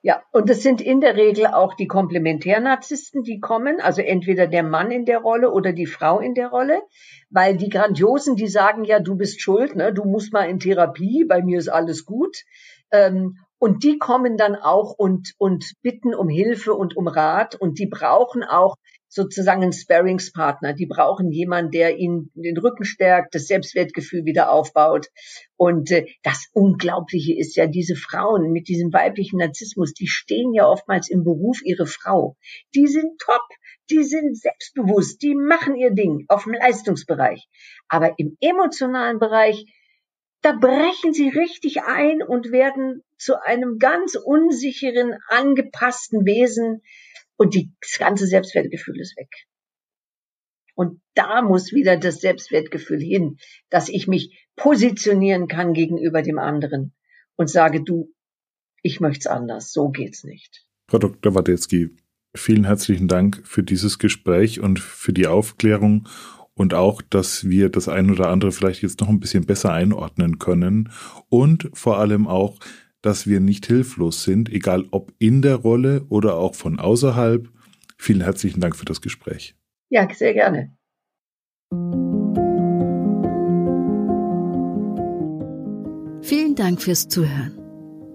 Ja, 0.00 0.22
und 0.30 0.48
es 0.48 0.62
sind 0.62 0.80
in 0.80 1.00
der 1.00 1.16
Regel 1.16 1.46
auch 1.46 1.74
die 1.74 1.88
Komplementärnarzissten, 1.88 3.24
die 3.24 3.40
kommen, 3.40 3.80
also 3.80 4.00
entweder 4.00 4.46
der 4.46 4.62
Mann 4.62 4.92
in 4.92 5.04
der 5.04 5.18
Rolle 5.18 5.50
oder 5.50 5.72
die 5.72 5.86
Frau 5.86 6.20
in 6.20 6.34
der 6.34 6.48
Rolle, 6.48 6.80
weil 7.30 7.56
die 7.56 7.68
Grandiosen, 7.68 8.36
die 8.36 8.46
sagen 8.46 8.84
ja, 8.84 9.00
du 9.00 9.16
bist 9.16 9.40
schuld, 9.40 9.74
ne, 9.74 9.92
du 9.92 10.04
musst 10.04 10.32
mal 10.32 10.48
in 10.48 10.60
Therapie, 10.60 11.24
bei 11.28 11.42
mir 11.42 11.58
ist 11.58 11.68
alles 11.68 12.04
gut. 12.04 12.44
Ähm, 12.92 13.38
und 13.58 13.82
die 13.82 13.98
kommen 13.98 14.36
dann 14.36 14.54
auch 14.54 14.92
und, 14.92 15.32
und 15.38 15.72
bitten 15.82 16.14
um 16.14 16.28
Hilfe 16.28 16.74
und 16.74 16.96
um 16.96 17.08
Rat 17.08 17.54
und 17.56 17.78
die 17.78 17.86
brauchen 17.86 18.44
auch 18.44 18.76
sozusagen 19.08 19.62
einen 19.62 19.72
Sparringspartner. 19.72 20.74
Die 20.74 20.86
brauchen 20.86 21.32
jemanden, 21.32 21.70
der 21.70 21.96
ihnen 21.96 22.30
den 22.34 22.58
Rücken 22.58 22.84
stärkt, 22.84 23.34
das 23.34 23.46
Selbstwertgefühl 23.46 24.24
wieder 24.24 24.52
aufbaut. 24.52 25.08
Und 25.56 25.90
äh, 25.90 26.06
das 26.22 26.48
Unglaubliche 26.52 27.36
ist 27.36 27.56
ja, 27.56 27.66
diese 27.66 27.96
Frauen 27.96 28.52
mit 28.52 28.68
diesem 28.68 28.92
weiblichen 28.92 29.38
Narzissmus, 29.38 29.94
die 29.94 30.06
stehen 30.06 30.52
ja 30.54 30.66
oftmals 30.66 31.08
im 31.10 31.24
Beruf 31.24 31.60
ihre 31.64 31.86
Frau. 31.86 32.36
Die 32.74 32.86
sind 32.86 33.18
top, 33.18 33.42
die 33.90 34.04
sind 34.04 34.36
selbstbewusst, 34.36 35.22
die 35.22 35.34
machen 35.34 35.74
ihr 35.74 35.90
Ding 35.90 36.24
auf 36.28 36.44
dem 36.44 36.52
Leistungsbereich. 36.52 37.48
Aber 37.88 38.14
im 38.18 38.36
emotionalen 38.40 39.18
Bereich, 39.18 39.64
da 40.42 40.52
brechen 40.52 41.12
sie 41.12 41.28
richtig 41.28 41.82
ein 41.82 42.22
und 42.22 42.52
werden 42.52 43.02
zu 43.16 43.42
einem 43.42 43.78
ganz 43.78 44.14
unsicheren, 44.14 45.16
angepassten 45.28 46.24
Wesen, 46.24 46.82
und 47.38 47.54
das 47.54 47.98
ganze 47.98 48.26
Selbstwertgefühl 48.26 49.00
ist 49.00 49.16
weg. 49.16 49.30
Und 50.74 51.00
da 51.14 51.40
muss 51.40 51.72
wieder 51.72 51.96
das 51.96 52.20
Selbstwertgefühl 52.20 53.00
hin, 53.00 53.38
dass 53.70 53.88
ich 53.88 54.06
mich 54.06 54.46
positionieren 54.56 55.48
kann 55.48 55.72
gegenüber 55.72 56.22
dem 56.22 56.38
anderen 56.38 56.92
und 57.36 57.48
sage, 57.48 57.82
du, 57.82 58.12
ich 58.82 59.00
möchte 59.00 59.20
es 59.20 59.26
anders, 59.26 59.72
so 59.72 59.88
geht's 59.88 60.24
nicht. 60.24 60.66
Frau 60.88 60.98
Dr. 60.98 61.34
Wadetzky, 61.34 61.96
vielen 62.34 62.64
herzlichen 62.64 63.08
Dank 63.08 63.40
für 63.44 63.62
dieses 63.62 63.98
Gespräch 63.98 64.60
und 64.60 64.78
für 64.78 65.12
die 65.12 65.26
Aufklärung 65.26 66.08
und 66.58 66.74
auch, 66.74 67.00
dass 67.02 67.48
wir 67.48 67.68
das 67.68 67.88
ein 67.88 68.10
oder 68.10 68.28
andere 68.28 68.50
vielleicht 68.52 68.82
jetzt 68.82 69.00
noch 69.00 69.08
ein 69.08 69.20
bisschen 69.20 69.46
besser 69.46 69.72
einordnen 69.72 70.38
können 70.38 70.90
und 71.28 71.70
vor 71.72 71.98
allem 71.98 72.26
auch, 72.26 72.58
dass 73.00 73.28
wir 73.28 73.38
nicht 73.38 73.66
hilflos 73.66 74.24
sind, 74.24 74.50
egal 74.50 74.86
ob 74.90 75.12
in 75.18 75.40
der 75.40 75.54
Rolle 75.54 76.04
oder 76.08 76.34
auch 76.34 76.56
von 76.56 76.80
außerhalb. 76.80 77.48
Vielen 77.96 78.22
herzlichen 78.22 78.60
Dank 78.60 78.74
für 78.74 78.84
das 78.84 79.00
Gespräch. 79.00 79.54
Ja, 79.88 80.08
sehr 80.12 80.34
gerne. 80.34 80.74
Vielen 86.22 86.56
Dank 86.56 86.82
fürs 86.82 87.08
Zuhören. 87.08 87.56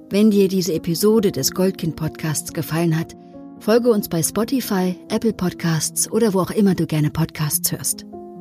Wenn 0.09 0.31
dir 0.31 0.49
diese 0.49 0.73
Episode 0.73 1.31
des 1.31 1.51
Goldkind 1.51 1.95
Podcasts 1.95 2.53
gefallen 2.53 2.99
hat, 2.99 3.15
folge 3.59 3.89
uns 3.89 4.09
bei 4.09 4.21
Spotify, 4.21 4.95
Apple 5.09 5.33
Podcasts 5.33 6.11
oder 6.11 6.33
wo 6.33 6.41
auch 6.41 6.51
immer 6.51 6.75
du 6.75 6.85
gerne 6.85 7.09
Podcasts 7.09 7.71
hörst. 7.71 8.05